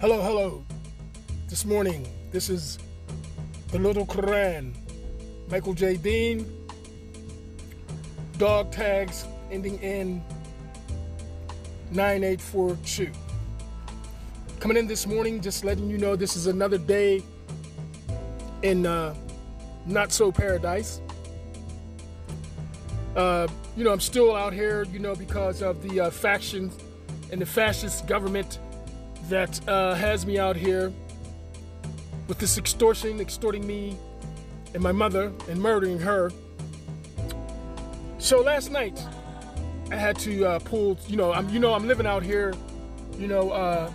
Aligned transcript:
Hello, 0.00 0.22
hello. 0.22 0.64
This 1.48 1.64
morning, 1.64 2.06
this 2.30 2.48
is 2.48 2.78
the 3.72 3.80
Little 3.80 4.06
Quran. 4.06 4.72
Michael 5.50 5.74
J. 5.74 5.96
Dean. 5.96 6.46
Dog 8.36 8.70
tags 8.70 9.26
ending 9.50 9.76
in 9.80 10.22
9842. 11.90 13.10
Coming 14.60 14.76
in 14.76 14.86
this 14.86 15.04
morning, 15.04 15.40
just 15.40 15.64
letting 15.64 15.90
you 15.90 15.98
know 15.98 16.14
this 16.14 16.36
is 16.36 16.46
another 16.46 16.78
day 16.78 17.20
in 18.62 18.86
uh, 18.86 19.16
not 19.84 20.12
so 20.12 20.30
paradise. 20.30 21.00
Uh, 23.16 23.48
you 23.76 23.82
know, 23.82 23.90
I'm 23.90 23.98
still 23.98 24.36
out 24.36 24.52
here, 24.52 24.84
you 24.92 25.00
know, 25.00 25.16
because 25.16 25.60
of 25.60 25.82
the 25.82 26.02
uh, 26.02 26.10
factions 26.10 26.78
and 27.32 27.40
the 27.40 27.46
fascist 27.46 28.06
government 28.06 28.60
that 29.28 29.66
uh, 29.68 29.94
has 29.94 30.26
me 30.26 30.38
out 30.38 30.56
here 30.56 30.92
with 32.26 32.38
this 32.38 32.58
extortion, 32.58 33.20
extorting 33.20 33.66
me 33.66 33.96
and 34.74 34.82
my 34.82 34.92
mother 34.92 35.32
and 35.48 35.60
murdering 35.60 35.98
her. 35.98 36.30
So 38.18 38.40
last 38.40 38.70
night, 38.70 39.02
I 39.90 39.96
had 39.96 40.18
to 40.20 40.44
uh, 40.44 40.58
pull. 40.60 40.98
You 41.06 41.16
know, 41.16 41.32
I'm 41.32 41.48
you 41.48 41.58
know 41.58 41.72
I'm 41.72 41.86
living 41.86 42.06
out 42.06 42.22
here, 42.22 42.54
you 43.18 43.26
know, 43.26 43.50
uh, 43.50 43.90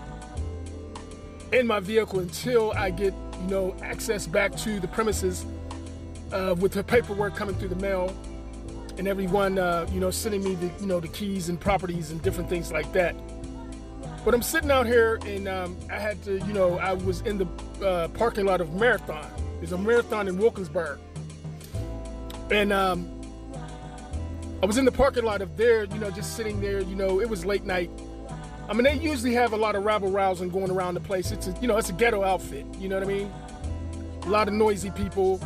in 1.51 1.67
my 1.67 1.79
vehicle 1.79 2.19
until 2.19 2.71
I 2.73 2.89
get 2.89 3.13
you 3.41 3.47
know 3.47 3.75
access 3.81 4.25
back 4.25 4.55
to 4.57 4.79
the 4.79 4.87
premises 4.87 5.45
uh, 6.31 6.55
with 6.57 6.71
the 6.73 6.83
paperwork 6.83 7.35
coming 7.35 7.55
through 7.55 7.69
the 7.69 7.75
mail 7.75 8.15
and 8.97 9.07
everyone 9.07 9.57
uh, 9.57 9.87
you 9.91 9.99
know 9.99 10.11
sending 10.11 10.43
me 10.43 10.55
the 10.55 10.71
you 10.79 10.87
know 10.87 10.99
the 10.99 11.07
keys 11.07 11.49
and 11.49 11.59
properties 11.59 12.11
and 12.11 12.21
different 12.21 12.49
things 12.49 12.71
like 12.71 12.91
that. 12.93 13.15
But 14.25 14.33
I'm 14.33 14.41
sitting 14.41 14.71
out 14.71 14.85
here 14.85 15.19
and 15.25 15.47
um, 15.47 15.77
I 15.91 15.99
had 15.99 16.23
to, 16.23 16.39
you 16.39 16.53
know, 16.53 16.77
I 16.77 16.93
was 16.93 17.21
in 17.21 17.37
the 17.37 17.85
uh, 17.85 18.07
parking 18.09 18.45
lot 18.45 18.61
of 18.61 18.73
Marathon. 18.73 19.29
There's 19.59 19.73
a 19.73 19.77
marathon 19.77 20.27
in 20.27 20.37
Wilkinsburg. 20.37 20.99
And 22.49 22.71
um, 22.71 23.09
I 24.61 24.65
was 24.65 24.77
in 24.77 24.85
the 24.85 24.91
parking 24.91 25.25
lot 25.25 25.41
of 25.41 25.57
there, 25.57 25.85
you 25.85 25.99
know, 25.99 26.09
just 26.09 26.37
sitting 26.37 26.61
there, 26.61 26.81
you 26.81 26.95
know, 26.95 27.19
it 27.19 27.29
was 27.29 27.45
late 27.45 27.65
night. 27.65 27.89
I 28.69 28.73
mean, 28.73 28.83
they 28.83 28.95
usually 28.95 29.33
have 29.33 29.51
a 29.51 29.57
lot 29.57 29.75
of 29.75 29.83
rabble 29.83 30.09
rousing 30.09 30.49
going 30.49 30.71
around 30.71 30.93
the 30.93 31.01
place. 31.01 31.31
It's 31.31 31.47
a, 31.47 31.55
you 31.61 31.67
know, 31.67 31.77
it's 31.77 31.89
a 31.89 31.93
ghetto 31.93 32.23
outfit, 32.23 32.65
you 32.79 32.87
know 32.87 32.95
what 32.95 33.03
I 33.03 33.07
mean? 33.07 33.33
A 34.23 34.29
lot 34.29 34.47
of 34.47 34.53
noisy 34.53 34.89
people, 34.91 35.41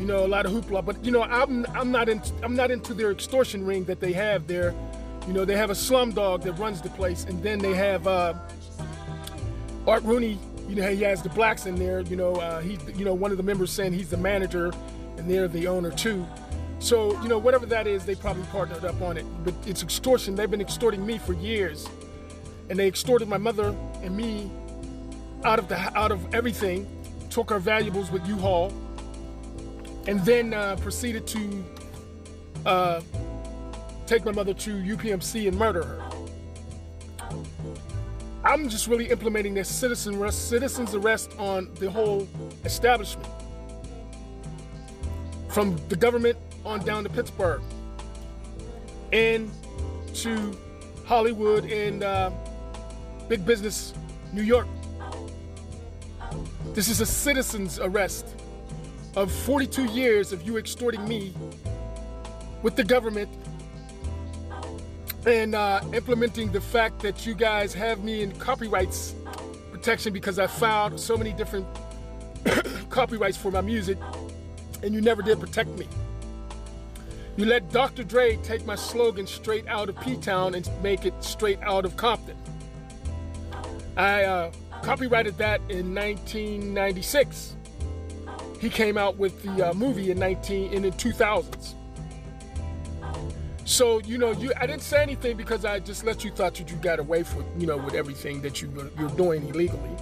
you 0.00 0.04
know, 0.04 0.24
a 0.24 0.26
lot 0.26 0.46
of 0.46 0.52
hoopla. 0.52 0.84
But 0.84 1.04
you 1.04 1.12
know, 1.12 1.22
I'm 1.22 1.64
I'm 1.74 1.92
not 1.92 2.08
into 2.08 2.32
I'm 2.42 2.56
not 2.56 2.72
into 2.72 2.92
their 2.92 3.12
extortion 3.12 3.64
ring 3.64 3.84
that 3.84 4.00
they 4.00 4.12
have 4.12 4.48
there 4.48 4.74
you 5.26 5.32
know, 5.32 5.44
they 5.44 5.56
have 5.56 5.70
a 5.70 5.74
slum 5.74 6.12
dog 6.12 6.42
that 6.42 6.52
runs 6.52 6.80
the 6.80 6.90
place, 6.90 7.24
and 7.24 7.42
then 7.42 7.58
they 7.58 7.74
have 7.74 8.06
uh, 8.06 8.34
Art 9.86 10.02
Rooney. 10.04 10.38
You 10.68 10.76
know, 10.76 10.90
he 10.90 11.02
has 11.02 11.22
the 11.22 11.28
blacks 11.28 11.66
in 11.66 11.76
there. 11.76 12.00
You 12.00 12.16
know, 12.16 12.36
uh, 12.36 12.60
he, 12.60 12.78
you 12.94 13.04
know, 13.04 13.14
one 13.14 13.30
of 13.30 13.36
the 13.36 13.42
members 13.42 13.70
saying 13.70 13.92
he's 13.92 14.10
the 14.10 14.16
manager, 14.16 14.72
and 15.16 15.30
they're 15.30 15.48
the 15.48 15.66
owner 15.66 15.90
too. 15.90 16.26
So, 16.78 17.20
you 17.22 17.28
know, 17.28 17.38
whatever 17.38 17.66
that 17.66 17.86
is, 17.86 18.06
they 18.06 18.14
probably 18.14 18.44
partnered 18.44 18.84
up 18.84 19.02
on 19.02 19.18
it. 19.18 19.26
But 19.44 19.54
it's 19.66 19.82
extortion. 19.82 20.34
They've 20.34 20.50
been 20.50 20.62
extorting 20.62 21.04
me 21.04 21.18
for 21.18 21.34
years, 21.34 21.86
and 22.70 22.78
they 22.78 22.88
extorted 22.88 23.28
my 23.28 23.36
mother 23.36 23.74
and 24.02 24.16
me 24.16 24.50
out 25.44 25.58
of 25.58 25.68
the 25.68 25.76
out 25.98 26.12
of 26.12 26.34
everything. 26.34 26.86
Took 27.28 27.52
our 27.52 27.60
valuables 27.60 28.10
with 28.10 28.26
U-Haul, 28.26 28.72
and 30.06 30.24
then 30.24 30.54
uh, 30.54 30.76
proceeded 30.76 31.26
to 31.28 31.64
uh, 32.66 33.00
take 34.10 34.24
my 34.24 34.32
mother 34.32 34.52
to 34.52 34.72
UPMC 34.72 35.46
and 35.46 35.56
murder 35.56 35.84
her. 35.84 36.02
I'm 38.42 38.68
just 38.68 38.88
really 38.88 39.08
implementing 39.08 39.54
this 39.54 39.68
citizen 39.68 40.16
arrest, 40.16 40.48
citizen's 40.48 40.96
arrest 40.96 41.30
on 41.38 41.72
the 41.74 41.88
whole 41.88 42.26
establishment. 42.64 43.28
From 45.48 45.80
the 45.88 45.94
government 45.94 46.36
on 46.64 46.84
down 46.84 47.04
to 47.04 47.08
Pittsburgh 47.08 47.62
and 49.12 49.48
to 50.14 50.58
Hollywood 51.06 51.64
and 51.66 52.02
uh, 52.02 52.32
big 53.28 53.46
business 53.46 53.94
New 54.32 54.42
York. 54.42 54.66
This 56.74 56.88
is 56.88 57.00
a 57.00 57.06
citizen's 57.06 57.78
arrest 57.78 58.26
of 59.14 59.30
42 59.30 59.84
years 59.84 60.32
of 60.32 60.42
you 60.42 60.56
extorting 60.56 61.06
me 61.06 61.32
with 62.62 62.74
the 62.74 62.84
government 62.84 63.28
and 65.26 65.54
uh, 65.54 65.80
implementing 65.92 66.50
the 66.50 66.60
fact 66.60 67.00
that 67.00 67.26
you 67.26 67.34
guys 67.34 67.74
have 67.74 68.02
me 68.02 68.22
in 68.22 68.32
copyrights 68.32 69.14
protection 69.70 70.12
because 70.12 70.38
I 70.38 70.46
filed 70.46 70.98
so 70.98 71.16
many 71.16 71.32
different 71.32 71.66
copyrights 72.90 73.36
for 73.36 73.50
my 73.50 73.60
music 73.60 73.98
and 74.82 74.94
you 74.94 75.00
never 75.00 75.22
did 75.22 75.40
protect 75.40 75.70
me. 75.78 75.86
You 77.36 77.44
let 77.46 77.70
Dr. 77.70 78.04
Dre 78.04 78.36
take 78.42 78.66
my 78.66 78.74
slogan 78.74 79.26
straight 79.26 79.66
out 79.66 79.88
of 79.88 79.98
P-Town 80.00 80.54
and 80.54 80.68
make 80.82 81.04
it 81.04 81.14
straight 81.22 81.60
out 81.62 81.84
of 81.84 81.96
Compton. 81.96 82.36
I 83.96 84.24
uh, 84.24 84.52
copyrighted 84.82 85.38
that 85.38 85.60
in 85.68 85.94
1996. 85.94 87.56
He 88.60 88.68
came 88.68 88.98
out 88.98 89.16
with 89.16 89.42
the 89.42 89.70
uh, 89.70 89.74
movie 89.74 90.10
in 90.10 90.18
19 90.18 90.72
in 90.72 90.82
the 90.82 90.90
2000s. 90.90 91.74
So 93.64 94.00
you 94.00 94.18
know, 94.18 94.32
you 94.32 94.52
I 94.56 94.66
didn't 94.66 94.82
say 94.82 95.02
anything 95.02 95.36
because 95.36 95.64
I 95.64 95.78
just 95.78 96.04
let 96.04 96.24
you 96.24 96.30
thought 96.30 96.54
that 96.56 96.70
you 96.70 96.76
got 96.78 96.98
away 96.98 97.20
with 97.20 97.44
you 97.58 97.66
know 97.66 97.76
with 97.76 97.94
everything 97.94 98.42
that 98.42 98.60
you 98.60 98.90
you're 98.98 99.10
doing 99.10 99.46
illegally, 99.48 99.96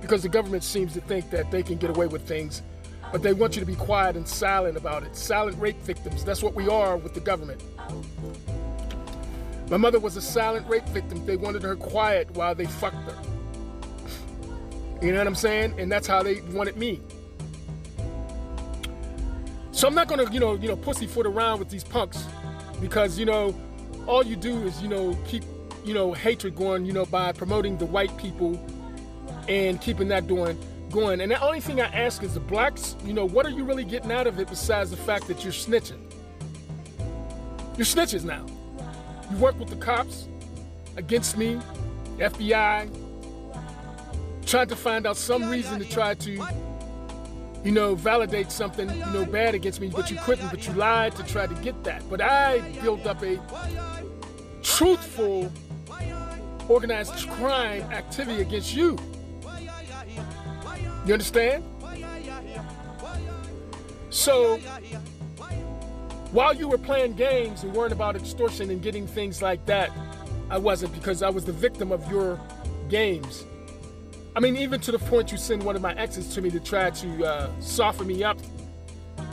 because 0.00 0.22
the 0.22 0.28
government 0.28 0.64
seems 0.64 0.92
to 0.94 1.00
think 1.00 1.30
that 1.30 1.50
they 1.50 1.62
can 1.62 1.76
get 1.76 1.90
away 1.90 2.06
with 2.06 2.22
things, 2.26 2.62
but 3.10 3.22
they 3.22 3.32
want 3.32 3.56
you 3.56 3.60
to 3.60 3.66
be 3.66 3.76
quiet 3.76 4.16
and 4.16 4.26
silent 4.26 4.76
about 4.76 5.02
it. 5.02 5.16
Silent 5.16 5.58
rape 5.58 5.80
victims. 5.82 6.24
That's 6.24 6.42
what 6.42 6.54
we 6.54 6.68
are 6.68 6.96
with 6.96 7.14
the 7.14 7.20
government. 7.20 7.62
My 9.70 9.76
mother 9.76 10.00
was 10.00 10.16
a 10.16 10.22
silent 10.22 10.68
rape 10.68 10.86
victim. 10.86 11.24
They 11.24 11.36
wanted 11.36 11.62
her 11.62 11.76
quiet 11.76 12.30
while 12.32 12.54
they 12.54 12.66
fucked 12.66 13.08
her. 13.10 13.16
You 15.00 15.12
know 15.12 15.18
what 15.18 15.26
I'm 15.28 15.34
saying? 15.34 15.78
And 15.78 15.90
that's 15.90 16.06
how 16.06 16.22
they 16.22 16.40
wanted 16.52 16.76
me. 16.76 17.00
So 19.70 19.88
I'm 19.88 19.94
not 19.94 20.08
gonna, 20.08 20.30
you 20.30 20.40
know, 20.40 20.54
you 20.56 20.68
know, 20.68 20.76
pussyfoot 20.76 21.24
around 21.24 21.60
with 21.60 21.70
these 21.70 21.84
punks 21.84 22.26
because 22.80 23.18
you 23.18 23.26
know 23.26 23.54
all 24.06 24.24
you 24.24 24.36
do 24.36 24.62
is 24.62 24.80
you 24.82 24.88
know 24.88 25.16
keep 25.26 25.44
you 25.84 25.94
know 25.94 26.12
hatred 26.12 26.56
going 26.56 26.84
you 26.84 26.92
know 26.92 27.04
by 27.06 27.32
promoting 27.32 27.76
the 27.78 27.86
white 27.86 28.14
people 28.16 28.62
and 29.48 29.80
keeping 29.80 30.08
that 30.08 30.26
doing 30.26 30.58
going. 30.90 31.20
And 31.20 31.30
the 31.30 31.40
only 31.40 31.60
thing 31.60 31.80
i 31.80 31.86
ask 31.86 32.22
is 32.22 32.34
the 32.34 32.40
blacks 32.40 32.96
you 33.04 33.12
know 33.12 33.24
what 33.24 33.46
are 33.46 33.50
you 33.50 33.64
really 33.64 33.84
getting 33.84 34.10
out 34.10 34.26
of 34.26 34.38
it 34.40 34.48
besides 34.48 34.90
the 34.90 34.96
fact 34.96 35.26
that 35.28 35.44
you're 35.44 35.52
snitching? 35.52 36.00
You're 37.76 37.86
snitches 37.86 38.24
now. 38.24 38.44
You 39.30 39.36
work 39.36 39.58
with 39.58 39.68
the 39.68 39.76
cops 39.76 40.26
against 40.96 41.36
me 41.36 41.60
fbi 42.18 42.90
trying 44.44 44.66
to 44.66 44.76
find 44.76 45.06
out 45.06 45.16
some 45.16 45.48
reason 45.48 45.78
to 45.78 45.88
try 45.88 46.12
to 46.14 46.44
you 47.64 47.70
know, 47.70 47.94
validate 47.94 48.50
something, 48.50 48.88
you 48.88 49.06
know, 49.06 49.24
bad 49.24 49.54
against 49.54 49.80
me, 49.80 49.88
but 49.88 50.10
you 50.10 50.16
couldn't, 50.18 50.48
but 50.48 50.66
you 50.66 50.72
lied 50.74 51.14
to 51.16 51.22
try 51.24 51.46
to 51.46 51.54
get 51.56 51.82
that. 51.84 52.08
But 52.08 52.20
I 52.20 52.60
built 52.82 53.06
up 53.06 53.22
a 53.22 53.38
truthful 54.62 55.52
organized 56.68 57.28
crime 57.30 57.82
activity 57.92 58.40
against 58.40 58.74
you. 58.74 58.96
You 61.06 61.12
understand? 61.12 61.64
So, 64.10 64.58
while 66.32 66.54
you 66.54 66.68
were 66.68 66.78
playing 66.78 67.14
games 67.14 67.62
and 67.62 67.72
worrying 67.74 67.92
about 67.92 68.16
extortion 68.16 68.70
and 68.70 68.82
getting 68.82 69.06
things 69.06 69.42
like 69.42 69.64
that, 69.66 69.90
I 70.48 70.58
wasn't 70.58 70.92
because 70.94 71.22
I 71.22 71.28
was 71.28 71.44
the 71.44 71.52
victim 71.52 71.92
of 71.92 72.08
your 72.10 72.40
games. 72.88 73.44
I 74.40 74.42
mean, 74.42 74.56
even 74.56 74.80
to 74.80 74.90
the 74.90 74.98
point 74.98 75.30
you 75.30 75.36
send 75.36 75.62
one 75.62 75.76
of 75.76 75.82
my 75.82 75.92
exes 75.96 76.34
to 76.34 76.40
me 76.40 76.48
to 76.52 76.60
try 76.60 76.88
to 76.88 77.26
uh, 77.26 77.50
soften 77.60 78.06
me 78.06 78.24
up 78.24 78.38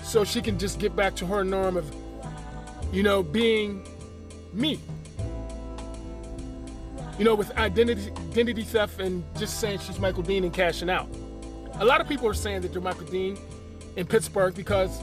so 0.04 0.26
she 0.26 0.42
can 0.42 0.60
just 0.60 0.80
get 0.80 0.98
back 0.98 1.16
to 1.16 1.26
her 1.26 1.46
norm 1.46 1.78
of, 1.78 1.90
you 2.92 3.04
know, 3.04 3.24
being 3.24 3.88
me. 4.52 4.78
You 7.18 7.24
know, 7.24 7.36
with 7.36 7.58
identity 7.58 8.12
identity 8.32 8.64
theft 8.64 9.00
and 9.00 9.24
just 9.38 9.62
saying 9.62 9.80
she's 9.80 9.98
Michael 9.98 10.24
Dean 10.24 10.44
and 10.44 10.54
cashing 10.54 10.90
out. 10.90 11.08
A 11.76 11.86
lot 11.86 12.02
of 12.02 12.10
people 12.10 12.28
are 12.28 12.34
saying 12.34 12.60
that 12.64 12.74
they're 12.74 12.82
Michael 12.82 13.06
Dean 13.06 13.38
in 13.96 14.06
Pittsburgh 14.06 14.56
because 14.56 15.00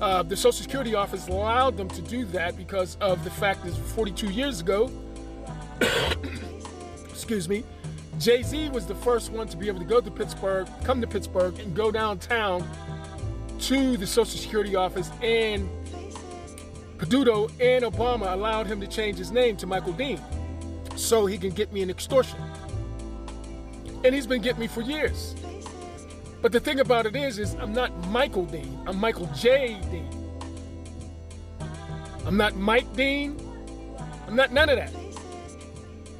uh, 0.00 0.24
the 0.24 0.36
Social 0.36 0.60
Security 0.60 0.96
office 0.96 1.28
allowed 1.28 1.76
them 1.76 1.86
to 1.90 2.02
do 2.02 2.24
that 2.24 2.56
because 2.56 2.96
of 2.96 3.22
the 3.22 3.30
fact 3.30 3.64
that 3.64 3.76
42 3.94 4.26
years 4.32 4.60
ago, 4.60 4.90
excuse 7.12 7.48
me, 7.48 7.62
Jay 8.18 8.42
Z 8.42 8.70
was 8.70 8.86
the 8.86 8.94
first 8.94 9.30
one 9.30 9.48
to 9.48 9.56
be 9.56 9.68
able 9.68 9.78
to 9.78 9.84
go 9.84 10.00
to 10.00 10.10
Pittsburgh, 10.10 10.68
come 10.84 11.00
to 11.00 11.06
Pittsburgh, 11.06 11.58
and 11.58 11.74
go 11.74 11.90
downtown 11.90 12.68
to 13.60 13.96
the 13.96 14.06
Social 14.06 14.38
Security 14.38 14.76
office. 14.76 15.10
And 15.22 15.68
Peduto 16.98 17.50
and 17.60 17.84
Obama 17.84 18.32
allowed 18.32 18.66
him 18.66 18.80
to 18.80 18.86
change 18.86 19.16
his 19.16 19.30
name 19.30 19.56
to 19.56 19.66
Michael 19.66 19.92
Dean 19.92 20.20
so 20.96 21.24
he 21.24 21.38
can 21.38 21.50
get 21.50 21.72
me 21.72 21.82
an 21.82 21.90
extortion. 21.90 22.38
And 24.04 24.14
he's 24.14 24.26
been 24.26 24.42
getting 24.42 24.60
me 24.60 24.66
for 24.66 24.82
years. 24.82 25.34
But 26.42 26.52
the 26.52 26.60
thing 26.60 26.80
about 26.80 27.06
it 27.06 27.16
is, 27.16 27.38
is 27.38 27.54
I'm 27.54 27.72
not 27.72 27.94
Michael 28.08 28.46
Dean. 28.46 28.78
I'm 28.86 28.98
Michael 28.98 29.30
J. 29.34 29.78
Dean. 29.90 30.08
I'm 32.26 32.36
not 32.36 32.56
Mike 32.56 32.90
Dean. 32.94 33.38
I'm 34.26 34.36
not 34.36 34.52
none 34.52 34.68
of 34.68 34.76
that. 34.76 34.92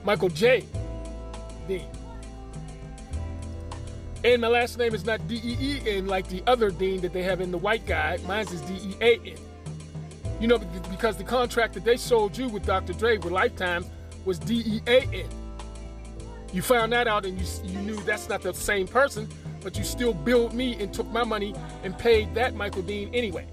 Michael 0.04 0.28
J. 0.28 0.64
Dean. 1.66 1.86
And 4.22 4.42
my 4.42 4.48
last 4.48 4.76
name 4.78 4.94
is 4.94 5.06
not 5.06 5.26
D-E-E-N 5.28 6.06
like 6.06 6.28
the 6.28 6.42
other 6.46 6.70
Dean 6.70 7.00
that 7.00 7.12
they 7.12 7.22
have 7.22 7.40
in 7.40 7.50
the 7.50 7.58
white 7.58 7.86
guy. 7.86 8.18
Mine's 8.26 8.52
is 8.52 8.60
D-E-A-N. 8.62 9.36
You 10.40 10.46
know, 10.46 10.58
because 10.90 11.16
the 11.16 11.24
contract 11.24 11.74
that 11.74 11.84
they 11.84 11.96
sold 11.96 12.36
you 12.36 12.48
with 12.48 12.66
Dr. 12.66 12.92
Dre 12.92 13.16
with 13.16 13.32
Lifetime 13.32 13.84
was 14.24 14.38
D-E-A-N. 14.38 15.28
You 16.52 16.62
found 16.62 16.92
that 16.92 17.06
out 17.06 17.24
and 17.24 17.38
you, 17.38 17.46
you 17.64 17.78
knew 17.80 17.96
that's 18.02 18.28
not 18.28 18.42
the 18.42 18.52
same 18.52 18.86
person, 18.86 19.28
but 19.62 19.78
you 19.78 19.84
still 19.84 20.12
billed 20.12 20.52
me 20.52 20.74
and 20.82 20.92
took 20.92 21.06
my 21.08 21.24
money 21.24 21.54
and 21.84 21.96
paid 21.96 22.34
that 22.34 22.54
Michael 22.54 22.82
Dean 22.82 23.14
anyway. 23.14 23.46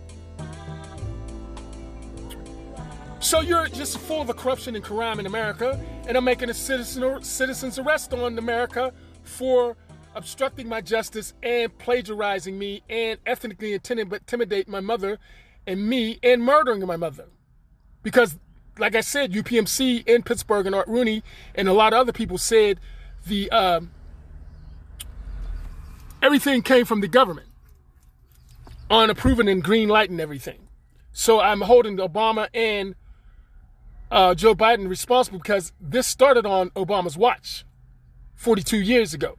So 3.20 3.42
you're 3.42 3.68
just 3.68 3.98
full 4.00 4.22
of 4.22 4.36
corruption 4.36 4.76
and 4.76 4.84
crime 4.84 5.20
in 5.20 5.26
America, 5.26 5.80
and 6.08 6.16
I'm 6.16 6.24
making 6.24 6.50
a 6.50 6.54
citizen 6.54 7.22
citizen's 7.22 7.78
arrest 7.78 8.14
on 8.14 8.38
America 8.38 8.94
for 9.24 9.76
obstructing 10.16 10.68
my 10.68 10.82
justice 10.82 11.34
and 11.44 11.78
plagiarizing 11.78 12.58
me 12.58 12.82
and 12.90 13.20
ethnically 13.26 13.74
intimidate 13.74 14.68
my 14.68 14.80
mother 14.80 15.20
and 15.68 15.88
me 15.88 16.18
and 16.24 16.42
murdering 16.42 16.84
my 16.88 16.96
mother. 16.96 17.26
Because, 18.04 18.38
like 18.80 18.96
I 18.96 19.02
said, 19.02 19.34
UPMC 19.34 20.08
in 20.08 20.24
Pittsburgh 20.24 20.66
and 20.66 20.74
Art 20.74 20.88
Rooney 20.88 21.24
and 21.54 21.68
a 21.68 21.74
lot 21.74 21.94
of 21.94 22.00
other 22.00 22.14
people 22.14 22.38
said 22.38 22.80
the 23.28 23.52
um, 23.52 23.92
everything 26.22 26.62
came 26.62 26.86
from 26.86 27.02
the 27.02 27.08
government 27.10 27.50
on 28.90 29.10
approving 29.10 29.50
and 29.50 29.62
green 29.62 29.90
light 29.90 30.10
and 30.10 30.22
everything. 30.22 30.70
So 31.12 31.42
I'm 31.42 31.62
holding 31.62 31.98
Obama 31.98 32.48
and 32.54 32.96
uh, 34.12 34.34
Joe 34.36 34.56
Biden 34.56 34.88
responsible 34.88 35.40
because 35.40 35.74
this 35.80 36.08
started 36.08 36.46
on 36.46 36.70
Obama's 36.72 37.18
watch 37.18 37.66
42 38.36 38.78
years 38.78 39.14
ago. 39.14 39.38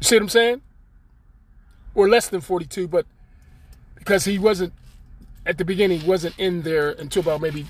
You 0.00 0.04
see 0.04 0.16
what 0.16 0.22
I'm 0.22 0.28
saying? 0.28 0.62
Or 1.94 2.08
less 2.08 2.28
than 2.28 2.40
42, 2.40 2.88
but 2.88 3.06
because 3.96 4.24
he 4.24 4.38
wasn't 4.38 4.72
at 5.44 5.58
the 5.58 5.64
beginning, 5.64 6.06
wasn't 6.06 6.38
in 6.38 6.62
there 6.62 6.90
until 6.90 7.22
about 7.22 7.40
maybe 7.40 7.66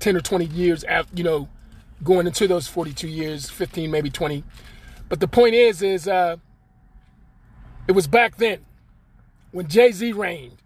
10 0.00 0.16
or 0.16 0.20
20 0.20 0.46
years 0.46 0.84
after, 0.84 1.16
you 1.16 1.24
know, 1.24 1.48
going 2.02 2.26
into 2.26 2.46
those 2.48 2.66
42 2.66 3.08
years, 3.08 3.50
15, 3.50 3.90
maybe 3.90 4.10
20. 4.10 4.42
But 5.08 5.20
the 5.20 5.28
point 5.28 5.54
is, 5.54 5.80
is 5.80 6.08
uh, 6.08 6.36
it 7.86 7.92
was 7.92 8.06
back 8.06 8.36
then 8.36 8.64
when 9.52 9.68
Jay 9.68 9.92
Z 9.92 10.12
reigned. 10.12 10.63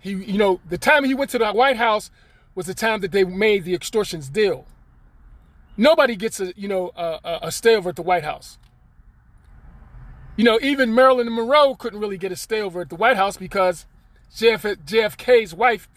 He, 0.00 0.12
you 0.12 0.38
know, 0.38 0.60
the 0.68 0.78
time 0.78 1.04
he 1.04 1.14
went 1.14 1.30
to 1.30 1.38
the 1.38 1.52
White 1.52 1.76
House 1.76 2.10
was 2.54 2.66
the 2.66 2.74
time 2.74 3.00
that 3.00 3.12
they 3.12 3.24
made 3.24 3.64
the 3.64 3.74
extortions 3.74 4.28
deal. 4.28 4.66
Nobody 5.76 6.16
gets 6.16 6.40
a, 6.40 6.52
you 6.56 6.68
know, 6.68 6.90
a, 6.96 7.38
a 7.42 7.52
stay 7.52 7.76
over 7.76 7.90
at 7.90 7.96
the 7.96 8.02
White 8.02 8.24
House. 8.24 8.58
You 10.36 10.44
know, 10.44 10.58
even 10.62 10.94
Marilyn 10.94 11.34
Monroe 11.34 11.74
couldn't 11.74 12.00
really 12.00 12.18
get 12.18 12.32
a 12.32 12.36
stay 12.36 12.60
over 12.60 12.80
at 12.80 12.88
the 12.88 12.96
White 12.96 13.16
House 13.16 13.36
because 13.36 13.84
JF, 14.34 14.76
JFK's 14.86 15.54
wife, 15.54 15.88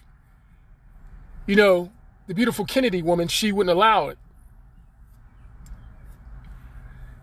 you 1.46 1.56
know, 1.56 1.92
the 2.28 2.34
beautiful 2.34 2.66
Kennedy 2.66 3.02
woman, 3.02 3.28
she 3.28 3.52
wouldn't 3.52 3.76
allow 3.76 4.10
it. 4.10 4.18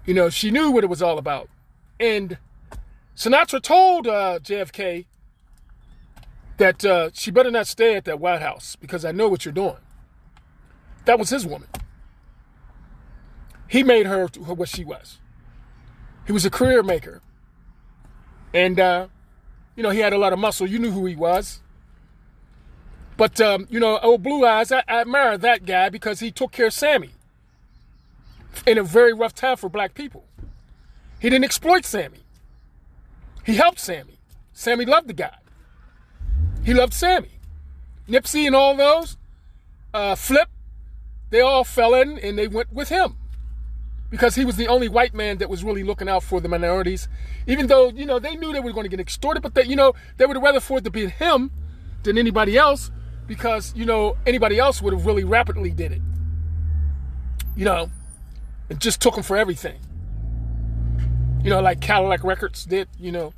You 0.07 0.15
know, 0.15 0.31
she 0.31 0.51
knew 0.51 0.71
what 0.71 0.83
it 0.83 0.89
was 0.89 1.03
all 1.03 1.19
about. 1.19 1.49
And 1.99 2.39
Sinatra 3.15 3.61
told 3.61 4.07
uh, 4.07 4.39
JFK 4.43 5.07
that 6.61 6.85
uh, 6.85 7.09
she 7.15 7.31
better 7.31 7.51
not 7.51 7.67
stay 7.67 7.97
at 7.97 8.05
that 8.05 8.21
White 8.21 8.43
House 8.43 8.77
because 8.77 9.03
I 9.03 9.13
know 9.13 9.29
what 9.29 9.47
you're 9.47 9.53
doing. 9.53 9.79
That 11.07 11.19
was 11.19 11.31
his 11.31 11.47
woman. 11.47 11.69
He 13.67 13.83
made 13.83 14.05
her 14.05 14.27
what 14.27 14.69
she 14.69 14.85
was. 14.85 15.21
He 16.27 16.33
was 16.33 16.45
a 16.45 16.51
career 16.51 16.83
maker. 16.83 17.23
And, 18.53 18.79
uh, 18.79 19.09
you 19.75 19.83
know, 19.83 19.89
he 19.89 20.01
had 20.01 20.13
a 20.13 20.19
lot 20.19 20.35
of 20.35 20.39
muscle. 20.39 20.67
You 20.67 20.79
knew 20.79 20.91
who 20.91 21.07
he 21.07 21.17
was. 21.17 21.63
But, 23.17 23.41
um, 23.41 23.67
you 23.71 23.81
know, 23.81 23.99
old 24.01 24.23
Blue 24.23 24.45
Eyes, 24.45 24.71
I, 24.71 24.83
I 24.87 25.01
admire 25.01 25.39
that 25.39 25.65
guy 25.65 25.89
because 25.89 26.21
he 26.21 26.31
took 26.31 26.53
care 26.53 26.67
of 26.67 26.75
Sammy 26.75 27.13
in 28.67 28.77
a 28.77 28.83
very 28.83 29.15
rough 29.15 29.35
time 29.35 29.57
for 29.57 29.71
black 29.71 29.95
people. 29.95 30.25
He 31.21 31.31
didn't 31.31 31.45
exploit 31.45 31.87
Sammy. 31.87 32.21
He 33.47 33.55
helped 33.55 33.79
Sammy. 33.79 34.19
Sammy 34.53 34.85
loved 34.85 35.09
the 35.09 35.15
guy. 35.15 35.37
He 36.65 36.75
loved 36.75 36.93
Sammy. 36.93 37.31
Nipsey 38.09 38.47
and 38.47 38.57
all 38.57 38.77
those, 38.77 39.17
uh, 39.95 40.15
Flip, 40.15 40.49
they 41.31 41.41
all 41.41 41.65
fell 41.65 41.95
in 41.95 42.19
and 42.19 42.37
they 42.39 42.49
went 42.49 42.73
with 42.73 42.89
him 42.89 43.17
because 44.11 44.35
he 44.35 44.45
was 44.45 44.57
the 44.57 44.67
only 44.67 44.89
white 44.89 45.15
man 45.15 45.39
that 45.39 45.49
was 45.49 45.63
really 45.63 45.85
looking 45.85 46.09
out 46.09 46.23
for 46.23 46.41
the 46.41 46.49
minorities. 46.49 47.09
Even 47.47 47.69
though, 47.69 47.91
you 47.91 48.05
know, 48.05 48.19
they 48.19 48.35
knew 48.35 48.53
they 48.53 48.61
were 48.61 48.73
going 48.73 48.85
to 48.85 48.91
get 48.91 49.01
extorted, 49.01 49.41
but 49.43 49.55
they, 49.55 49.65
you 49.65 49.77
know, 49.77 49.95
they 50.17 50.27
would 50.27 50.41
rather 50.43 50.61
for 50.61 50.79
it 50.79 50.85
to 50.85 50.91
be 50.91 51.07
him 51.07 51.51
than 52.03 52.19
anybody 52.19 52.59
else 52.59 52.91
because, 53.27 53.73
you 53.77 53.87
know, 53.87 54.17
anybody 54.27 54.59
else 54.59 54.83
would 54.83 54.93
have 54.93 55.07
really 55.07 55.25
rapidly 55.25 55.71
did 55.71 55.93
it. 55.93 56.03
You 57.57 57.65
know, 57.65 57.91
and 58.69 58.81
just 58.81 59.01
took 59.01 59.17
him 59.17 59.23
for 59.23 59.37
everything. 59.37 59.79
You 61.45 61.51
know, 61.51 61.61
like 61.61 61.81
Cadillac 61.81 62.25
Records 62.25 62.65
did, 62.65 62.89
you 62.99 63.13
know, 63.13 63.33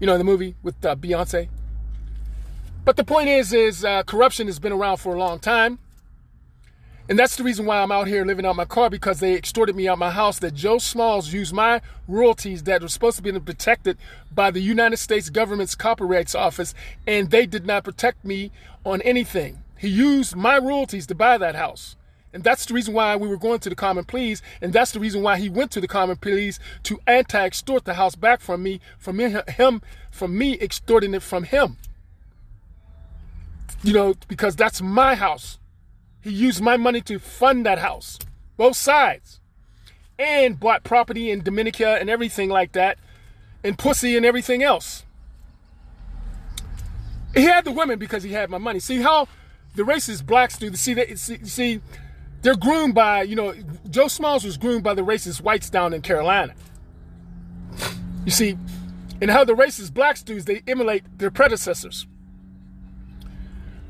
you 0.00 0.06
know, 0.06 0.16
the 0.16 0.24
movie 0.24 0.56
with 0.62 0.84
uh, 0.84 0.96
Beyonce. 0.96 1.48
But 2.84 2.96
the 2.96 3.04
point 3.04 3.28
is, 3.28 3.52
is 3.52 3.84
uh, 3.84 4.02
corruption 4.02 4.48
has 4.48 4.58
been 4.58 4.72
around 4.72 4.96
for 4.96 5.14
a 5.14 5.18
long 5.18 5.38
time. 5.38 5.78
And 7.08 7.18
that's 7.18 7.36
the 7.36 7.44
reason 7.44 7.64
why 7.64 7.80
I'm 7.80 7.92
out 7.92 8.08
here 8.08 8.24
living 8.24 8.44
out 8.44 8.56
my 8.56 8.64
car 8.64 8.90
because 8.90 9.20
they 9.20 9.34
extorted 9.34 9.76
me 9.76 9.86
out 9.86 9.98
my 9.98 10.10
house. 10.10 10.38
That 10.40 10.54
Joe 10.54 10.78
Smalls 10.78 11.32
used 11.32 11.52
my 11.52 11.80
royalties 12.08 12.64
that 12.64 12.82
were 12.82 12.88
supposed 12.88 13.16
to 13.18 13.22
be 13.22 13.38
protected 13.38 13.98
by 14.34 14.50
the 14.50 14.60
United 14.60 14.96
States 14.96 15.30
government's 15.30 15.74
copyrights 15.74 16.34
office, 16.34 16.74
and 17.06 17.30
they 17.30 17.46
did 17.46 17.66
not 17.66 17.84
protect 17.84 18.24
me 18.24 18.50
on 18.84 19.00
anything. 19.02 19.62
He 19.78 19.88
used 19.88 20.34
my 20.34 20.58
royalties 20.58 21.06
to 21.08 21.14
buy 21.14 21.38
that 21.38 21.54
house. 21.54 21.96
And 22.32 22.42
that's 22.42 22.64
the 22.66 22.74
reason 22.74 22.94
why 22.94 23.14
we 23.14 23.28
were 23.28 23.36
going 23.36 23.60
to 23.60 23.68
the 23.68 23.76
common 23.76 24.04
pleas. 24.04 24.42
And 24.60 24.72
that's 24.72 24.92
the 24.92 25.00
reason 25.00 25.22
why 25.22 25.38
he 25.38 25.48
went 25.48 25.70
to 25.72 25.80
the 25.80 25.88
common 25.88 26.16
pleas 26.16 26.58
to 26.84 26.98
anti-extort 27.06 27.84
the 27.84 27.94
house 27.94 28.16
back 28.16 28.40
from 28.40 28.62
me, 28.62 28.80
from 28.98 29.18
him, 29.18 29.82
from 30.10 30.38
me 30.38 30.58
extorting 30.58 31.14
it 31.14 31.22
from 31.22 31.44
him. 31.44 31.76
You 33.82 33.92
know, 33.92 34.14
because 34.28 34.56
that's 34.56 34.80
my 34.80 35.14
house. 35.14 35.58
He 36.20 36.30
used 36.30 36.60
my 36.60 36.76
money 36.76 37.00
to 37.02 37.18
fund 37.18 37.66
that 37.66 37.78
house, 37.78 38.18
both 38.56 38.76
sides, 38.76 39.40
and 40.18 40.58
bought 40.58 40.84
property 40.84 41.30
in 41.30 41.42
Dominica 41.42 41.98
and 42.00 42.08
everything 42.08 42.48
like 42.48 42.72
that, 42.72 42.98
and 43.64 43.76
pussy 43.76 44.16
and 44.16 44.24
everything 44.24 44.62
else. 44.62 45.04
He 47.34 47.44
had 47.44 47.64
the 47.64 47.72
women 47.72 47.98
because 47.98 48.22
he 48.22 48.32
had 48.32 48.50
my 48.50 48.58
money. 48.58 48.78
See 48.78 49.00
how 49.00 49.26
the 49.74 49.82
racist 49.82 50.26
blacks 50.26 50.58
do. 50.58 50.74
See, 50.76 50.94
they, 50.94 51.14
see, 51.14 51.44
see, 51.44 51.80
they're 52.42 52.56
groomed 52.56 52.94
by 52.94 53.22
you 53.22 53.34
know 53.34 53.54
Joe 53.90 54.08
Smalls 54.08 54.44
was 54.44 54.56
groomed 54.56 54.84
by 54.84 54.94
the 54.94 55.02
racist 55.02 55.40
whites 55.40 55.70
down 55.70 55.92
in 55.92 56.02
Carolina. 56.02 56.54
You 58.24 58.30
see, 58.30 58.56
and 59.20 59.30
how 59.30 59.44
the 59.44 59.54
racist 59.54 59.94
blacks 59.94 60.22
do 60.22 60.36
is 60.36 60.44
they 60.44 60.62
emulate 60.68 61.18
their 61.18 61.30
predecessors. 61.30 62.06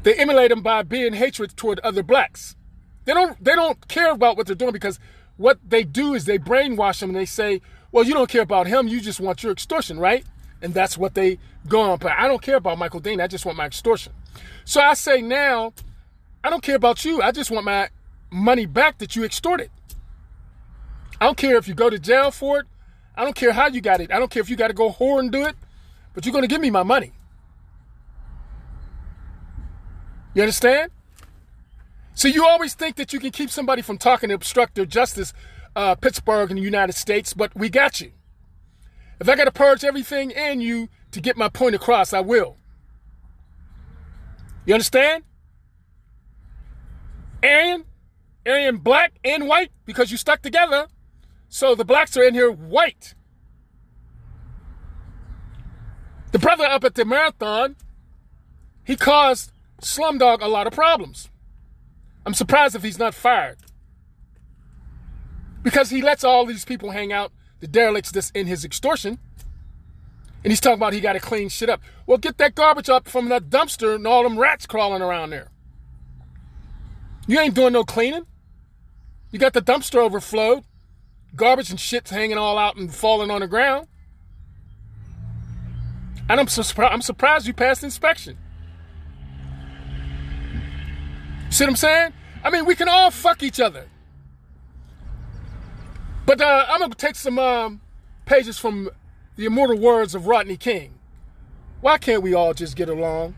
They 0.03 0.15
emulate 0.15 0.51
them 0.51 0.63
by 0.63 0.83
being 0.83 1.15
hatred 1.15 1.57
toward 1.57 1.79
other 1.81 2.03
blacks. 2.03 2.57
They 3.05 3.15
don't 3.15 3.43
they 3.43 3.55
don't 3.55 3.89
care 3.89 4.13
about 4.13 4.37
what 4.37 4.47
they're 4.47 4.57
doing 4.57 4.73
because 4.73 4.99
what 5.37 5.59
they 5.67 5.85
do 5.85 6.15
is 6.15 6.25
they 6.25 6.39
brainwash 6.39 7.01
them 7.01 7.11
and 7.11 7.17
they 7.17 7.25
say, 7.25 7.61
well, 7.91 8.05
you 8.05 8.15
don't 8.15 8.31
care 8.31 8.43
about 8.43 8.67
him, 8.67 8.89
you 8.89 9.01
just 9.01 9.21
want 9.21 9.43
your 9.43 9.53
extortion, 9.53 9.99
right? 9.99 10.25
And 10.61 10.73
that's 10.73 10.97
what 10.97 11.15
they 11.15 11.39
go 11.69 11.81
on. 11.81 11.99
But 11.99 12.13
I 12.13 12.29
don't 12.29 12.43
care 12.43 12.57
about 12.57 12.79
Michael 12.79 13.01
Dean, 13.01 13.21
I 13.21 13.27
just 13.27 13.45
want 13.45 13.59
my 13.59 13.67
extortion. 13.67 14.13
So 14.65 14.81
I 14.81 14.95
say 14.95 15.21
now, 15.21 15.73
I 16.45 16.51
don't 16.51 16.63
care 16.63 16.77
about 16.77 17.05
you, 17.05 17.23
I 17.23 17.33
just 17.33 17.51
want 17.51 17.65
my 17.65 17.89
money 18.31 18.67
back 18.67 18.99
that 18.99 19.17
you 19.17 19.25
extorted. 19.25 19.71
I 21.21 21.27
don't 21.27 21.37
care 21.37 21.57
if 21.57 21.69
you 21.69 21.75
go 21.75 21.91
to 21.91 21.99
jail 21.99 22.31
for 22.31 22.61
it. 22.61 22.67
I 23.15 23.25
don't 23.25 23.37
care 23.37 23.53
how 23.53 23.69
you 23.69 23.81
got 23.81 24.01
it. 24.01 24.11
I 24.11 24.19
don't 24.19 24.31
care 24.31 24.41
if 24.41 24.49
you 24.51 24.57
got 24.57 24.69
to 24.69 24.75
go 24.75 24.91
whore 24.91 25.21
and 25.21 25.31
do 25.31 25.45
it, 25.45 25.55
but 26.15 26.25
you're 26.25 26.33
going 26.33 26.43
to 26.43 26.49
give 26.49 26.61
me 26.61 26.71
my 26.71 26.83
money. 26.83 27.13
You 30.35 30.43
understand? 30.43 30.91
So 32.15 32.29
you 32.29 32.47
always 32.47 32.75
think 32.75 32.97
that 32.97 33.13
you 33.13 33.21
can 33.21 33.31
keep 33.31 33.51
somebody 33.51 33.83
from 33.83 33.99
talking 33.99 34.29
to 34.29 34.35
obstruct 34.35 34.75
their 34.75 34.87
justice, 34.87 35.33
uh, 35.75 35.95
Pittsburgh 35.95 36.51
and 36.51 36.59
the 36.59 36.63
United 36.63 36.95
States, 36.95 37.33
but 37.33 37.55
we 37.55 37.69
got 37.69 38.01
you. 38.01 38.13
If 39.21 39.29
I 39.29 39.37
got 39.37 39.45
to 39.45 39.53
purge 39.53 39.85
everything 39.85 40.31
in 40.31 40.61
you 40.61 40.89
to 41.13 41.21
get 41.21 41.37
my 41.37 41.49
point 41.49 41.75
across, 41.75 42.13
I 42.13 42.21
will. 42.21 42.57
You 44.65 44.75
understand? 44.75 45.25
And 47.43 47.85
Aryan 48.47 48.79
black 48.79 49.13
and 49.25 49.47
white 49.47 49.71
because 49.85 50.11
you 50.11 50.17
stuck 50.17 50.43
together. 50.43 50.87
So 51.49 51.75
the 51.75 51.85
blacks 51.85 52.17
are 52.17 52.25
in 52.25 52.35
here 52.35 52.51
white. 52.51 53.15
The 56.33 56.39
brother 56.39 56.65
up 56.65 56.83
at 56.85 56.95
the 56.95 57.05
marathon, 57.05 57.77
he 58.85 58.97
caused 58.97 59.52
Slumdog 59.83 60.41
a 60.41 60.49
lot 60.49 60.67
of 60.67 60.73
problems. 60.73 61.29
I'm 62.25 62.35
surprised 62.35 62.75
if 62.75 62.83
he's 62.83 62.99
not 62.99 63.15
fired. 63.15 63.59
Because 65.63 65.91
he 65.91 66.03
lets 66.03 66.25
all 66.25 66.47
these 66.47 66.65
people 66.65 66.91
hang 66.91 67.13
out, 67.13 67.33
the 67.61 67.69
derelicts 67.69 68.11
that's 68.11 68.31
in 68.31 68.47
his 68.47 68.65
extortion. 68.65 69.19
And 70.45 70.51
he's 70.51 70.61
talking 70.61 70.79
about 70.79 70.93
he 70.93 71.01
got 71.01 71.13
to 71.13 71.21
clean 71.21 71.49
shit 71.49 71.69
up. 71.69 71.81
Well, 72.07 72.19
get 72.19 72.39
that 72.39 72.55
garbage 72.55 72.89
up 72.89 73.09
from 73.09 73.29
that 73.29 73.49
dumpster 73.49 73.95
and 73.95 74.07
all 74.07 74.23
them 74.25 74.39
rats 74.39 74.67
crawling 74.67 75.03
around 75.03 75.31
there. 75.31 75.49
You 77.27 77.39
ain't 77.39 77.55
doing 77.55 77.73
no 77.73 77.85
cleaning. 77.85 78.27
You 79.31 79.39
got 79.39 79.53
the 79.53 79.63
dumpster 79.63 79.99
overflowed, 79.99 80.65
garbage 81.35 81.71
and 81.71 81.79
shit's 81.79 82.11
hanging 82.11 82.39
all 82.39 82.59
out 82.59 82.77
and 82.77 82.93
falling 82.93 83.31
on 83.31 83.41
the 83.41 83.47
ground. 83.47 83.87
And 86.29 86.41
I'm, 86.41 86.49
surprised, 86.49 86.93
I'm 86.93 87.03
surprised 87.03 87.47
you 87.47 87.55
passed 87.55 87.83
inspection. 87.85 88.37
See 91.53 91.65
what 91.65 91.69
I'm 91.69 91.77
saying? 91.77 92.13
I 92.43 92.49
mean, 92.49 92.65
we 92.65 92.75
can 92.75 92.89
all 92.89 93.11
fuck 93.11 93.43
each 93.43 93.61
other. 93.61 93.87
But 96.25 96.41
uh, 96.41 96.65
I'm 96.67 96.81
gonna 96.81 96.95
take 96.95 97.15
some 97.15 97.39
um, 97.39 97.83
pages 98.25 98.59
from 98.59 98.89
the 99.37 99.45
immortal 99.45 99.79
words 99.79 100.15
of 100.15 100.27
Rodney 100.27 100.57
King. 100.57 100.95
Why 101.83 101.99
can't 101.99 102.23
we 102.23 102.33
all 102.33 102.55
just 102.55 102.75
get 102.75 102.89
along? 102.89 103.35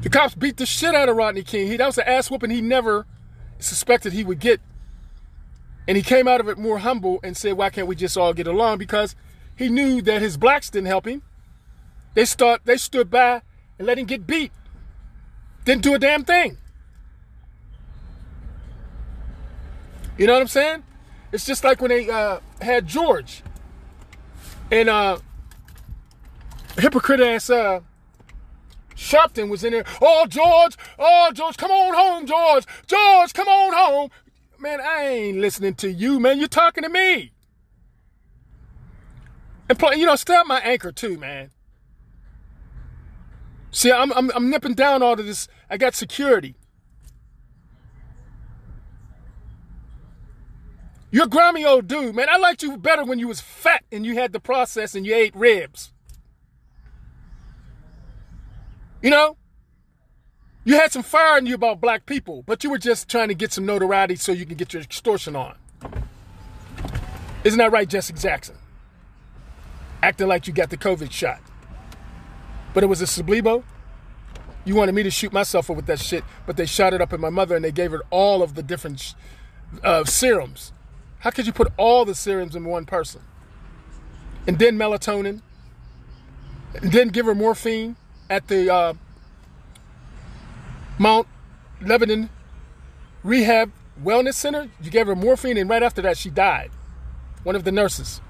The 0.00 0.08
cops 0.08 0.34
beat 0.34 0.56
the 0.56 0.64
shit 0.64 0.94
out 0.94 1.10
of 1.10 1.16
Rodney 1.16 1.42
King. 1.42 1.66
He, 1.66 1.76
that 1.76 1.86
was 1.86 1.98
an 1.98 2.04
ass 2.06 2.30
whooping 2.30 2.48
he 2.48 2.62
never 2.62 3.06
suspected 3.58 4.14
he 4.14 4.24
would 4.24 4.40
get. 4.40 4.62
And 5.86 5.98
he 5.98 6.02
came 6.02 6.26
out 6.26 6.40
of 6.40 6.48
it 6.48 6.56
more 6.56 6.78
humble 6.78 7.20
and 7.22 7.36
said, 7.36 7.58
Why 7.58 7.68
can't 7.68 7.86
we 7.86 7.94
just 7.94 8.16
all 8.16 8.32
get 8.32 8.46
along? 8.46 8.78
Because 8.78 9.16
he 9.54 9.68
knew 9.68 10.00
that 10.00 10.22
his 10.22 10.38
blacks 10.38 10.70
didn't 10.70 10.86
help 10.86 11.06
him. 11.06 11.20
They 12.14 12.24
start 12.24 12.62
they 12.64 12.78
stood 12.78 13.10
by 13.10 13.42
and 13.78 13.86
let 13.86 13.98
him 13.98 14.06
get 14.06 14.26
beat. 14.26 14.52
Didn't 15.64 15.82
do 15.82 15.94
a 15.94 15.98
damn 15.98 16.24
thing. 16.24 16.58
You 20.18 20.26
know 20.26 20.34
what 20.34 20.42
I'm 20.42 20.48
saying? 20.48 20.84
It's 21.32 21.44
just 21.44 21.64
like 21.64 21.80
when 21.80 21.88
they 21.88 22.08
uh, 22.08 22.38
had 22.60 22.86
George 22.86 23.42
and 24.70 24.88
uh, 24.88 25.18
hypocrite 26.78 27.20
ass 27.20 27.50
uh, 27.50 27.80
Sharpton 28.94 29.48
was 29.48 29.64
in 29.64 29.72
there. 29.72 29.84
Oh, 30.00 30.26
George, 30.28 30.76
oh, 30.98 31.30
George, 31.34 31.56
come 31.56 31.70
on 31.70 31.94
home, 31.94 32.26
George. 32.26 32.64
George, 32.86 33.32
come 33.32 33.48
on 33.48 33.72
home. 33.72 34.10
Man, 34.58 34.80
I 34.80 35.06
ain't 35.06 35.38
listening 35.38 35.74
to 35.76 35.90
you, 35.90 36.20
man. 36.20 36.38
You're 36.38 36.48
talking 36.48 36.84
to 36.84 36.88
me. 36.88 37.32
And 39.68 39.80
you 39.96 40.06
know, 40.06 40.16
stay 40.16 40.36
up 40.36 40.46
my 40.46 40.60
anchor 40.60 40.92
too, 40.92 41.18
man. 41.18 41.50
See, 43.74 43.90
I'm, 43.90 44.12
I'm, 44.12 44.30
I'm 44.36 44.50
nipping 44.50 44.74
down 44.74 45.02
all 45.02 45.18
of 45.18 45.26
this. 45.26 45.48
I 45.68 45.76
got 45.78 45.96
security. 45.96 46.54
You're 51.10 51.24
a 51.24 51.28
grimy 51.28 51.64
old 51.64 51.88
dude, 51.88 52.14
man. 52.14 52.28
I 52.30 52.36
liked 52.36 52.62
you 52.62 52.76
better 52.76 53.04
when 53.04 53.18
you 53.18 53.26
was 53.26 53.40
fat 53.40 53.82
and 53.90 54.06
you 54.06 54.14
had 54.14 54.32
the 54.32 54.38
process 54.38 54.94
and 54.94 55.04
you 55.04 55.12
ate 55.12 55.34
ribs. 55.34 55.92
You 59.02 59.10
know? 59.10 59.36
You 60.62 60.76
had 60.76 60.92
some 60.92 61.02
fire 61.02 61.36
in 61.38 61.46
you 61.46 61.56
about 61.56 61.80
black 61.80 62.06
people, 62.06 62.44
but 62.46 62.62
you 62.62 62.70
were 62.70 62.78
just 62.78 63.08
trying 63.08 63.28
to 63.28 63.34
get 63.34 63.52
some 63.52 63.66
notoriety 63.66 64.14
so 64.14 64.30
you 64.30 64.46
can 64.46 64.56
get 64.56 64.72
your 64.72 64.82
extortion 64.82 65.34
on. 65.34 65.56
Isn't 67.42 67.58
that 67.58 67.72
right, 67.72 67.88
Jesse 67.88 68.12
Jackson? 68.12 68.54
Acting 70.00 70.28
like 70.28 70.46
you 70.46 70.52
got 70.52 70.70
the 70.70 70.76
COVID 70.76 71.10
shot. 71.10 71.40
But 72.74 72.82
it 72.82 72.88
was 72.88 73.00
a 73.00 73.06
Sublibo. 73.06 73.64
You 74.66 74.74
wanted 74.74 74.94
me 74.94 75.02
to 75.02 75.10
shoot 75.10 75.32
myself 75.32 75.70
up 75.70 75.76
with 75.76 75.86
that 75.86 76.00
shit, 76.00 76.24
but 76.46 76.56
they 76.56 76.66
shot 76.66 76.92
it 76.92 77.00
up 77.00 77.12
at 77.12 77.20
my 77.20 77.30
mother 77.30 77.56
and 77.56 77.64
they 77.64 77.72
gave 77.72 77.90
her 77.92 78.02
all 78.10 78.42
of 78.42 78.54
the 78.54 78.62
different 78.62 79.14
uh, 79.82 80.04
serums. 80.04 80.72
How 81.20 81.30
could 81.30 81.46
you 81.46 81.52
put 81.52 81.72
all 81.76 82.04
the 82.04 82.14
serums 82.14 82.54
in 82.54 82.64
one 82.64 82.84
person? 82.84 83.22
And 84.46 84.58
then 84.58 84.76
melatonin, 84.76 85.40
and 86.74 86.92
then 86.92 87.08
give 87.08 87.24
her 87.24 87.34
morphine 87.34 87.96
at 88.28 88.48
the 88.48 88.72
uh, 88.72 88.94
Mount 90.98 91.26
Lebanon 91.80 92.28
Rehab 93.22 93.72
Wellness 94.02 94.34
Center. 94.34 94.68
You 94.82 94.90
gave 94.90 95.06
her 95.06 95.16
morphine, 95.16 95.56
and 95.56 95.70
right 95.70 95.82
after 95.82 96.02
that, 96.02 96.18
she 96.18 96.30
died. 96.30 96.70
One 97.42 97.56
of 97.56 97.64
the 97.64 97.72
nurses. 97.72 98.20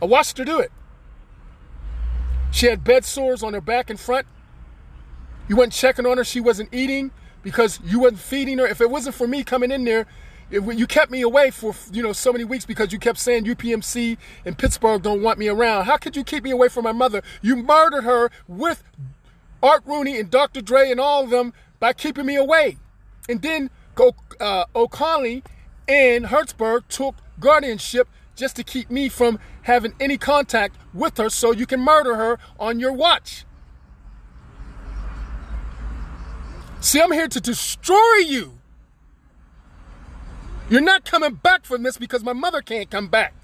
I 0.00 0.06
watched 0.06 0.38
her 0.38 0.44
do 0.44 0.60
it. 0.60 0.70
She 2.54 2.66
had 2.66 2.84
bed 2.84 3.04
sores 3.04 3.42
on 3.42 3.52
her 3.52 3.60
back 3.60 3.90
and 3.90 3.98
front. 3.98 4.28
You 5.48 5.56
weren't 5.56 5.72
checking 5.72 6.06
on 6.06 6.18
her. 6.18 6.24
She 6.24 6.38
wasn't 6.38 6.72
eating 6.72 7.10
because 7.42 7.80
you 7.84 7.98
weren't 8.02 8.20
feeding 8.20 8.58
her. 8.58 8.66
If 8.66 8.80
it 8.80 8.88
wasn't 8.88 9.16
for 9.16 9.26
me 9.26 9.42
coming 9.42 9.72
in 9.72 9.82
there, 9.82 10.06
you 10.50 10.86
kept 10.86 11.10
me 11.10 11.20
away 11.22 11.50
for 11.50 11.74
you 11.90 12.00
know 12.00 12.12
so 12.12 12.32
many 12.32 12.44
weeks 12.44 12.64
because 12.64 12.92
you 12.92 13.00
kept 13.00 13.18
saying 13.18 13.44
UPMC 13.44 14.16
and 14.44 14.56
Pittsburgh 14.56 15.02
don't 15.02 15.20
want 15.20 15.36
me 15.36 15.48
around. 15.48 15.86
How 15.86 15.96
could 15.96 16.14
you 16.14 16.22
keep 16.22 16.44
me 16.44 16.52
away 16.52 16.68
from 16.68 16.84
my 16.84 16.92
mother? 16.92 17.22
You 17.42 17.56
murdered 17.56 18.04
her 18.04 18.30
with 18.46 18.84
Art 19.60 19.82
Rooney 19.84 20.20
and 20.20 20.30
Dr. 20.30 20.60
Dre 20.60 20.92
and 20.92 21.00
all 21.00 21.24
of 21.24 21.30
them 21.30 21.54
by 21.80 21.92
keeping 21.92 22.24
me 22.24 22.36
away. 22.36 22.78
And 23.28 23.42
then 23.42 23.70
uh, 23.98 24.64
and 25.88 26.26
Hertzberg 26.26 26.86
took 26.88 27.16
guardianship 27.40 28.08
just 28.36 28.56
to 28.56 28.64
keep 28.64 28.90
me 28.90 29.08
from 29.08 29.38
having 29.62 29.94
any 30.00 30.18
contact 30.18 30.76
with 30.92 31.16
her 31.18 31.30
so 31.30 31.52
you 31.52 31.66
can 31.66 31.80
murder 31.80 32.16
her 32.16 32.38
on 32.58 32.80
your 32.80 32.92
watch. 32.92 33.44
See, 36.80 37.00
I'm 37.00 37.12
here 37.12 37.28
to 37.28 37.40
destroy 37.40 38.16
you. 38.26 38.58
You're 40.68 40.80
not 40.80 41.04
coming 41.04 41.34
back 41.34 41.64
from 41.64 41.82
this 41.82 41.96
because 41.96 42.22
my 42.22 42.32
mother 42.32 42.60
can't 42.60 42.90
come 42.90 43.08
back. 43.08 43.34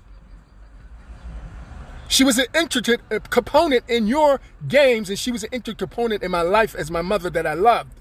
She 2.08 2.24
was 2.24 2.38
an 2.38 2.46
intricate 2.54 3.00
uh, 3.10 3.20
component 3.30 3.88
in 3.88 4.08
your 4.08 4.40
games, 4.66 5.08
and 5.08 5.18
she 5.18 5.30
was 5.30 5.44
an 5.44 5.50
intricate 5.52 5.78
component 5.78 6.22
in 6.22 6.30
my 6.30 6.42
life 6.42 6.74
as 6.74 6.90
my 6.90 7.02
mother 7.02 7.30
that 7.30 7.46
I 7.46 7.54
loved. 7.54 8.00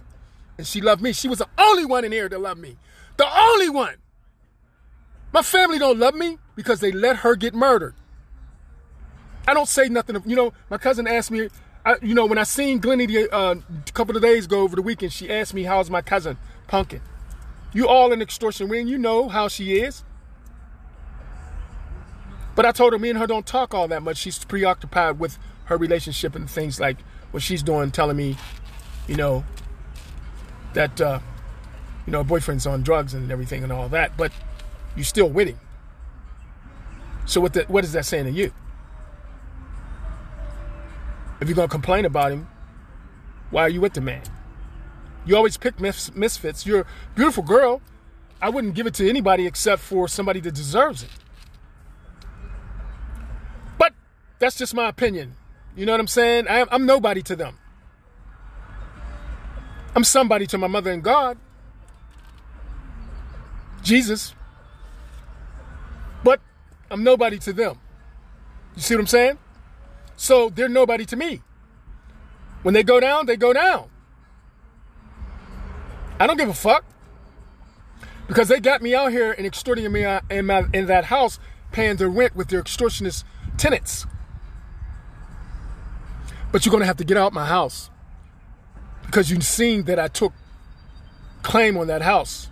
And 0.58 0.66
she 0.66 0.82
loved 0.82 1.02
me. 1.02 1.14
She 1.14 1.28
was 1.28 1.38
the 1.38 1.48
only 1.58 1.86
one 1.86 2.04
in 2.04 2.12
here 2.12 2.28
to 2.28 2.40
love 2.40 2.58
me. 2.58 2.78
The 3.18 3.28
only 3.40 3.70
one. 3.70 3.96
My 5.32 5.44
family 5.44 5.78
don't 5.78 6.00
love 6.00 6.16
me 6.16 6.40
because 6.60 6.82
they 6.82 6.92
let 6.92 7.16
her 7.18 7.38
get 7.38 7.56
murdered. 7.56 7.94
I 9.48 9.54
don't 9.54 9.70
say 9.70 9.88
nothing. 9.88 10.22
You 10.26 10.36
know, 10.36 10.52
my 10.70 10.78
cousin 10.78 11.08
asked 11.08 11.32
me, 11.32 11.48
I, 11.86 11.96
you 12.02 12.14
know, 12.14 12.26
when 12.26 12.38
I 12.38 12.44
seen 12.44 12.80
Glennie 12.80 13.30
uh, 13.30 13.56
a 13.56 13.92
couple 13.94 14.18
of 14.18 14.22
days 14.22 14.44
ago 14.44 14.60
over 14.60 14.76
the 14.76 14.82
weekend, 14.82 15.14
she 15.14 15.32
asked 15.32 15.54
me, 15.54 15.64
how's 15.64 15.90
my 15.90 16.02
cousin, 16.02 16.38
Pumpkin? 16.68 17.00
You 17.72 17.88
all 17.88 18.12
in 18.12 18.22
extortion 18.22 18.68
ring. 18.68 18.90
You 18.90 18.98
know 18.98 19.30
how 19.30 19.48
she 19.48 19.80
is. 19.80 20.04
But 22.58 22.66
I 22.66 22.74
told 22.74 22.92
her 22.92 23.00
me 23.00 23.10
and 23.10 23.18
her 23.18 23.26
don't 23.26 23.46
talk 23.46 23.74
all 23.74 23.88
that 23.88 24.04
much. 24.04 24.18
She's 24.18 24.44
preoccupied 24.44 25.18
with 25.18 25.38
her 25.66 25.78
relationship 25.78 26.36
and 26.36 26.50
things 26.50 26.78
like 26.78 26.98
what 27.32 27.42
she's 27.42 27.64
doing, 27.64 27.90
telling 27.92 28.18
me, 28.18 28.36
you 29.08 29.16
know, 29.16 29.46
that 30.74 31.00
uh, 31.00 31.20
you 32.06 32.12
know, 32.12 32.22
boyfriend's 32.26 32.68
on 32.68 32.84
drugs 32.84 33.14
and 33.14 33.32
everything 33.32 33.64
and 33.64 33.72
all 33.72 33.88
that, 33.88 34.18
but 34.18 34.34
you're 34.98 35.06
still 35.06 35.30
with 35.30 35.48
him. 35.48 35.60
So 37.30 37.40
what 37.40 37.54
the, 37.54 37.64
what 37.68 37.84
is 37.84 37.92
that 37.92 38.06
saying 38.06 38.26
to 38.26 38.32
you? 38.32 38.52
If 41.40 41.48
you're 41.48 41.56
gonna 41.56 41.68
complain 41.68 42.06
about 42.06 42.32
him, 42.32 42.48
why 43.52 43.62
are 43.62 43.70
you 43.70 43.82
with 43.82 43.94
the 43.94 44.02
man? 44.02 44.24
You 45.28 45.36
always 45.36 45.56
pick 45.56 45.80
mis- 45.80 46.14
misfits. 46.16 46.66
You're 46.66 46.82
a 46.82 46.86
beautiful 47.14 47.44
girl. 47.44 47.84
I 48.42 48.50
wouldn't 48.50 48.74
give 48.74 48.88
it 48.88 48.96
to 48.96 49.08
anybody 49.08 49.46
except 49.46 49.84
for 49.84 50.08
somebody 50.08 50.40
that 50.40 50.56
deserves 50.56 51.04
it. 51.04 51.12
But 53.78 53.94
that's 54.40 54.58
just 54.58 54.74
my 54.74 54.90
opinion. 54.90 55.36
You 55.76 55.86
know 55.86 55.92
what 55.92 56.02
I'm 56.02 56.08
saying? 56.08 56.48
I, 56.50 56.66
I'm 56.72 56.88
nobody 56.88 57.22
to 57.22 57.36
them. 57.36 57.60
I'm 59.96 60.04
somebody 60.04 60.48
to 60.48 60.58
my 60.58 60.68
mother 60.68 60.92
and 60.92 61.04
God. 61.04 61.38
Jesus. 63.84 64.34
But 66.24 66.42
I'm 66.92 67.04
nobody 67.04 67.38
to 67.40 67.54
them. 67.54 67.80
You 68.76 68.82
see 68.82 68.96
what 68.96 69.02
I'm 69.02 69.08
saying? 69.08 69.38
So 70.16 70.50
they're 70.50 70.70
nobody 70.70 71.06
to 71.06 71.16
me. 71.16 71.42
When 72.64 72.74
they 72.74 72.84
go 72.84 73.00
down, 73.00 73.26
they 73.26 73.38
go 73.38 73.54
down. 73.54 73.90
I 76.20 76.28
don't 76.28 76.38
give 76.38 76.50
a 76.50 76.54
fuck. 76.54 76.84
Because 78.28 78.48
they 78.48 78.60
got 78.60 78.82
me 78.82 78.94
out 78.94 79.12
here 79.12 79.32
and 79.32 79.46
extorting 79.46 79.92
me 79.92 80.06
uh, 80.06 80.22
in, 80.30 80.46
my, 80.46 80.66
in 80.74 80.86
that 80.86 81.06
house, 81.06 81.40
paying 81.72 81.96
their 81.96 82.10
rent 82.10 82.36
with 82.36 82.50
their 82.50 82.62
extortionist 82.62 83.24
tenants. 83.58 84.06
But 86.52 86.66
you're 86.66 86.72
going 86.72 86.82
to 86.82 86.88
have 86.88 86.98
to 86.98 87.04
get 87.04 87.18
out 87.18 87.34
my 87.34 87.46
house 87.46 87.90
because 89.06 89.32
you've 89.32 89.44
seen 89.44 89.84
that 89.84 89.98
I 89.98 90.08
took 90.08 90.34
claim 91.42 91.78
on 91.78 91.88
that 91.88 92.02
house. 92.02 92.50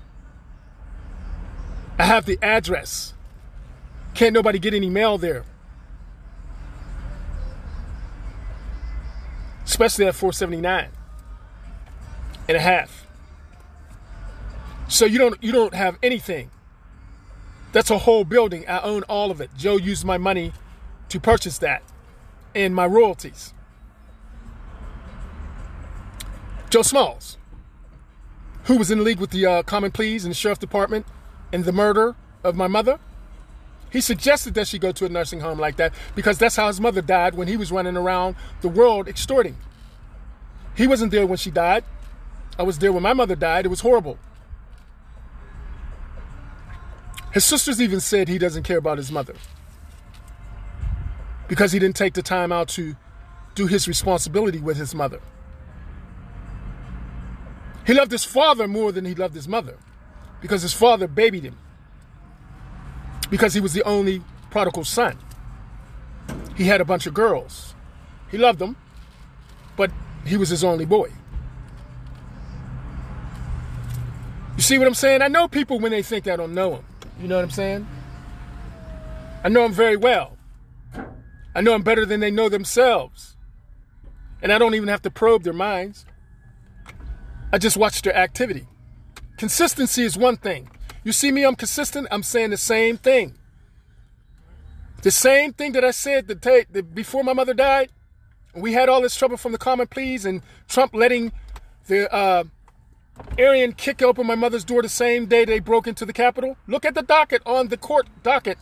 I 2.00 2.06
have 2.06 2.26
the 2.26 2.40
address. 2.42 3.14
Can't 4.18 4.34
nobody 4.34 4.58
get 4.58 4.74
any 4.74 4.90
mail 4.90 5.20
there. 5.20 5.44
Especially 9.64 10.08
at 10.08 10.16
479 10.16 10.90
and 12.48 12.58
a 12.58 12.60
half. 12.60 13.06
So 14.88 15.06
you 15.06 15.20
don't 15.20 15.42
you 15.44 15.52
don't 15.52 15.76
have 15.76 16.00
anything. 16.02 16.50
That's 17.74 17.92
a 17.92 18.00
whole 18.00 18.24
building. 18.24 18.68
I 18.68 18.80
own 18.80 19.04
all 19.04 19.30
of 19.30 19.40
it. 19.40 19.52
Joe 19.56 19.78
used 19.78 20.04
my 20.04 20.18
money 20.18 20.52
to 21.10 21.20
purchase 21.20 21.60
that 21.60 21.84
and 22.56 22.74
my 22.74 22.88
royalties. 22.88 23.54
Joe 26.72 26.82
Smalls, 26.82 27.38
who 28.64 28.78
was 28.78 28.90
in 28.90 29.04
league 29.04 29.20
with 29.20 29.30
the 29.30 29.46
uh, 29.46 29.62
Common 29.62 29.92
Pleas 29.92 30.26
and 30.26 30.32
the 30.32 30.36
Sheriff 30.36 30.58
Department 30.58 31.06
and 31.54 31.66
the 31.66 31.72
murder 31.72 32.16
of 32.44 32.56
my 32.56 32.66
mother, 32.66 33.00
he 33.90 34.02
suggested 34.02 34.54
that 34.56 34.68
she 34.68 34.80
go 34.80 34.92
to 34.92 35.06
a 35.06 35.10
nursing 35.10 35.40
home 35.40 35.60
like 35.60 35.78
that 35.78 35.94
because 36.16 36.38
that's 36.38 36.56
how 36.56 36.68
his 36.68 36.82
mother 36.82 37.02
died 37.02 37.36
when 37.36 37.48
he 37.48 37.56
was 37.56 37.72
running 37.72 37.96
around 37.96 38.36
the 38.62 38.68
world 38.68 39.08
extorting. 39.08 39.56
He 40.76 40.88
wasn't 40.88 41.12
there 41.12 41.26
when 41.26 41.38
she 41.38 41.52
died. 41.52 41.84
I 42.60 42.64
was 42.64 42.80
there 42.80 42.92
when 42.92 43.04
my 43.04 43.14
mother 43.14 43.36
died. 43.36 43.66
It 43.66 43.70
was 43.70 43.82
horrible. 43.82 44.20
His 47.34 47.46
sisters 47.46 47.82
even 47.82 48.00
said 48.00 48.28
he 48.28 48.38
doesn't 48.38 48.64
care 48.64 48.78
about 48.78 48.98
his 48.98 49.12
mother 49.12 49.36
because 51.48 51.72
he 51.72 51.80
didn't 51.80 51.96
take 51.96 52.14
the 52.14 52.22
time 52.22 52.52
out 52.52 52.68
to 52.70 52.96
do 53.56 53.68
his 53.68 53.88
responsibility 53.88 54.60
with 54.60 54.78
his 54.78 54.94
mother. 54.94 55.20
He 57.86 57.94
loved 57.94 58.12
his 58.12 58.26
father 58.26 58.68
more 58.68 58.92
than 58.92 59.06
he 59.06 59.16
loved 59.16 59.36
his 59.36 59.48
mother 59.48 59.78
because 60.42 60.62
his 60.62 60.74
father 60.74 61.08
babied 61.08 61.44
him 61.44 61.58
because 63.30 63.54
he 63.54 63.60
was 63.60 63.74
the 63.74 63.84
only 63.84 64.22
prodigal 64.50 64.84
son. 64.84 65.18
He 66.56 66.66
had 66.66 66.82
a 66.82 66.86
bunch 66.86 67.06
of 67.06 67.14
girls. 67.14 67.76
He 68.30 68.38
loved 68.38 68.60
them, 68.60 68.76
but 69.76 69.92
he 70.26 70.38
was 70.38 70.50
his 70.50 70.64
only 70.64 70.86
boy. 70.86 71.12
You 74.56 74.64
see 74.64 74.78
what 74.78 74.88
I'm 74.88 74.96
saying? 74.96 75.22
I 75.22 75.28
know 75.28 75.48
people 75.48 75.80
when 75.80 75.92
they 75.92 76.02
think 76.02 76.28
I 76.28 76.36
don't 76.36 76.54
know 76.54 76.72
them. 76.72 76.86
You 77.22 77.28
know 77.28 77.36
what 77.36 77.44
I'm 77.44 77.52
saying? 77.52 77.88
I 79.44 79.50
know 79.50 79.64
them 79.64 79.74
very 79.74 79.96
well. 79.96 80.36
I 81.56 81.62
know 81.62 81.72
them 81.72 81.84
better 81.84 82.06
than 82.06 82.20
they 82.20 82.32
know 82.32 82.50
themselves. 82.50 83.36
And 84.42 84.52
I 84.52 84.58
don't 84.58 84.74
even 84.76 84.88
have 84.90 85.02
to 85.04 85.12
probe 85.12 85.44
their 85.44 85.54
minds. 85.54 86.06
I 87.54 87.58
just 87.58 87.78
watch 87.78 88.02
their 88.02 88.16
activity. 88.16 88.68
Consistency 89.38 90.04
is 90.04 90.18
one 90.18 90.38
thing. 90.38 90.70
You 91.08 91.14
see 91.14 91.32
me, 91.32 91.46
I'm 91.46 91.56
consistent, 91.56 92.10
I'm 92.12 92.22
saying 92.22 92.50
the 92.50 92.58
same 92.58 92.98
thing. 92.98 93.36
The 95.04 95.10
same 95.10 95.54
thing 95.54 95.72
that 95.72 95.86
I 95.86 95.92
said 95.92 96.28
the 96.28 96.36
day, 96.36 96.66
the, 96.70 96.84
before 96.84 97.24
my 97.24 97.32
mother 97.32 97.54
died. 97.54 97.92
We 98.54 98.74
had 98.74 98.90
all 98.90 99.00
this 99.00 99.16
trouble 99.16 99.38
from 99.38 99.54
the 99.54 99.58
common 99.58 99.88
pleas 99.88 100.26
and 100.26 100.42
Trump 100.68 100.94
letting 100.94 101.32
the 101.88 102.14
uh, 102.14 102.44
Aryan 103.40 103.72
kick 103.72 104.02
open 104.02 104.28
my 104.28 104.36
mother's 104.36 104.66
door 104.66 104.82
the 104.82 104.90
same 104.90 105.28
day 105.28 105.46
they 105.46 105.60
broke 105.60 105.88
into 105.88 106.06
the 106.06 106.12
Capitol. 106.12 106.58
Look 106.68 106.84
at 106.84 106.94
the 106.94 107.04
docket 107.04 107.42
on 107.46 107.70
the 107.70 107.78
court 107.78 108.08
docket. 108.22 108.58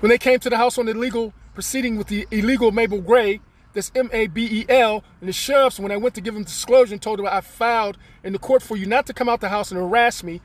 When 0.00 0.10
they 0.10 0.18
came 0.18 0.40
to 0.40 0.50
the 0.50 0.56
house 0.56 0.76
on 0.76 0.86
the 0.86 0.90
illegal 0.90 1.34
proceeding 1.54 1.96
with 1.96 2.08
the 2.08 2.26
illegal 2.32 2.72
Mabel 2.72 3.00
Gray, 3.00 3.40
that's 3.78 3.92
M 3.94 4.10
A 4.12 4.26
B 4.26 4.44
E 4.44 4.66
L, 4.68 5.04
and 5.20 5.28
the 5.28 5.32
sheriffs, 5.32 5.78
when 5.78 5.92
I 5.92 5.96
went 5.96 6.16
to 6.16 6.20
give 6.20 6.34
them 6.34 6.42
disclosure 6.42 6.92
and 6.92 7.00
told 7.00 7.20
them 7.20 7.26
I 7.26 7.40
filed 7.40 7.96
in 8.24 8.32
the 8.32 8.38
court 8.38 8.60
for 8.60 8.76
you 8.76 8.86
not 8.86 9.06
to 9.06 9.14
come 9.14 9.28
out 9.28 9.40
the 9.40 9.50
house 9.50 9.70
and 9.70 9.78
harass 9.78 10.24
me, 10.24 10.40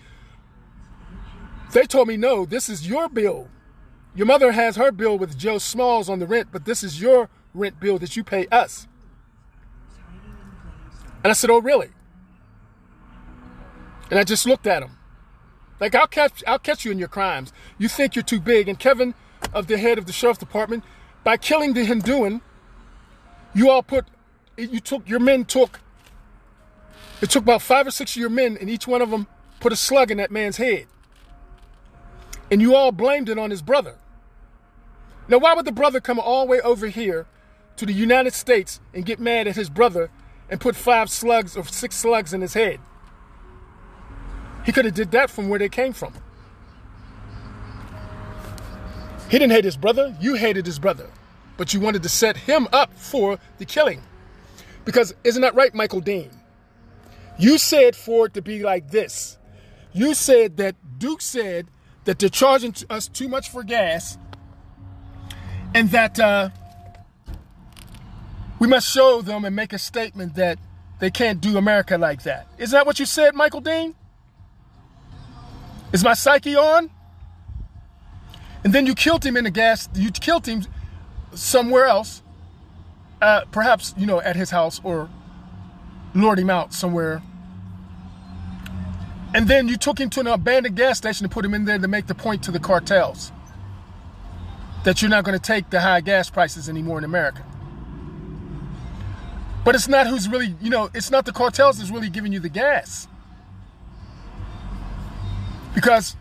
they 1.72 1.86
told 1.86 2.08
me, 2.08 2.16
no, 2.16 2.46
this 2.46 2.70
is 2.70 2.88
your 2.88 3.10
bill. 3.10 3.50
Your 4.14 4.28
mother 4.28 4.52
has 4.52 4.76
her 4.76 4.92
bill 4.92 5.18
with 5.18 5.36
Joe 5.36 5.58
Smalls 5.58 6.10
on 6.10 6.20
the 6.20 6.28
rent, 6.28 6.50
but 6.52 6.66
this 6.66 6.84
is 6.84 7.02
your 7.02 7.28
rent 7.56 7.80
bill 7.80 7.98
that 7.98 8.16
you 8.16 8.24
pay 8.24 8.46
us. 8.52 8.88
And 11.24 11.32
I 11.32 11.34
said, 11.34 11.50
oh, 11.50 11.60
really? 11.60 11.90
And 14.12 14.20
I 14.20 14.24
just 14.24 14.46
looked 14.46 14.68
at 14.68 14.84
him. 14.84 14.92
Like, 15.80 15.96
I'll 15.96 16.06
catch, 16.06 16.44
I'll 16.46 16.60
catch 16.60 16.86
you 16.86 16.92
in 16.92 17.00
your 17.00 17.08
crimes. 17.08 17.52
You 17.80 17.88
think 17.88 18.16
you're 18.16 18.22
too 18.22 18.40
big. 18.40 18.70
And 18.70 18.78
Kevin, 18.78 19.16
of 19.52 19.66
the 19.66 19.80
head 19.80 19.98
of 19.98 20.06
the 20.06 20.14
sheriff's 20.14 20.38
department, 20.38 20.84
by 21.24 21.38
killing 21.38 21.74
the 21.74 21.84
Hinduan, 21.84 22.42
you 23.54 23.70
all 23.70 23.84
put, 23.84 24.06
you 24.58 24.80
took, 24.80 25.08
your 25.08 25.20
men 25.20 25.46
took, 25.46 25.80
it 27.22 27.30
took 27.30 27.44
about 27.44 27.62
five 27.62 27.88
or 27.88 27.92
six 27.92 28.16
of 28.16 28.20
your 28.20 28.30
men, 28.30 28.58
and 28.60 28.70
each 28.70 28.88
one 28.88 29.02
of 29.02 29.10
them 29.10 29.28
put 29.60 29.72
a 29.72 29.76
slug 29.76 30.12
in 30.12 30.18
that 30.18 30.32
man's 30.32 30.58
head. 30.58 30.88
And 32.52 32.62
you 32.62 32.76
all 32.76 32.92
blamed 32.92 33.30
it 33.30 33.38
on 33.38 33.50
his 33.50 33.62
brother. 33.62 33.96
Now, 35.28 35.38
why 35.38 35.54
would 35.54 35.66
the 35.66 35.72
brother 35.72 36.02
come 36.02 36.20
all 36.20 36.46
the 36.46 36.52
way 36.52 36.62
over 36.62 36.88
here 36.88 37.26
to 37.78 37.86
the 37.86 37.94
United 37.94 38.34
States 38.34 38.82
and 38.94 39.06
get 39.06 39.20
mad 39.20 39.48
at 39.48 39.56
his 39.56 39.70
brother 39.70 40.12
and 40.50 40.60
put 40.60 40.76
five 40.76 41.10
slugs 41.10 41.56
or 41.56 41.66
six 41.66 41.96
slugs 41.96 42.34
in 42.34 42.42
his 42.42 42.54
head? 42.54 42.80
He 44.66 44.72
could 44.72 44.86
have 44.86 44.94
did 44.94 45.12
that 45.12 45.30
from 45.30 45.50
where 45.50 45.60
they 45.60 45.70
came 45.70 45.94
from. 45.94 46.14
He 49.30 49.40
didn't 49.40 49.54
hate 49.54 49.66
his 49.66 49.78
brother, 49.78 50.16
you 50.20 50.36
hated 50.36 50.66
his 50.66 50.78
brother. 50.78 51.10
But 51.58 51.74
you 51.74 51.80
wanted 51.80 52.04
to 52.04 52.10
set 52.10 52.36
him 52.38 52.68
up 52.74 52.94
for 52.94 53.38
the 53.58 53.66
killing. 53.66 54.02
Because 54.86 55.14
isn't 55.24 55.42
that 55.42 55.56
right, 55.56 55.74
Michael 55.74 56.02
Dean? 56.02 56.32
You 57.38 57.58
said 57.58 57.96
for 57.96 58.28
it 58.28 58.34
to 58.34 58.42
be 58.42 58.64
like 58.64 58.92
this. 58.92 59.38
You 59.94 60.14
said 60.14 60.58
that 60.58 60.76
Duke 60.98 61.22
said 61.22 61.68
that 62.06 62.20
they're 62.20 62.30
charging 62.30 62.76
us 62.90 63.08
too 63.08 63.28
much 63.28 63.50
for 63.50 63.64
gas 63.64 64.18
and 65.74 65.90
that 65.92 66.20
uh, 66.20 66.50
we 68.60 68.68
must 68.68 68.90
show 68.90 69.22
them 69.22 69.46
and 69.46 69.56
make 69.56 69.74
a 69.74 69.80
statement 69.80 70.36
that 70.36 70.60
they 71.00 71.12
can't 71.12 71.42
do 71.42 71.58
America 71.58 71.98
like 71.98 72.24
that. 72.24 72.48
Isn't 72.58 72.76
that 72.78 72.86
what 72.86 73.00
you 73.00 73.06
said, 73.06 73.36
Michael 73.36 73.62
Dean? 73.62 73.96
Is 75.92 76.04
my 76.04 76.14
psyche 76.14 76.56
on? 76.56 76.90
And 78.64 78.74
then 78.74 78.86
you 78.86 78.96
killed 78.96 79.26
him 79.26 79.36
in 79.36 79.44
the 79.44 79.52
gas. 79.52 79.90
You 79.94 80.12
killed 80.12 80.48
him 80.48 80.64
somewhere 81.36 81.86
else, 81.86 82.22
uh, 83.22 83.46
perhaps 83.52 83.94
you 83.98 84.06
know 84.06 84.22
at 84.22 84.36
his 84.36 84.50
house 84.50 84.82
or 84.84 85.10
lured 86.14 86.40
him 86.40 86.50
out 86.50 86.74
somewhere. 86.74 87.22
And 89.36 89.48
then 89.48 89.68
you 89.68 89.78
took 89.78 90.00
him 90.00 90.10
to 90.12 90.20
an 90.20 90.28
abandoned 90.28 90.76
gas 90.76 90.98
station 90.98 91.26
and 91.26 91.32
put 91.32 91.44
him 91.44 91.56
in 91.56 91.66
there 91.66 91.80
to 91.80 91.88
make 91.88 92.06
the 92.06 92.14
point 92.14 92.44
to 92.44 92.52
the 92.52 92.60
cartels 92.60 93.32
that 94.84 95.02
you're 95.02 95.10
not 95.10 95.24
going 95.24 95.38
to 95.38 95.44
take 95.44 95.70
the 95.70 95.82
high 95.82 96.02
gas 96.02 96.30
prices 96.30 96.70
anymore 96.70 96.98
in 96.98 97.04
America. 97.04 97.44
But 99.66 99.76
it's 99.76 99.88
not 99.88 100.08
who's 100.08 100.28
really, 100.28 100.56
you 100.62 100.70
know, 100.70 100.90
it's 100.94 101.10
not 101.10 101.26
the 101.26 101.32
cartels 101.32 101.78
that's 101.78 101.90
really 101.90 102.10
giving 102.10 102.34
you 102.34 102.40
the 102.40 102.50
gas. 102.50 103.08
Because 105.74 106.16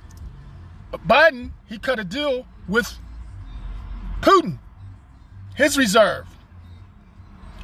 Biden, 0.92 1.50
he 1.68 1.78
cut 1.78 1.98
a 1.98 2.04
deal 2.04 2.46
with 2.68 2.96
Putin, 4.20 4.58
his 5.56 5.76
reserve. 5.76 6.26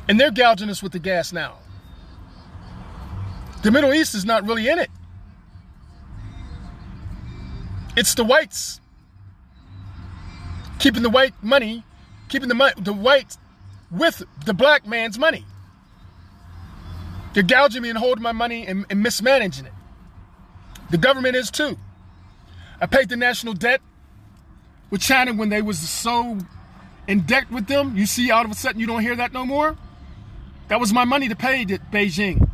And 0.09 0.19
they're 0.19 0.31
gouging 0.31 0.71
us 0.71 0.83
with 0.83 0.93
the 0.93 0.99
gas 0.99 1.33
now. 1.33 1.59
The 3.63 3.71
Middle 3.71 3.93
East 3.93 4.15
is 4.15 4.25
not 4.25 4.47
really 4.47 4.69
in 4.69 4.79
it. 4.79 4.91
It's 7.97 8.15
the 8.15 8.25
whites 8.25 8.81
keeping 10.79 11.03
the 11.03 11.11
white 11.11 11.35
money, 11.43 11.85
keeping 12.29 12.49
the 12.49 12.75
the 12.79 12.93
white 12.93 13.37
with 13.91 14.23
the 14.45 14.55
black 14.55 14.87
man's 14.87 15.19
money. 15.19 15.45
They're 17.35 17.43
gouging 17.43 17.83
me 17.83 17.91
and 17.91 17.99
holding 17.99 18.23
my 18.23 18.33
money 18.33 18.67
and, 18.67 18.87
and 18.91 19.03
mismanaging 19.03 19.67
it. 19.67 19.73
The 20.91 20.99
government 20.99 21.37
is 21.37 21.51
too. 21.51 21.77
I 22.81 22.87
paid 22.87 23.09
the 23.09 23.17
national 23.17 23.55
debt 23.55 23.81
with 24.91 25.01
China 25.01 25.35
when 25.35 25.49
they 25.49 25.63
was 25.63 25.79
so 25.79 26.39
in 27.09 27.21
debt 27.21 27.51
with 27.51 27.67
them. 27.67 27.97
You 27.97 28.07
see, 28.07 28.31
all 28.31 28.45
of 28.45 28.51
a 28.51 28.55
sudden 28.55 28.81
you 28.81 28.87
don't 28.87 29.01
hear 29.03 29.17
that 29.17 29.33
no 29.33 29.45
more. 29.45 29.77
That 30.69 30.79
was 30.79 30.93
my 30.93 31.05
money 31.05 31.29
to 31.29 31.35
pay 31.35 31.65
to 31.65 31.79
Beijing. 31.79 32.49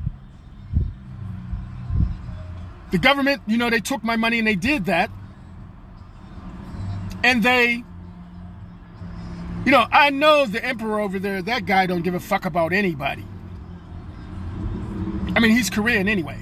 The 2.93 2.99
government, 2.99 3.43
you 3.47 3.59
know, 3.59 3.69
they 3.69 3.81
took 3.81 4.05
my 4.05 4.15
money 4.15 4.39
and 4.39 4.47
they 4.47 4.55
did 4.55 4.85
that. 4.85 5.11
And 7.25 7.43
they, 7.43 7.83
you 9.65 9.73
know, 9.73 9.85
I 9.91 10.11
know 10.11 10.47
the 10.47 10.65
emperor 10.65 11.01
over 11.01 11.19
there, 11.19 11.43
that 11.43 11.67
guy 11.67 11.87
don't 11.87 12.03
give 12.03 12.15
a 12.15 12.21
fuck 12.21 12.45
about 12.45 12.73
anybody. 12.73 13.25
I 15.35 15.41
mean, 15.41 15.51
he's 15.51 15.71
Korean 15.71 16.07
anyway. 16.07 16.39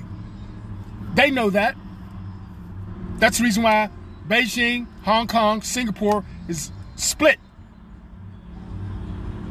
They 1.14 1.31
know 1.31 1.48
that. 1.51 1.77
That's 3.16 3.38
the 3.38 3.44
reason 3.44 3.62
why 3.62 3.88
Beijing, 4.29 4.87
Hong 5.05 5.29
Kong, 5.29 5.62
Singapore 5.62 6.25
is 6.48 6.70
split. 6.96 7.38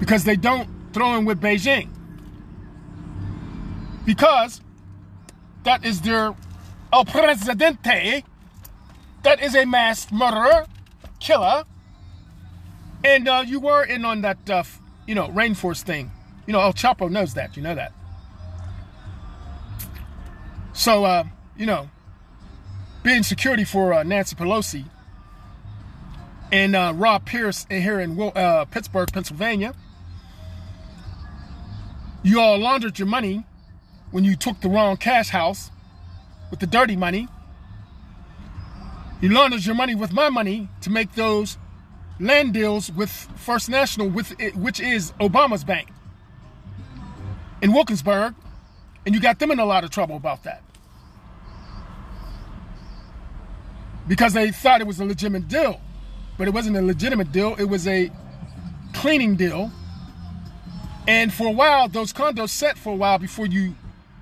Because 0.02 0.26
they 0.26 0.36
don't 0.36 0.68
throw 0.94 1.16
in 1.16 1.26
with 1.26 1.40
Beijing. 1.40 1.88
Because 4.04 4.60
that 5.64 5.86
is 5.86 6.02
their 6.02 6.36
El 6.92 7.06
Presidente. 7.06 8.24
That 9.22 9.42
is 9.42 9.56
a 9.56 9.66
mass 9.66 10.12
murderer, 10.12 10.66
killer. 11.20 11.66
And 13.04 13.28
uh, 13.28 13.44
you 13.46 13.60
were 13.60 13.84
in 13.84 14.04
on 14.04 14.22
that, 14.22 14.50
uh, 14.50 14.64
you 15.06 15.14
know, 15.14 15.28
rainforest 15.30 15.84
thing. 15.84 16.12
You 16.48 16.54
know, 16.54 16.62
El 16.62 16.74
Chapo 16.74 17.10
knows 17.10 17.36
that. 17.36 17.56
You 17.56 17.62
know 17.62 17.76
that. 17.76 17.94
So, 20.74 21.06
uh, 21.06 21.26
you 21.56 21.68
know, 21.68 21.90
being 23.04 23.22
security 23.22 23.66
for 23.66 23.94
uh, 23.94 24.04
Nancy 24.04 24.36
Pelosi 24.36 24.86
and 26.52 26.76
uh, 26.76 26.94
Rob 26.96 27.26
Pierce 27.26 27.66
here 27.70 28.00
in 28.00 28.20
uh, 28.20 28.66
Pittsburgh, 28.66 29.12
Pennsylvania. 29.12 29.74
You 32.24 32.40
all 32.40 32.58
laundered 32.58 33.00
your 33.00 33.08
money 33.08 33.46
when 34.12 34.24
you 34.24 34.36
took 34.36 34.62
the 34.62 34.70
wrong 34.70 34.98
cash 34.98 35.30
house 35.30 35.72
with 36.50 36.60
the 36.60 36.68
dirty 36.68 36.96
money. 36.96 37.28
You 39.22 39.30
laundered 39.30 39.66
your 39.66 39.76
money 39.76 39.96
with 39.96 40.12
my 40.14 40.30
money 40.30 40.70
to 40.82 40.90
make 40.90 41.14
those 41.14 41.58
land 42.20 42.54
deals 42.54 42.92
with 42.92 43.10
First 43.36 43.70
National, 43.70 44.08
with 44.10 44.40
it, 44.40 44.56
which 44.56 44.80
is 44.80 45.12
Obama's 45.20 45.64
bank 45.64 45.90
in 47.62 47.74
Wilkinsburg, 47.74 48.34
and 49.06 49.14
you 49.16 49.22
got 49.22 49.40
them 49.40 49.52
in 49.52 49.60
a 49.60 49.66
lot 49.66 49.84
of 49.84 49.90
trouble 49.90 50.16
about 50.16 50.44
that. 50.44 50.64
Because 54.08 54.34
they 54.34 54.52
thought 54.52 54.82
it 54.82 54.88
was 54.88 55.00
a 55.00 55.06
legitimate 55.06 55.48
deal 55.48 55.80
but 56.42 56.48
it 56.48 56.56
wasn't 56.56 56.76
a 56.76 56.82
legitimate 56.82 57.32
deal. 57.32 57.56
It 57.60 57.66
was 57.66 57.88
a 57.88 58.10
cleaning 58.94 59.36
deal. 59.36 59.72
And 61.12 61.34
for 61.34 61.48
a 61.48 61.52
while, 61.52 61.90
those 61.90 62.14
condos 62.14 62.52
set 62.52 62.78
for 62.78 62.94
a 62.94 62.96
while 62.96 63.20
before 63.20 63.46
you 63.46 63.76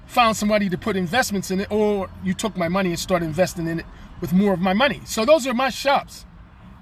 found 0.07 0.35
somebody 0.35 0.69
to 0.69 0.77
put 0.77 0.95
investments 0.95 1.51
in 1.51 1.59
it, 1.59 1.71
or 1.71 2.09
you 2.23 2.33
took 2.33 2.57
my 2.57 2.67
money 2.67 2.89
and 2.89 2.97
started 2.97 3.25
investing 3.25 3.67
in 3.67 3.81
it 3.81 3.85
with 4.21 4.33
more 4.33 4.53
of 4.53 4.59
my 4.59 4.73
money. 4.73 4.99
So 5.05 5.23
those 5.23 5.45
are 5.45 5.53
my 5.53 5.69
shops. 5.69 6.25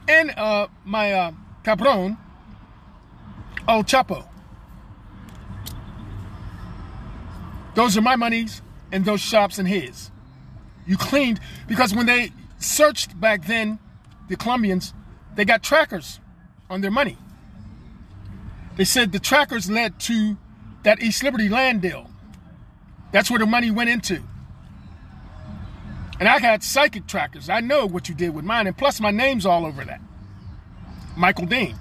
And 0.08 0.32
uh, 0.38 0.68
my 0.86 1.12
uh, 1.12 1.32
cabron, 1.66 2.18
El 3.68 3.84
Chapo. 3.84 4.26
Those 7.76 7.98
are 7.98 8.02
my 8.02 8.16
monies 8.16 8.62
and 8.94 9.04
those 9.04 9.20
shops 9.20 9.60
and 9.60 9.68
his. 9.68 10.10
You 10.86 10.96
cleaned, 10.96 11.42
because 11.68 11.94
when 11.94 12.06
they 12.06 12.32
searched 12.60 13.20
back 13.20 13.46
then, 13.46 13.78
the 14.30 14.38
Colombians, 14.38 14.94
they 15.36 15.44
got 15.44 15.64
trackers 15.64 16.22
on 16.70 16.80
their 16.80 16.92
money. 16.92 17.18
They 18.78 18.86
said 18.86 19.12
the 19.12 19.20
trackers 19.20 19.70
led 19.70 20.00
to 20.02 20.38
that 20.84 21.02
East 21.02 21.24
Liberty 21.24 21.50
land 21.50 21.82
deal. 21.82 22.10
That's 23.12 23.30
where 23.30 23.40
the 23.40 23.46
money 23.46 23.72
went 23.72 23.90
into. 23.90 24.22
And 26.20 26.30
I 26.30 26.40
got 26.40 26.64
psychic 26.64 27.08
trackers. 27.08 27.50
I 27.50 27.60
know 27.60 27.86
what 27.86 28.08
you 28.10 28.16
did 28.16 28.34
with 28.34 28.46
mine, 28.46 28.68
and 28.68 28.78
plus 28.78 29.00
my 29.00 29.12
name's 29.12 29.46
all 29.46 29.66
over 29.66 29.84
that. 29.84 30.02
Michael 31.16 31.46
Dean. 31.46 31.76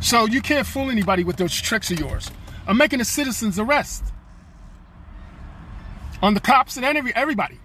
So 0.00 0.26
you 0.26 0.40
can't 0.40 0.66
fool 0.66 0.90
anybody 0.90 1.24
with 1.24 1.36
those 1.36 1.54
tricks 1.54 1.90
of 1.90 1.98
yours. 1.98 2.30
I'm 2.66 2.76
making 2.76 3.00
a 3.00 3.04
citizen's 3.04 3.58
arrest 3.58 4.04
on 6.22 6.34
the 6.34 6.40
cops 6.40 6.76
and 6.76 6.84
every 6.84 7.14
everybody. 7.14 7.58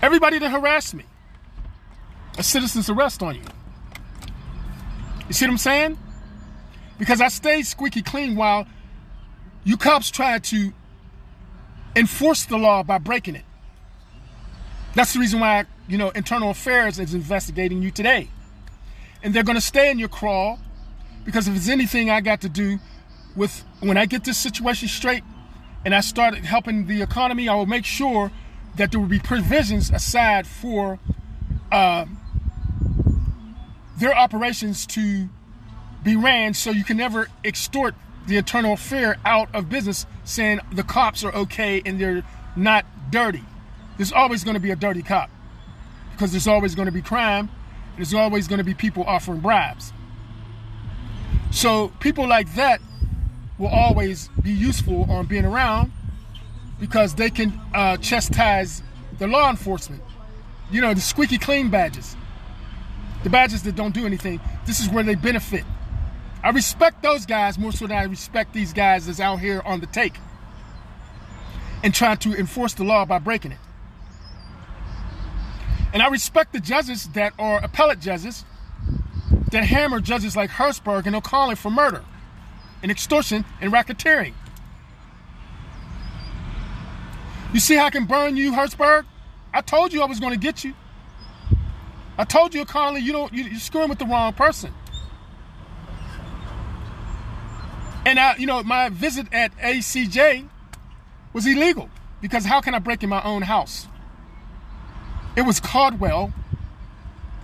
Everybody 0.00 0.38
that 0.38 0.50
harassed 0.50 0.94
me. 0.94 1.04
A 2.38 2.42
citizen's 2.42 2.88
arrest 2.88 3.22
on 3.22 3.34
you. 3.34 3.42
You 5.26 5.34
see 5.34 5.44
what 5.44 5.52
I'm 5.52 5.58
saying? 5.58 5.98
Because 6.98 7.20
I 7.20 7.28
stayed 7.28 7.66
squeaky 7.66 8.02
clean 8.02 8.36
while 8.36 8.66
you 9.64 9.76
cops 9.76 10.10
tried 10.10 10.44
to 10.44 10.72
enforce 11.94 12.44
the 12.44 12.56
law 12.56 12.82
by 12.82 12.98
breaking 12.98 13.34
it. 13.34 13.44
That's 14.94 15.12
the 15.12 15.18
reason 15.20 15.40
why, 15.40 15.66
you 15.86 15.98
know, 15.98 16.10
Internal 16.10 16.50
Affairs 16.50 16.98
is 16.98 17.12
investigating 17.12 17.82
you 17.82 17.90
today. 17.90 18.30
And 19.22 19.34
they're 19.34 19.42
going 19.42 19.56
to 19.56 19.60
stay 19.60 19.90
in 19.90 19.98
your 19.98 20.08
crawl 20.08 20.58
because 21.24 21.46
if 21.46 21.54
there's 21.54 21.68
anything 21.68 22.08
I 22.08 22.20
got 22.20 22.40
to 22.42 22.48
do 22.48 22.78
with 23.36 23.64
when 23.80 23.96
I 23.96 24.06
get 24.06 24.24
this 24.24 24.38
situation 24.38 24.88
straight 24.88 25.22
and 25.84 25.94
I 25.94 26.00
start 26.00 26.36
helping 26.36 26.86
the 26.86 27.02
economy, 27.02 27.48
I 27.48 27.54
will 27.54 27.66
make 27.66 27.84
sure 27.84 28.32
that 28.76 28.90
there 28.90 29.00
will 29.00 29.08
be 29.08 29.18
provisions 29.18 29.90
aside 29.90 30.46
for 30.46 30.98
uh, 31.70 32.06
their 33.98 34.16
operations 34.16 34.86
to 34.86 35.28
be 36.02 36.16
ran 36.16 36.54
so 36.54 36.70
you 36.70 36.84
can 36.84 36.96
never 36.96 37.28
extort 37.44 37.94
the 38.26 38.36
internal 38.36 38.74
affair 38.74 39.16
out 39.24 39.52
of 39.54 39.68
business 39.68 40.06
saying 40.24 40.60
the 40.72 40.82
cops 40.82 41.24
are 41.24 41.34
okay 41.34 41.82
and 41.84 42.00
they're 42.00 42.22
not 42.56 42.84
dirty. 43.10 43.42
There's 43.96 44.12
always 44.12 44.44
going 44.44 44.54
to 44.54 44.60
be 44.60 44.70
a 44.70 44.76
dirty 44.76 45.02
cop 45.02 45.30
because 46.12 46.30
there's 46.30 46.46
always 46.46 46.74
going 46.74 46.86
to 46.86 46.92
be 46.92 47.02
crime. 47.02 47.48
There's 47.96 48.14
always 48.14 48.46
going 48.46 48.58
to 48.58 48.64
be 48.64 48.74
people 48.74 49.02
offering 49.04 49.40
bribes. 49.40 49.92
So 51.50 51.88
people 52.00 52.28
like 52.28 52.54
that 52.54 52.80
will 53.58 53.68
always 53.68 54.28
be 54.40 54.52
useful 54.52 55.10
on 55.10 55.26
being 55.26 55.44
around 55.44 55.90
because 56.78 57.14
they 57.14 57.30
can 57.30 57.58
uh, 57.74 57.96
chastise 57.96 58.82
the 59.18 59.26
law 59.26 59.50
enforcement. 59.50 60.02
You 60.70 60.80
know, 60.80 60.94
the 60.94 61.00
squeaky 61.00 61.38
clean 61.38 61.70
badges. 61.70 62.14
The 63.28 63.32
badges 63.32 63.62
that 63.64 63.76
don't 63.76 63.92
do 63.92 64.06
anything. 64.06 64.40
This 64.64 64.80
is 64.80 64.88
where 64.88 65.04
they 65.04 65.14
benefit. 65.14 65.62
I 66.42 66.48
respect 66.48 67.02
those 67.02 67.26
guys 67.26 67.58
more 67.58 67.72
so 67.72 67.86
than 67.86 67.98
I 67.98 68.04
respect 68.04 68.54
these 68.54 68.72
guys 68.72 69.04
that's 69.04 69.20
out 69.20 69.40
here 69.40 69.60
on 69.66 69.80
the 69.80 69.86
take 69.86 70.14
and 71.84 71.94
trying 71.94 72.16
to 72.16 72.34
enforce 72.34 72.72
the 72.72 72.84
law 72.84 73.04
by 73.04 73.18
breaking 73.18 73.52
it. 73.52 73.58
And 75.92 76.02
I 76.02 76.08
respect 76.08 76.54
the 76.54 76.60
judges 76.60 77.06
that 77.08 77.34
are 77.38 77.62
appellate 77.62 78.00
judges 78.00 78.46
that 79.52 79.62
hammer 79.62 80.00
judges 80.00 80.34
like 80.34 80.48
Hertzberg 80.48 81.04
and 81.04 81.14
O'Connell 81.14 81.56
for 81.56 81.70
murder 81.70 82.06
and 82.82 82.90
extortion 82.90 83.44
and 83.60 83.70
racketeering. 83.70 84.32
You 87.52 87.60
see 87.60 87.74
how 87.74 87.84
I 87.84 87.90
can 87.90 88.06
burn 88.06 88.38
you, 88.38 88.52
Hertzberg? 88.52 89.04
I 89.52 89.60
told 89.60 89.92
you 89.92 90.00
I 90.00 90.06
was 90.06 90.18
going 90.18 90.32
to 90.32 90.38
get 90.38 90.64
you. 90.64 90.72
I 92.18 92.24
told 92.24 92.52
you, 92.52 92.64
Conley, 92.64 93.00
you 93.00 93.12
don't, 93.12 93.32
you, 93.32 93.44
you're 93.44 93.60
screwing 93.60 93.88
with 93.88 94.00
the 94.00 94.04
wrong 94.04 94.32
person. 94.32 94.74
And 98.04 98.18
I, 98.18 98.36
you 98.36 98.46
know, 98.46 98.62
my 98.64 98.88
visit 98.88 99.28
at 99.32 99.56
ACJ 99.58 100.48
was 101.32 101.46
illegal 101.46 101.88
because 102.20 102.44
how 102.44 102.60
can 102.60 102.74
I 102.74 102.80
break 102.80 103.04
in 103.04 103.08
my 103.08 103.22
own 103.22 103.42
house? 103.42 103.86
It 105.36 105.42
was 105.42 105.60
Caldwell, 105.60 106.32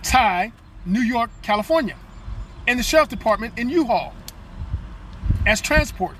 Ty, 0.03 0.51
New 0.85 1.01
York, 1.01 1.29
California, 1.41 1.95
and 2.67 2.77
the 2.77 2.83
sheriff 2.83 3.07
department 3.07 3.57
in 3.57 3.69
U-Haul 3.69 4.13
as 5.45 5.61
transport. 5.61 6.17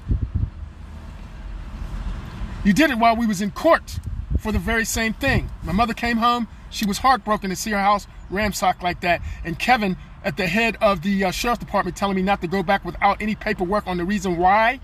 You 2.64 2.72
did 2.72 2.90
it 2.90 2.98
while 2.98 3.18
we 3.18 3.26
was 3.26 3.42
in 3.42 3.52
court 3.52 4.00
for 4.40 4.52
the 4.52 4.60
very 4.60 4.86
same 4.86 5.14
thing. 5.14 5.50
My 5.64 5.74
mother 5.74 5.94
came 5.94 6.18
home. 6.18 6.48
She 6.70 6.86
was 6.86 7.00
heartbroken 7.00 7.50
to 7.50 7.56
see 7.56 7.72
her 7.72 7.80
house 7.80 8.08
ransacked 8.30 8.84
like 8.84 9.02
that. 9.02 9.22
And 9.44 9.58
Kevin, 9.58 9.98
at 10.24 10.38
the 10.38 10.48
head 10.48 10.78
of 10.82 11.02
the 11.02 11.26
uh, 11.26 11.32
sheriff's 11.32 11.60
department, 11.60 11.96
telling 11.96 12.16
me 12.16 12.22
not 12.22 12.42
to 12.42 12.48
go 12.48 12.64
back 12.64 12.84
without 12.86 13.22
any 13.22 13.36
paperwork 13.36 13.88
on 13.88 13.98
the 13.98 14.06
reason 14.06 14.38
why. 14.38 14.80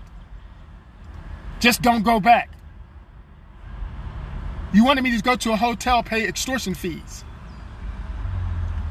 Just 1.60 1.82
don't 1.82 2.02
go 2.02 2.20
back. 2.20 2.50
You 4.72 4.84
wanted 4.84 5.04
me 5.04 5.16
to 5.16 5.22
go 5.22 5.36
to 5.36 5.52
a 5.52 5.56
hotel, 5.56 6.02
pay 6.02 6.26
extortion 6.26 6.74
fees. 6.74 7.24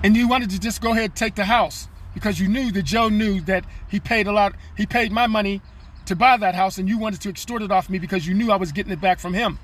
And 0.03 0.15
you 0.15 0.27
wanted 0.27 0.49
to 0.51 0.59
just 0.59 0.81
go 0.81 0.91
ahead 0.91 1.05
and 1.05 1.15
take 1.15 1.35
the 1.35 1.45
house 1.45 1.87
because 2.13 2.39
you 2.39 2.47
knew 2.47 2.71
that 2.71 2.83
Joe 2.83 3.09
knew 3.09 3.41
that 3.41 3.65
he 3.89 3.99
paid 3.99 4.27
a 4.27 4.31
lot, 4.31 4.53
he 4.77 4.85
paid 4.85 5.11
my 5.11 5.27
money 5.27 5.61
to 6.05 6.15
buy 6.15 6.37
that 6.37 6.55
house 6.55 6.77
and 6.77 6.89
you 6.89 6.97
wanted 6.97 7.21
to 7.21 7.29
extort 7.29 7.61
it 7.61 7.71
off 7.71 7.89
me 7.89 7.99
because 7.99 8.27
you 8.27 8.33
knew 8.33 8.51
I 8.51 8.55
was 8.55 8.71
getting 8.71 8.91
it 8.91 9.01
back 9.01 9.19
from 9.19 9.33
him 9.33 9.59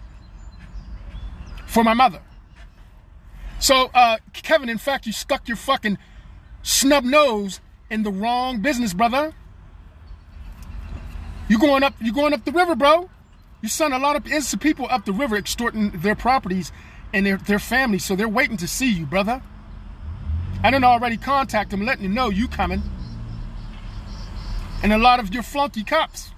for 1.66 1.84
my 1.84 1.94
mother. 1.94 2.22
So, 3.60 3.90
uh, 3.94 4.18
Kevin, 4.34 4.70
in 4.70 4.78
fact, 4.78 5.06
you 5.06 5.12
stuck 5.12 5.48
your 5.48 5.58
fucking 5.58 5.98
snub 6.62 7.04
nose 7.04 7.60
in 7.90 8.04
the 8.04 8.12
wrong 8.12 8.62
business, 8.62 8.94
brother. 8.94 9.34
You 11.50 11.58
going 11.60 11.84
up, 11.84 11.96
you 12.02 12.14
going 12.14 12.34
up 12.34 12.46
the 12.46 12.52
river, 12.52 12.76
bro. 12.76 13.10
You 13.62 13.70
sent 13.70 13.94
a 13.94 13.98
lot 13.98 14.16
of 14.16 14.28
innocent 14.28 14.62
people 14.62 14.88
up 14.90 15.06
the 15.06 15.14
river 15.14 15.36
extorting 15.36 15.92
their 15.92 16.16
properties 16.16 16.72
and 17.14 17.26
their, 17.26 17.38
their 17.38 17.60
families, 17.60 18.06
so 18.06 18.16
they're 18.16 18.28
waiting 18.28 18.58
to 18.58 18.68
see 18.68 18.92
you, 18.92 19.06
brother. 19.06 19.42
I 20.64 20.72
didn't 20.72 20.86
already 20.86 21.18
contact 21.18 21.72
them, 21.72 21.86
letting 21.86 22.04
you 22.04 22.10
know 22.10 22.30
you 22.30 22.48
coming. 22.48 22.82
And 24.84 24.94
a 24.94 24.98
lot 24.98 25.20
of 25.20 25.34
your 25.34 25.44
flunky 25.44 25.84
cops. 25.84 26.32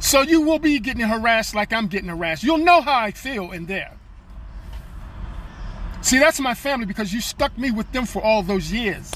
So 0.00 0.22
you 0.22 0.40
will 0.40 0.58
be 0.58 0.78
getting 0.78 1.06
harassed 1.06 1.54
like 1.54 1.72
I'm 1.72 1.88
getting 1.88 2.08
harassed. 2.08 2.42
You'll 2.42 2.58
know 2.58 2.80
how 2.80 2.98
I 2.98 3.10
feel 3.10 3.52
in 3.52 3.66
there. 3.66 3.97
See, 6.08 6.18
that's 6.18 6.40
my 6.40 6.54
family 6.54 6.86
because 6.86 7.12
you 7.12 7.20
stuck 7.20 7.58
me 7.58 7.70
with 7.70 7.92
them 7.92 8.06
for 8.06 8.22
all 8.24 8.42
those 8.42 8.72
years. 8.72 9.12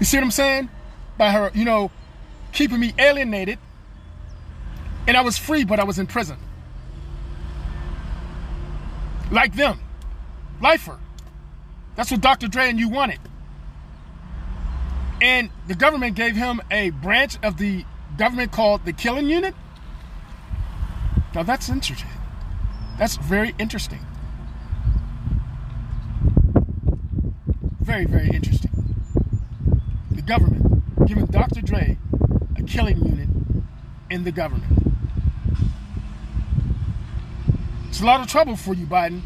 You 0.00 0.06
see 0.06 0.16
what 0.16 0.24
I'm 0.24 0.30
saying? 0.30 0.70
By 1.18 1.32
her, 1.32 1.50
you 1.52 1.66
know, 1.66 1.90
keeping 2.54 2.80
me 2.80 2.94
alienated 2.98 3.58
And 5.06 5.18
I 5.18 5.20
was 5.20 5.36
free, 5.36 5.64
but 5.64 5.78
I 5.78 5.84
was 5.84 5.98
in 5.98 6.06
prison. 6.06 6.38
Like 9.30 9.54
them. 9.54 9.78
Lifer. 10.62 10.98
That's 11.94 12.10
what 12.10 12.22
Dr. 12.22 12.48
Dre 12.48 12.70
and 12.70 12.78
you 12.80 12.88
wanted. 12.88 13.20
And 15.20 15.50
the 15.66 15.74
government 15.74 16.16
gave 16.16 16.36
him 16.36 16.62
a 16.70 16.88
branch 16.88 17.36
of 17.42 17.58
the 17.58 17.84
government 18.16 18.50
called 18.50 18.86
the 18.86 18.94
killing 18.94 19.28
unit. 19.28 19.54
Now 21.34 21.42
that's 21.42 21.68
interesting. 21.68 22.08
That's 22.96 23.18
very 23.18 23.54
interesting. 23.58 24.00
Very, 27.88 28.04
very 28.04 28.28
interesting. 28.28 28.70
The 30.10 30.20
government 30.20 31.06
giving 31.06 31.24
Dr. 31.24 31.62
Dre 31.62 31.96
a 32.58 32.62
killing 32.64 32.98
unit 32.98 33.30
in 34.10 34.24
the 34.24 34.30
government. 34.30 34.70
It's 37.88 38.02
a 38.02 38.04
lot 38.04 38.20
of 38.20 38.26
trouble 38.26 38.56
for 38.56 38.74
you, 38.74 38.84
Biden. 38.84 39.22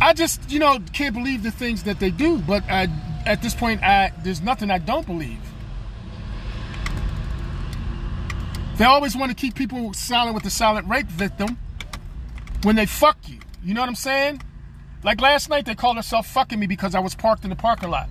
I 0.00 0.12
just, 0.12 0.52
you 0.52 0.60
know, 0.60 0.78
can't 0.92 1.16
believe 1.16 1.42
the 1.42 1.50
things 1.50 1.82
that 1.82 1.98
they 1.98 2.12
do. 2.12 2.38
But 2.38 2.62
I, 2.70 2.86
at 3.26 3.42
this 3.42 3.52
point, 3.52 3.82
I, 3.82 4.12
there's 4.22 4.40
nothing 4.40 4.70
I 4.70 4.78
don't 4.78 5.04
believe. 5.04 5.40
They 8.76 8.84
always 8.84 9.16
want 9.16 9.32
to 9.32 9.36
keep 9.36 9.56
people 9.56 9.92
silent 9.94 10.34
with 10.36 10.44
the 10.44 10.50
silent 10.50 10.86
rape 10.86 11.08
victim 11.08 11.58
when 12.62 12.76
they 12.76 12.86
fuck 12.86 13.18
you. 13.26 13.40
You 13.64 13.74
know 13.74 13.80
what 13.80 13.88
I'm 13.88 13.96
saying? 13.96 14.42
Like 15.04 15.20
last 15.20 15.48
night, 15.48 15.66
they 15.66 15.74
called 15.74 15.96
themselves 15.96 16.28
fucking 16.28 16.58
me 16.58 16.66
because 16.66 16.94
I 16.94 17.00
was 17.00 17.14
parked 17.14 17.44
in 17.44 17.50
the 17.50 17.56
parking 17.56 17.90
lot. 17.90 18.08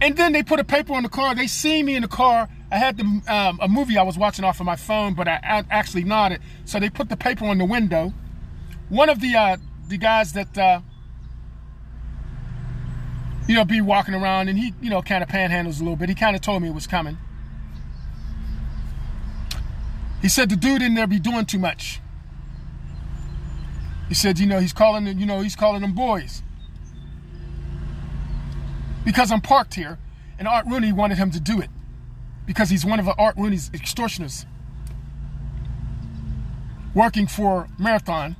And 0.00 0.16
then 0.16 0.32
they 0.32 0.42
put 0.42 0.60
a 0.60 0.64
paper 0.64 0.92
on 0.94 1.02
the 1.02 1.08
car. 1.08 1.34
They 1.34 1.46
see 1.46 1.82
me 1.82 1.94
in 1.94 2.02
the 2.02 2.08
car. 2.08 2.48
I 2.70 2.76
had 2.76 2.96
the, 2.96 3.04
um, 3.04 3.58
a 3.62 3.68
movie 3.68 3.96
I 3.96 4.02
was 4.02 4.18
watching 4.18 4.44
off 4.44 4.58
of 4.58 4.66
my 4.66 4.76
phone, 4.76 5.14
but 5.14 5.28
I, 5.28 5.38
I, 5.42 5.64
actually 5.70 6.04
nodded. 6.04 6.40
So 6.64 6.80
they 6.80 6.90
put 6.90 7.08
the 7.08 7.16
paper 7.16 7.44
on 7.44 7.58
the 7.58 7.64
window. 7.64 8.12
One 8.88 9.08
of 9.08 9.20
the 9.20 9.34
uh, 9.34 9.56
the 9.88 9.96
guys 9.96 10.32
that 10.32 10.58
uh, 10.58 10.80
you 13.48 13.54
know 13.54 13.64
be 13.64 13.80
walking 13.80 14.14
around, 14.14 14.48
and 14.48 14.58
he 14.58 14.74
you 14.82 14.90
know 14.90 15.00
kind 15.02 15.22
of 15.22 15.28
panhandles 15.28 15.80
a 15.80 15.84
little 15.84 15.96
bit. 15.96 16.08
He 16.08 16.14
kind 16.14 16.34
of 16.34 16.42
told 16.42 16.62
me 16.62 16.68
it 16.68 16.74
was 16.74 16.86
coming. 16.86 17.16
He 20.20 20.28
said 20.28 20.50
the 20.50 20.56
dude 20.56 20.82
in 20.82 20.94
there 20.94 21.06
be 21.06 21.18
doing 21.18 21.46
too 21.46 21.58
much. 21.58 22.00
He 24.08 24.14
said, 24.14 24.38
you 24.38 24.46
know, 24.46 24.58
he's 24.60 24.72
calling 24.72 25.04
them, 25.04 25.18
you 25.18 25.26
know, 25.26 25.40
he's 25.40 25.56
calling 25.56 25.80
them 25.80 25.92
boys. 25.92 26.42
Because 29.04 29.30
I'm 29.32 29.40
parked 29.40 29.74
here, 29.74 29.98
and 30.38 30.48
Art 30.48 30.66
Rooney 30.66 30.92
wanted 30.92 31.18
him 31.18 31.30
to 31.32 31.40
do 31.40 31.60
it. 31.60 31.70
Because 32.46 32.70
he's 32.70 32.84
one 32.84 33.00
of 33.00 33.08
Art 33.18 33.36
Rooney's 33.36 33.70
extortioners. 33.72 34.46
Working 36.94 37.26
for 37.26 37.68
Marathon. 37.78 38.36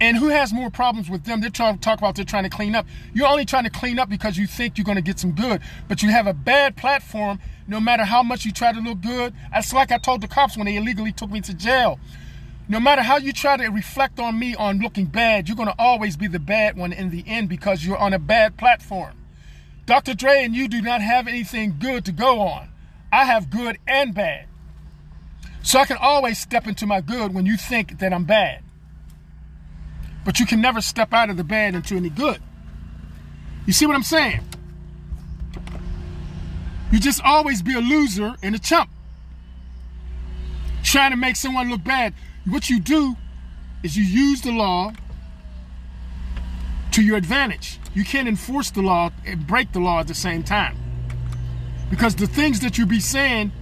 And 0.00 0.18
who 0.18 0.28
has 0.28 0.52
more 0.52 0.68
problems 0.68 1.08
with 1.08 1.24
them? 1.24 1.40
They're 1.40 1.48
trying 1.48 1.76
to 1.76 1.80
talk 1.80 1.98
about 1.98 2.16
they're 2.16 2.24
trying 2.24 2.44
to 2.44 2.50
clean 2.50 2.74
up. 2.74 2.86
You're 3.14 3.28
only 3.28 3.46
trying 3.46 3.64
to 3.64 3.70
clean 3.70 3.98
up 3.98 4.10
because 4.10 4.36
you 4.36 4.46
think 4.46 4.76
you're 4.76 4.84
going 4.84 4.96
to 4.96 5.02
get 5.02 5.18
some 5.18 5.32
good, 5.32 5.62
but 5.88 6.02
you 6.02 6.10
have 6.10 6.26
a 6.26 6.34
bad 6.34 6.76
platform. 6.76 7.38
No 7.66 7.80
matter 7.80 8.04
how 8.04 8.22
much 8.22 8.44
you 8.44 8.52
try 8.52 8.72
to 8.72 8.80
look 8.80 9.00
good, 9.00 9.32
that's 9.50 9.72
like 9.72 9.90
I 9.90 9.98
told 9.98 10.20
the 10.20 10.28
cops 10.28 10.56
when 10.56 10.66
they 10.66 10.76
illegally 10.76 11.12
took 11.12 11.30
me 11.30 11.40
to 11.40 11.54
jail. 11.54 11.98
No 12.68 12.80
matter 12.80 13.02
how 13.02 13.16
you 13.16 13.32
try 13.32 13.56
to 13.56 13.68
reflect 13.68 14.18
on 14.18 14.38
me 14.38 14.54
on 14.56 14.80
looking 14.80 15.06
bad, 15.06 15.48
you're 15.48 15.56
going 15.56 15.68
to 15.68 15.74
always 15.78 16.16
be 16.16 16.26
the 16.26 16.40
bad 16.40 16.76
one 16.76 16.92
in 16.92 17.10
the 17.10 17.24
end 17.26 17.48
because 17.48 17.84
you're 17.84 17.96
on 17.96 18.12
a 18.12 18.18
bad 18.18 18.56
platform. 18.56 19.14
Dr. 19.86 20.14
Dre 20.14 20.42
and 20.42 20.54
you 20.54 20.66
do 20.66 20.82
not 20.82 21.00
have 21.00 21.28
anything 21.28 21.76
good 21.78 22.04
to 22.06 22.12
go 22.12 22.40
on. 22.40 22.68
I 23.12 23.24
have 23.24 23.50
good 23.50 23.78
and 23.86 24.12
bad. 24.12 24.46
So 25.62 25.78
I 25.78 25.84
can 25.84 25.96
always 25.96 26.38
step 26.38 26.66
into 26.66 26.86
my 26.86 27.00
good 27.00 27.32
when 27.32 27.46
you 27.46 27.56
think 27.56 27.98
that 28.00 28.12
I'm 28.12 28.24
bad. 28.24 28.62
But 30.24 30.40
you 30.40 30.46
can 30.46 30.60
never 30.60 30.80
step 30.80 31.12
out 31.12 31.30
of 31.30 31.36
the 31.36 31.44
bad 31.44 31.76
into 31.76 31.94
any 31.94 32.10
good. 32.10 32.42
You 33.64 33.72
see 33.72 33.86
what 33.86 33.94
I'm 33.94 34.02
saying? 34.02 34.40
You 36.90 36.98
just 36.98 37.22
always 37.22 37.62
be 37.62 37.74
a 37.74 37.80
loser 37.80 38.34
and 38.42 38.54
a 38.54 38.58
chump. 38.58 38.90
Trying 40.82 41.12
to 41.12 41.16
make 41.16 41.36
someone 41.36 41.68
look 41.68 41.82
bad. 41.84 42.14
What 42.48 42.70
you 42.70 42.80
do 42.80 43.16
is 43.82 43.96
you 43.96 44.04
use 44.04 44.40
the 44.40 44.52
law 44.52 44.92
to 46.92 47.02
your 47.02 47.16
advantage. 47.16 47.78
You 47.92 48.04
can't 48.04 48.28
enforce 48.28 48.70
the 48.70 48.82
law 48.82 49.10
and 49.26 49.46
break 49.46 49.72
the 49.72 49.80
law 49.80 50.00
at 50.00 50.06
the 50.06 50.14
same 50.14 50.42
time. 50.42 50.76
Because 51.90 52.14
the 52.14 52.26
things 52.26 52.60
that 52.60 52.78
you 52.78 52.86
be 52.86 53.00
saying 53.00 53.52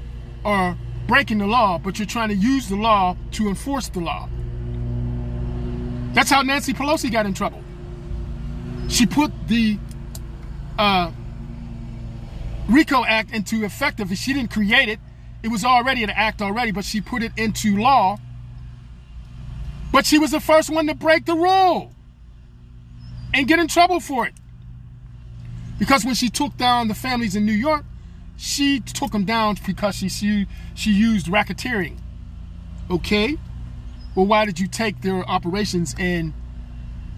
are 0.45 0.77
breaking 1.07 1.39
the 1.39 1.47
law, 1.47 1.79
but 1.79 1.99
you're 1.99 2.07
trying 2.07 2.29
to 2.29 2.35
use 2.35 2.69
the 2.69 2.77
law 2.77 3.17
to 3.33 3.49
enforce 3.49 3.89
the 3.89 4.01
law. 4.01 4.29
That's 6.13 6.31
how 6.31 6.43
Nancy 6.43 6.73
Pelosi 6.75 7.11
got 7.11 7.27
in 7.27 7.35
trouble. 7.35 7.63
She 8.89 9.07
put 9.07 9.33
the 9.49 9.79
uh, 10.79 11.11
RICO 12.69 13.05
Act 13.05 13.33
into 13.33 13.65
effect. 13.65 14.01
She 14.15 14.33
didn't 14.33 14.51
create 14.51 14.89
it. 14.89 15.01
It 15.43 15.49
was 15.49 15.65
already 15.65 16.05
an 16.05 16.11
act 16.11 16.41
already, 16.41 16.71
but 16.71 16.85
she 16.85 17.01
put 17.01 17.23
it 17.23 17.33
into 17.37 17.77
law. 17.79 18.19
But 19.95 20.07
she 20.07 20.19
was 20.19 20.33
the 20.33 20.41
first 20.41 20.71
one 20.71 20.89
to 20.89 20.95
break 20.95 21.25
the 21.25 21.37
rule 21.37 21.93
and 23.33 23.47
get 23.47 23.61
in 23.61 23.69
trouble 23.69 24.01
for 24.01 24.27
it. 24.27 24.35
Because 25.79 26.05
when 26.05 26.17
she 26.17 26.29
took 26.29 26.57
down 26.57 26.89
the 26.89 26.97
families 26.97 27.37
in 27.37 27.47
New 27.47 27.53
York, 27.53 27.85
she 28.37 28.81
took 28.81 29.13
them 29.13 29.25
down 29.25 29.57
because 29.65 29.95
she 29.95 30.09
she, 30.09 30.49
she 30.75 30.91
used 30.91 31.29
racketeering. 31.29 31.97
Okay? 32.91 33.39
Well, 34.17 34.27
why 34.27 34.47
did 34.47 34.59
you 34.59 34.67
take 34.67 35.01
their 35.03 35.25
operations 35.31 35.95
and 35.97 36.33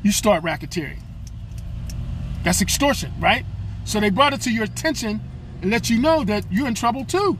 you 0.02 0.12
start 0.12 0.44
racketeering? 0.44 0.98
That's 2.44 2.60
extortion, 2.60 3.10
right? 3.18 3.46
So 3.86 4.00
they 4.00 4.10
brought 4.10 4.34
it 4.34 4.42
to 4.42 4.52
your 4.52 4.64
attention 4.64 5.22
and 5.62 5.70
let 5.70 5.88
you 5.88 5.98
know 5.98 6.24
that 6.24 6.44
you're 6.52 6.68
in 6.68 6.74
trouble 6.74 7.06
too. 7.06 7.38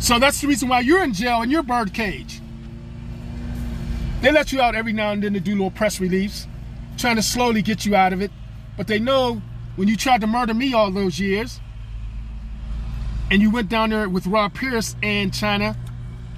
So 0.00 0.18
that's 0.18 0.42
the 0.42 0.48
reason 0.48 0.68
why 0.68 0.80
you're 0.80 1.02
in 1.02 1.14
jail 1.14 1.40
in 1.40 1.50
your 1.50 1.62
bird 1.62 1.94
cage. 1.94 2.42
They 4.24 4.32
let 4.32 4.52
you 4.52 4.62
out 4.62 4.74
every 4.74 4.94
now 4.94 5.12
and 5.12 5.22
then 5.22 5.34
to 5.34 5.40
do 5.40 5.50
little 5.50 5.70
press 5.70 6.00
reliefs, 6.00 6.48
trying 6.96 7.16
to 7.16 7.22
slowly 7.22 7.60
get 7.60 7.84
you 7.84 7.94
out 7.94 8.14
of 8.14 8.22
it. 8.22 8.30
But 8.74 8.86
they 8.86 8.98
know 8.98 9.42
when 9.76 9.86
you 9.86 9.98
tried 9.98 10.22
to 10.22 10.26
murder 10.26 10.54
me 10.54 10.72
all 10.72 10.90
those 10.90 11.20
years, 11.20 11.60
and 13.30 13.42
you 13.42 13.50
went 13.50 13.68
down 13.68 13.90
there 13.90 14.08
with 14.08 14.26
Rob 14.26 14.54
Pierce 14.54 14.96
and 15.02 15.34
China 15.34 15.76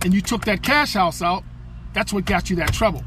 and 0.03 0.13
you 0.13 0.21
took 0.21 0.47
that 0.47 0.65
cash 0.65 0.95
house 0.95 1.23
out, 1.23 1.45
that's 1.95 2.13
what 2.13 2.25
got 2.25 2.51
you 2.51 2.57
that 2.57 2.73
trouble. 2.73 3.05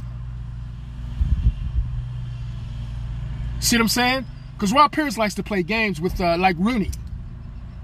See 3.59 3.75
what 3.75 3.81
I'm 3.81 3.89
saying? 3.89 4.25
Because 4.53 4.71
Rob 4.71 4.93
Pierce 4.93 5.17
likes 5.17 5.35
to 5.35 5.43
play 5.43 5.61
games 5.61 5.99
with, 5.99 6.21
uh, 6.21 6.37
like 6.37 6.55
Rooney. 6.57 6.91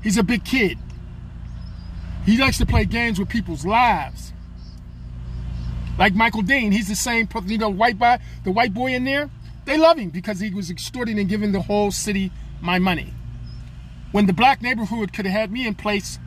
He's 0.01 0.15
a 0.15 0.23
big 0.23 0.45
kid. 0.45 0.77
He 2.25 2.38
likes 2.38 2.58
to 2.60 2.65
play 2.65 2.86
games 2.86 3.19
with 3.19 3.27
people's 3.27 3.65
lives. 3.65 4.31
Like 5.97 6.13
Michael 6.13 6.41
Dean, 6.41 6.71
he's 6.71 6.88
the 6.88 6.95
same, 6.95 7.27
you 7.45 7.58
know, 7.58 7.69
white 7.69 7.97
boy, 7.97 8.17
the 8.43 8.51
white 8.51 8.73
boy 8.73 8.93
in 8.93 9.05
there. 9.05 9.29
They 9.65 9.77
love 9.77 9.97
him 9.97 10.10
because 10.10 10.39
he 10.39 10.49
was 10.51 10.69
extorting 10.69 11.17
and 11.19 11.27
giving 11.27 11.51
the 11.51 11.62
whole 11.62 11.91
city 11.91 12.31
my 12.62 12.79
money. 12.79 13.13
When 14.12 14.25
the 14.25 14.34
black 14.34 14.62
neighborhood 14.62 15.13
could 15.13 15.25
have 15.25 15.34
had 15.34 15.51
me 15.51 15.65
in 15.65 15.75
place 15.75 16.19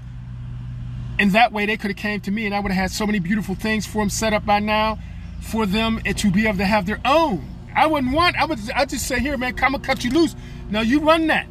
and 1.18 1.32
that 1.32 1.52
way 1.52 1.66
they 1.66 1.76
could 1.76 1.90
have 1.90 1.96
came 1.96 2.20
to 2.20 2.30
me 2.30 2.46
and 2.46 2.54
I 2.54 2.60
would 2.60 2.72
have 2.72 2.82
had 2.82 2.90
so 2.90 3.06
many 3.06 3.18
beautiful 3.18 3.54
things 3.54 3.86
for 3.86 3.98
them 3.98 4.10
set 4.10 4.32
up 4.32 4.44
by 4.44 4.60
now 4.60 4.98
for 5.40 5.66
them 5.66 6.00
to 6.02 6.30
be 6.30 6.46
able 6.46 6.58
to 6.58 6.64
have 6.64 6.86
their 6.86 7.00
own. 7.04 7.46
I 7.74 7.86
wouldn't 7.86 8.12
want, 8.12 8.36
I 8.36 8.44
would 8.44 8.58
I 8.74 8.84
just 8.84 9.06
say, 9.06 9.20
here, 9.20 9.36
man, 9.36 9.54
come 9.54 9.74
and 9.74 9.84
cut 9.84 10.04
you 10.04 10.10
loose. 10.10 10.34
Now 10.70 10.80
you 10.80 11.00
run 11.00 11.28
that. 11.28 11.46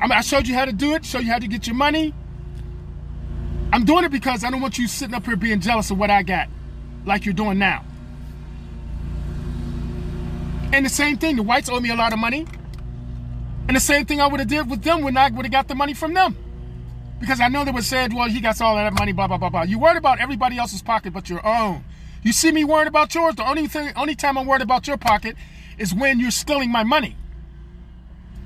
I, 0.00 0.02
mean, 0.06 0.12
I 0.12 0.20
showed 0.20 0.46
you 0.46 0.54
how 0.54 0.64
to 0.64 0.72
do 0.72 0.94
it, 0.94 1.04
show 1.04 1.18
you 1.18 1.30
how 1.30 1.38
to 1.38 1.48
get 1.48 1.66
your 1.66 1.76
money. 1.76 2.14
I'm 3.72 3.84
doing 3.84 4.04
it 4.04 4.10
because 4.10 4.44
I 4.44 4.50
don't 4.50 4.60
want 4.60 4.78
you 4.78 4.86
sitting 4.86 5.14
up 5.14 5.26
here 5.26 5.36
being 5.36 5.60
jealous 5.60 5.90
of 5.90 5.98
what 5.98 6.10
I 6.10 6.22
got, 6.22 6.48
like 7.08 7.24
you're 7.24 7.34
doing 7.34 7.58
now. 7.58 7.84
And 10.72 10.84
the 10.84 10.90
same 10.90 11.16
thing, 11.16 11.36
the 11.36 11.42
whites 11.42 11.68
owe 11.68 11.80
me 11.80 11.90
a 11.90 11.96
lot 11.96 12.12
of 12.12 12.18
money. 12.18 12.46
And 13.66 13.76
the 13.76 13.80
same 13.80 14.06
thing 14.06 14.20
I 14.20 14.26
would 14.26 14.40
have 14.40 14.48
did 14.48 14.70
with 14.70 14.82
them 14.82 15.02
when 15.02 15.16
I 15.16 15.28
would 15.30 15.44
have 15.44 15.52
got 15.52 15.68
the 15.68 15.74
money 15.74 15.94
from 15.94 16.14
them. 16.14 16.36
Because 17.20 17.40
I 17.40 17.48
know 17.48 17.64
they 17.64 17.70
would 17.70 17.84
said, 17.84 18.12
well, 18.12 18.28
he 18.28 18.40
got 18.40 18.60
all 18.60 18.76
that 18.76 18.92
money, 18.92 19.12
blah, 19.12 19.26
blah, 19.26 19.38
blah, 19.38 19.50
blah. 19.50 19.62
You 19.62 19.78
worried 19.78 19.96
about 19.96 20.20
everybody 20.20 20.56
else's 20.58 20.82
pocket 20.82 21.12
but 21.12 21.28
your 21.28 21.44
own. 21.44 21.84
You 22.22 22.32
see 22.32 22.52
me 22.52 22.64
worried 22.64 22.86
about 22.86 23.14
yours? 23.14 23.34
The 23.34 23.48
only 23.48 23.66
thing, 23.66 23.92
only 23.96 24.14
time 24.14 24.38
I'm 24.38 24.46
worried 24.46 24.62
about 24.62 24.86
your 24.86 24.96
pocket 24.96 25.36
is 25.78 25.94
when 25.94 26.20
you're 26.20 26.30
stealing 26.30 26.70
my 26.70 26.84
money. 26.84 27.16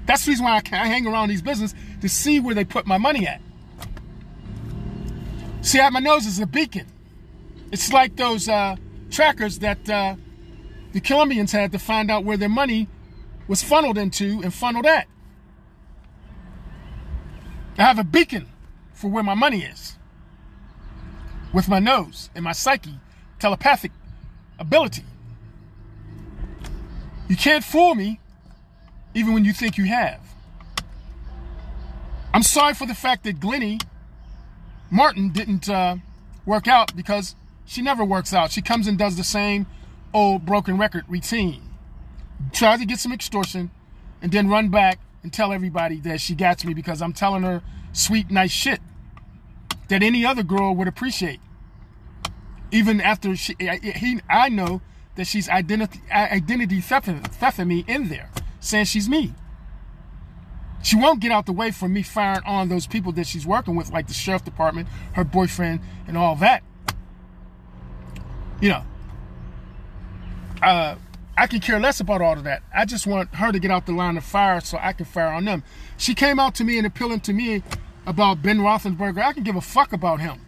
That's 0.06 0.24
the 0.24 0.30
reason 0.30 0.44
why 0.44 0.52
I, 0.52 0.62
I 0.72 0.86
hang 0.86 1.06
around 1.06 1.28
these 1.28 1.42
businesses 1.42 1.76
to 2.00 2.08
see 2.08 2.40
where 2.40 2.54
they 2.54 2.64
put 2.64 2.86
my 2.86 2.98
money 2.98 3.26
at. 3.26 3.40
See, 5.62 5.78
at 5.78 5.92
my 5.92 6.00
nose 6.00 6.26
is 6.26 6.40
a 6.40 6.46
beacon. 6.46 6.86
It's 7.72 7.90
like 7.90 8.16
those 8.16 8.50
uh, 8.50 8.76
trackers 9.10 9.58
that 9.60 9.88
uh, 9.88 10.16
the 10.92 11.00
Colombians 11.00 11.52
had 11.52 11.72
to 11.72 11.78
find 11.78 12.10
out 12.10 12.22
where 12.22 12.36
their 12.36 12.50
money 12.50 12.86
was 13.48 13.62
funneled 13.62 13.96
into 13.96 14.42
and 14.42 14.52
funneled 14.52 14.86
at. 14.86 15.08
I 17.78 17.82
have 17.82 17.98
a 17.98 18.04
beacon 18.04 18.46
for 18.92 19.08
where 19.08 19.22
my 19.22 19.34
money 19.34 19.62
is 19.62 19.96
with 21.52 21.68
my 21.68 21.78
nose 21.78 22.28
and 22.34 22.44
my 22.44 22.52
psyche, 22.52 23.00
telepathic 23.38 23.90
ability. 24.58 25.04
You 27.28 27.36
can't 27.36 27.64
fool 27.64 27.94
me 27.94 28.20
even 29.14 29.32
when 29.32 29.46
you 29.46 29.54
think 29.54 29.78
you 29.78 29.86
have. 29.86 30.20
I'm 32.34 32.42
sorry 32.42 32.74
for 32.74 32.86
the 32.86 32.94
fact 32.94 33.24
that 33.24 33.40
Glennie 33.40 33.78
Martin 34.90 35.30
didn't 35.30 35.70
uh, 35.70 35.96
work 36.44 36.68
out 36.68 36.94
because 36.94 37.34
she 37.64 37.82
never 37.82 38.04
works 38.04 38.32
out. 38.34 38.52
She 38.52 38.62
comes 38.62 38.86
and 38.86 38.98
does 38.98 39.16
the 39.16 39.24
same 39.24 39.66
old 40.12 40.44
broken 40.44 40.78
record 40.78 41.04
routine. 41.08 41.62
Tries 42.52 42.80
to 42.80 42.86
get 42.86 42.98
some 42.98 43.12
extortion 43.12 43.70
and 44.20 44.32
then 44.32 44.48
run 44.48 44.68
back 44.68 44.98
and 45.22 45.32
tell 45.32 45.52
everybody 45.52 46.00
that 46.00 46.20
she 46.20 46.34
got 46.34 46.64
me 46.64 46.74
because 46.74 47.00
I'm 47.00 47.12
telling 47.12 47.42
her 47.42 47.62
sweet, 47.92 48.30
nice 48.30 48.50
shit 48.50 48.80
that 49.88 50.02
any 50.02 50.24
other 50.24 50.42
girl 50.42 50.74
would 50.74 50.88
appreciate. 50.88 51.40
Even 52.70 53.00
after 53.00 53.36
she, 53.36 53.54
he, 53.58 54.20
I 54.28 54.48
know 54.48 54.80
that 55.16 55.26
she's 55.26 55.48
identity, 55.48 56.00
identity 56.10 56.80
thefting, 56.80 57.66
me 57.66 57.84
in 57.86 58.08
there, 58.08 58.30
saying 58.60 58.86
she's 58.86 59.08
me. 59.08 59.34
She 60.82 60.96
won't 60.96 61.20
get 61.20 61.30
out 61.30 61.46
the 61.46 61.52
way 61.52 61.70
from 61.70 61.92
me 61.92 62.02
firing 62.02 62.42
on 62.44 62.68
those 62.68 62.86
people 62.86 63.12
that 63.12 63.26
she's 63.26 63.46
working 63.46 63.76
with, 63.76 63.92
like 63.92 64.08
the 64.08 64.14
sheriff 64.14 64.44
department, 64.44 64.88
her 65.12 65.24
boyfriend, 65.24 65.80
and 66.08 66.16
all 66.18 66.34
that. 66.36 66.62
You 68.62 68.68
know, 68.68 68.82
uh, 70.62 70.94
I 71.36 71.48
can 71.48 71.58
care 71.58 71.80
less 71.80 71.98
about 71.98 72.22
all 72.22 72.34
of 72.34 72.44
that. 72.44 72.62
I 72.72 72.84
just 72.84 73.08
want 73.08 73.34
her 73.34 73.50
to 73.50 73.58
get 73.58 73.72
out 73.72 73.86
the 73.86 73.92
line 73.92 74.16
of 74.16 74.22
fire 74.22 74.60
so 74.60 74.78
I 74.80 74.92
can 74.92 75.04
fire 75.04 75.26
on 75.26 75.44
them. 75.44 75.64
She 75.96 76.14
came 76.14 76.38
out 76.38 76.54
to 76.54 76.64
me 76.64 76.78
and 76.78 76.86
appealing 76.86 77.20
to 77.22 77.32
me 77.32 77.64
about 78.06 78.40
Ben 78.40 78.60
Roethlisberger. 78.60 79.20
I 79.20 79.32
can 79.32 79.42
give 79.42 79.56
a 79.56 79.60
fuck 79.60 79.92
about 79.92 80.20
him. 80.20 80.46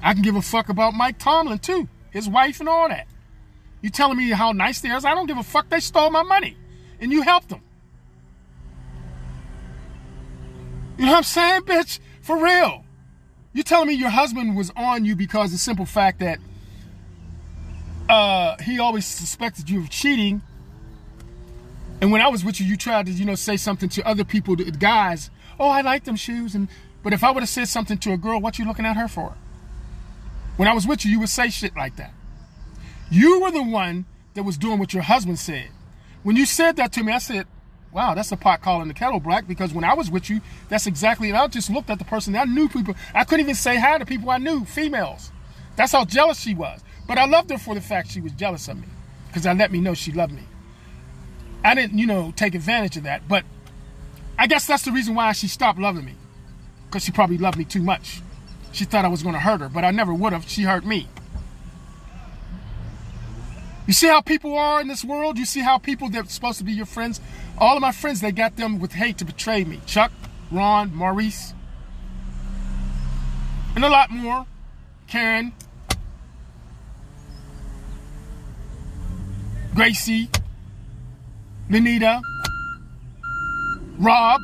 I 0.00 0.14
can 0.14 0.22
give 0.22 0.36
a 0.36 0.42
fuck 0.42 0.68
about 0.68 0.94
Mike 0.94 1.18
Tomlin 1.18 1.58
too, 1.58 1.88
his 2.12 2.28
wife 2.28 2.60
and 2.60 2.68
all 2.68 2.88
that. 2.88 3.08
You 3.80 3.90
telling 3.90 4.16
me 4.16 4.30
how 4.30 4.52
nice 4.52 4.80
they 4.80 4.90
are? 4.90 5.04
I 5.04 5.14
don't 5.16 5.26
give 5.26 5.38
a 5.38 5.42
fuck. 5.42 5.68
They 5.70 5.80
stole 5.80 6.10
my 6.10 6.22
money, 6.22 6.56
and 7.00 7.10
you 7.10 7.22
helped 7.22 7.48
them. 7.48 7.62
You 10.96 11.06
know 11.06 11.10
what 11.10 11.18
I'm 11.18 11.22
saying, 11.24 11.62
bitch? 11.62 11.98
For 12.20 12.40
real. 12.40 12.84
You 13.52 13.64
telling 13.64 13.88
me 13.88 13.94
your 13.94 14.10
husband 14.10 14.56
was 14.56 14.70
on 14.76 15.04
you 15.04 15.16
because 15.16 15.50
the 15.50 15.58
simple 15.58 15.84
fact 15.84 16.20
that 16.20 16.38
uh, 18.08 18.56
he 18.62 18.78
always 18.78 19.06
suspected 19.06 19.68
you 19.68 19.80
of 19.80 19.90
cheating. 19.90 20.42
And 22.00 22.12
when 22.12 22.20
I 22.20 22.28
was 22.28 22.44
with 22.44 22.60
you, 22.60 22.66
you 22.66 22.76
tried 22.76 23.06
to, 23.06 23.12
you 23.12 23.24
know, 23.24 23.34
say 23.34 23.56
something 23.56 23.88
to 23.90 24.06
other 24.06 24.24
people, 24.24 24.56
the 24.56 24.70
guys. 24.70 25.30
Oh, 25.58 25.68
I 25.68 25.80
like 25.80 26.04
them 26.04 26.16
shoes. 26.16 26.54
And 26.54 26.68
but 27.02 27.12
if 27.12 27.24
I 27.24 27.30
would 27.30 27.40
have 27.40 27.48
said 27.48 27.68
something 27.68 27.98
to 27.98 28.12
a 28.12 28.16
girl, 28.16 28.40
what 28.40 28.58
you 28.58 28.64
looking 28.64 28.86
at 28.86 28.96
her 28.96 29.08
for? 29.08 29.34
When 30.56 30.68
I 30.68 30.74
was 30.74 30.86
with 30.86 31.04
you, 31.04 31.10
you 31.10 31.20
would 31.20 31.28
say 31.28 31.50
shit 31.50 31.76
like 31.76 31.96
that. 31.96 32.12
You 33.10 33.40
were 33.40 33.50
the 33.50 33.62
one 33.62 34.06
that 34.34 34.42
was 34.42 34.58
doing 34.58 34.78
what 34.78 34.92
your 34.92 35.02
husband 35.02 35.38
said. 35.38 35.68
When 36.22 36.36
you 36.36 36.46
said 36.46 36.76
that 36.76 36.92
to 36.92 37.02
me, 37.02 37.12
I 37.12 37.18
said, 37.18 37.46
wow, 37.92 38.14
that's 38.14 38.32
a 38.32 38.36
pot 38.36 38.60
calling 38.60 38.88
the 38.88 38.94
kettle 38.94 39.20
black 39.20 39.46
because 39.46 39.72
when 39.72 39.84
I 39.84 39.94
was 39.94 40.10
with 40.10 40.28
you, 40.28 40.40
that's 40.68 40.86
exactly, 40.86 41.28
and 41.28 41.38
I 41.38 41.46
just 41.46 41.70
looked 41.70 41.90
at 41.90 41.98
the 41.98 42.04
person. 42.04 42.36
I 42.36 42.44
knew 42.44 42.68
people. 42.68 42.94
I 43.14 43.24
couldn't 43.24 43.44
even 43.44 43.54
say 43.54 43.78
hi 43.78 43.98
to 43.98 44.04
people 44.04 44.30
I 44.30 44.38
knew, 44.38 44.64
females. 44.64 45.32
That's 45.76 45.92
how 45.92 46.04
jealous 46.04 46.40
she 46.40 46.54
was. 46.54 46.80
But 47.08 47.18
I 47.18 47.24
loved 47.24 47.50
her 47.50 47.58
for 47.58 47.74
the 47.74 47.80
fact 47.80 48.10
she 48.10 48.20
was 48.20 48.32
jealous 48.32 48.68
of 48.68 48.76
me 48.76 48.86
because 49.26 49.46
I 49.46 49.54
let 49.54 49.72
me 49.72 49.80
know 49.80 49.94
she 49.94 50.12
loved 50.12 50.32
me. 50.32 50.42
I 51.64 51.74
didn't, 51.74 51.98
you 51.98 52.06
know, 52.06 52.32
take 52.36 52.54
advantage 52.54 52.96
of 52.96 53.02
that. 53.04 53.26
But 53.26 53.44
I 54.38 54.46
guess 54.46 54.66
that's 54.66 54.84
the 54.84 54.92
reason 54.92 55.16
why 55.16 55.32
she 55.32 55.48
stopped 55.48 55.80
loving 55.80 56.04
me 56.04 56.14
because 56.86 57.02
she 57.02 57.10
probably 57.10 57.38
loved 57.38 57.58
me 57.58 57.64
too 57.64 57.82
much. 57.82 58.20
She 58.72 58.84
thought 58.84 59.04
I 59.04 59.08
was 59.08 59.22
going 59.22 59.34
to 59.34 59.40
hurt 59.40 59.60
her, 59.60 59.68
but 59.68 59.84
I 59.84 59.90
never 59.90 60.12
would 60.14 60.32
have. 60.32 60.48
She 60.48 60.62
hurt 60.62 60.84
me. 60.84 61.08
You 63.86 63.94
see 63.94 64.06
how 64.06 64.20
people 64.20 64.56
are 64.56 64.82
in 64.82 64.88
this 64.88 65.02
world? 65.02 65.38
You 65.38 65.46
see 65.46 65.60
how 65.60 65.78
people 65.78 66.10
that 66.10 66.26
are 66.26 66.28
supposed 66.28 66.58
to 66.58 66.64
be 66.64 66.72
your 66.72 66.84
friends, 66.84 67.22
all 67.56 67.74
of 67.74 67.80
my 67.80 67.90
friends, 67.90 68.20
they 68.20 68.32
got 68.32 68.56
them 68.56 68.78
with 68.78 68.92
hate 68.92 69.16
to 69.18 69.24
betray 69.24 69.64
me. 69.64 69.80
Chuck, 69.86 70.12
Ron, 70.52 70.94
Maurice, 70.94 71.54
and 73.74 73.82
a 73.82 73.88
lot 73.88 74.10
more. 74.10 74.46
Karen, 75.06 75.54
Gracie, 79.78 80.28
Lenita, 81.70 82.20
Rob. 84.00 84.40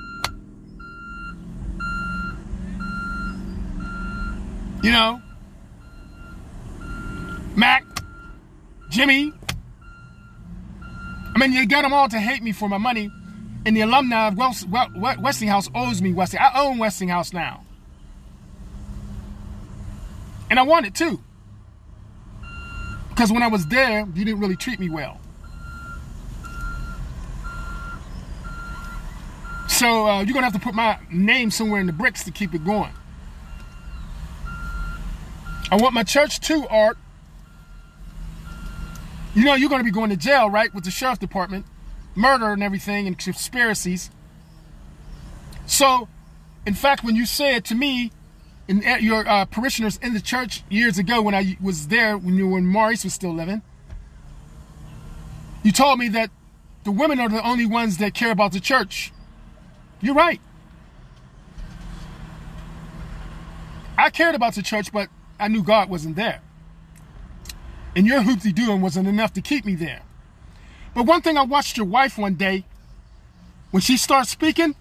You 4.85 4.93
know, 4.93 5.21
Mac, 7.57 7.85
Jimmy. 8.91 9.33
I 11.35 11.39
mean, 11.41 11.53
you 11.53 11.67
got 11.67 11.83
them 11.83 11.93
all 11.93 12.09
to 12.09 12.21
hate 12.21 12.45
me 12.45 12.53
for 12.53 12.69
my 12.69 12.79
money. 12.79 13.11
And 13.67 13.77
the 13.77 13.81
alumni 13.81 14.29
of 14.29 14.39
Westinghouse 14.39 15.69
owes 15.75 16.01
me 16.01 16.13
Westinghouse. 16.13 16.53
I 16.55 16.61
own 16.63 16.79
Westinghouse 16.79 17.33
now. 17.33 17.65
And 20.49 20.61
I 20.61 20.63
want 20.63 20.87
it 20.87 20.95
too. 20.95 21.21
Because 23.09 23.33
when 23.33 23.43
I 23.43 23.49
was 23.49 23.67
there, 23.67 24.07
you 24.15 24.25
didn't 24.25 24.39
really 24.39 24.55
treat 24.55 24.79
me 24.79 24.89
well. 24.89 25.19
So 29.75 30.07
uh, 30.07 30.21
you're 30.21 30.35
to 30.35 30.43
have 30.43 30.53
to 30.53 30.61
put 30.61 30.73
my 30.73 31.01
name 31.11 31.51
somewhere 31.51 31.81
in 31.81 31.89
the 31.89 31.93
bricks 31.93 32.23
to 32.25 32.31
keep 32.31 32.55
it 32.55 32.65
going. 32.65 32.93
I 35.69 35.75
want 35.75 35.95
my 35.95 36.05
church 36.05 36.39
too, 36.39 36.65
Art. 36.71 36.97
You 39.35 39.45
know 39.45 39.57
you're 39.57 39.69
to 39.69 39.83
be 39.83 39.91
going 39.91 40.11
to 40.11 40.17
jail, 40.17 40.49
right, 40.49 40.73
with 40.73 40.85
the 40.85 40.93
sheriff 40.93 41.19
department, 41.19 41.67
murder 42.15 42.53
and 42.53 42.63
everything, 42.63 43.09
and 43.09 43.19
conspiracies. 43.19 44.11
So, 45.67 46.07
in 46.65 46.75
fact, 46.75 47.03
when 47.03 47.17
you 47.17 47.27
said 47.27 47.65
to 47.65 47.75
me, 47.75 48.13
and 48.69 48.85
your 49.03 49.29
uh, 49.29 49.45
parishioners 49.45 49.97
in 49.97 50.15
the 50.15 50.21
church 50.21 50.63
years 50.71 50.99
ago 50.99 51.21
when 51.21 51.35
I 51.35 51.57
was 51.61 51.89
there, 51.89 52.17
when 52.17 52.37
you 52.37 52.47
when 52.47 52.65
Maurice 52.65 53.03
was 53.03 53.13
still 53.13 53.35
living, 53.35 53.61
you 55.65 55.73
told 55.73 55.99
me 55.99 56.09
that 56.11 56.31
the 56.85 56.93
women 56.93 57.19
are 57.19 57.29
the 57.29 57.45
only 57.45 57.67
ones 57.67 57.99
that 57.99 58.15
care 58.15 58.31
about 58.31 58.53
the 58.53 58.61
church. 58.61 59.11
You're 60.05 60.15
right. 60.15 60.39
I 63.97 64.11
cared 64.11 64.35
about 64.35 64.55
the 64.55 64.63
church, 64.63 64.93
but 64.93 65.09
I 65.41 65.49
knew 65.49 65.63
God 65.63 65.89
wasn't 65.89 66.17
there. 66.17 66.43
And 67.97 68.07
your 68.07 68.21
hoopty 68.21 68.55
doing 68.55 68.83
wasn't 68.83 69.09
enough 69.09 69.33
to 69.33 69.41
keep 69.41 69.65
me 69.65 69.75
there. 69.75 70.03
But 70.95 71.07
one 71.07 71.23
thing 71.23 71.39
I 71.39 71.45
watched 71.45 71.79
your 71.79 71.87
wife 71.87 72.19
one 72.19 72.35
day, 72.35 72.67
when 73.71 73.81
she 73.81 73.97
starts 73.97 74.29
speaking, 74.29 74.75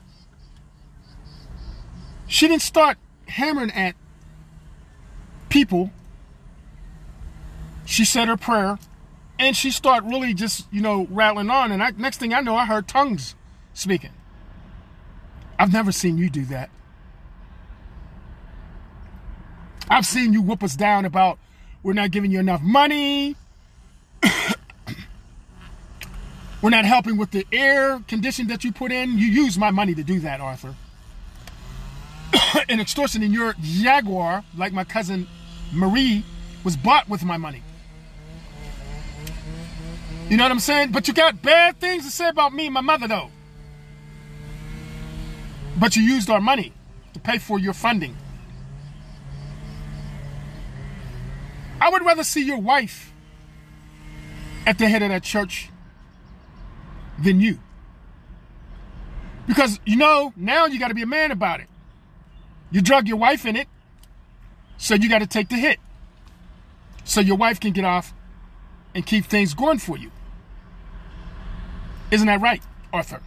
she 2.28 2.50
didn't 2.50 2.62
start 2.62 2.98
hammering 3.30 3.72
at 3.72 3.96
people. 5.48 5.92
She 7.86 8.04
said 8.04 8.28
her 8.28 8.36
prayer 8.36 8.78
and 9.40 9.56
she 9.56 9.72
started 9.72 10.10
really 10.10 10.34
just, 10.34 10.68
you 10.70 10.82
know, 10.82 11.08
rattling 11.10 11.50
on. 11.50 11.72
And 11.72 11.82
I, 11.82 11.92
next 11.92 12.18
thing 12.18 12.34
I 12.34 12.42
know, 12.42 12.58
I 12.58 12.66
heard 12.66 12.90
tongues 12.90 13.36
speaking. 13.74 14.12
I've 15.64 15.72
never 15.72 15.94
seen 15.94 16.18
you 16.18 16.30
do 16.30 16.44
that. 16.48 16.70
I've 19.90 20.06
seen 20.06 20.34
you 20.34 20.42
whoop 20.42 20.62
us 20.62 20.76
down 20.76 21.06
about 21.06 21.40
we're 21.84 21.94
not 21.94 22.12
giving 22.12 22.32
you 22.32 22.40
enough 22.42 22.62
money. 22.62 23.38
we're 26.62 26.70
not 26.70 26.84
helping 26.84 27.16
with 27.16 27.32
the 27.32 27.48
air 27.54 28.02
condition 28.10 28.48
that 28.48 28.66
you 28.66 28.74
put 28.74 28.92
in. 28.92 29.18
You 29.18 29.28
use 29.28 29.58
my 29.58 29.72
money 29.72 29.96
to 29.96 30.04
do 30.04 30.20
that, 30.20 30.42
Arthur. 30.42 30.76
and 32.68 32.82
extortion 32.82 33.24
in 33.24 33.32
your 33.32 33.56
Jaguar, 33.62 34.44
like 34.58 34.74
my 34.74 34.84
cousin 34.84 35.30
Marie, 35.72 36.26
was 36.66 36.76
bought 36.76 37.08
with 37.08 37.24
my 37.24 37.38
money. 37.38 37.64
You 40.28 40.36
know 40.36 40.44
what 40.44 40.52
I'm 40.52 40.60
saying? 40.60 40.92
But 40.92 41.08
you 41.08 41.14
got 41.14 41.42
bad 41.42 41.80
things 41.80 42.04
to 42.04 42.12
say 42.12 42.28
about 42.28 42.54
me 42.54 42.66
and 42.66 42.74
my 42.74 42.82
mother, 42.82 43.08
though. 43.08 43.30
But 45.78 45.96
you 45.96 46.04
used 46.04 46.30
our 46.30 46.42
money 46.42 46.74
to 47.14 47.20
pay 47.20 47.38
for 47.38 47.60
your 47.60 47.74
funding. 47.74 48.16
I 51.82 51.90
would 51.90 52.06
rather 52.06 52.24
see 52.24 52.44
your 52.44 52.60
wife 52.60 53.12
at 54.66 54.78
the 54.78 54.88
head 54.88 55.02
of 55.02 55.10
that 55.10 55.24
church 55.24 55.70
than 57.22 57.40
you. 57.40 57.60
Because, 59.48 59.80
you 59.86 59.98
know, 59.98 60.34
now 60.36 60.68
you 60.68 60.80
got 60.80 60.88
to 60.88 60.94
be 60.94 61.02
a 61.02 61.08
man 61.08 61.32
about 61.32 61.60
it. 61.60 61.68
You 62.72 62.82
drug 62.82 63.08
your 63.08 63.18
wife 63.18 63.46
in 63.46 63.56
it, 63.56 63.68
so 64.78 64.96
you 64.96 65.10
got 65.10 65.20
to 65.20 65.28
take 65.28 65.50
the 65.50 65.56
hit. 65.58 65.80
So 67.04 67.20
your 67.20 67.36
wife 67.36 67.60
can 67.60 67.74
get 67.74 67.84
off 67.84 68.14
and 68.96 69.06
keep 69.06 69.26
things 69.26 69.54
going 69.54 69.80
for 69.80 69.98
you. 69.98 70.12
Isn't 72.12 72.28
that 72.28 72.42
right, 72.42 72.64
Arthur 72.94 73.22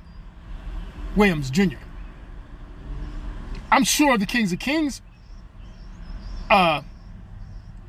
Williams 1.14 1.50
Jr.? 1.50 1.85
I'm 3.70 3.84
sure 3.84 4.16
the 4.16 4.26
Kings 4.26 4.52
of 4.52 4.58
Kings, 4.58 5.02
uh, 6.50 6.82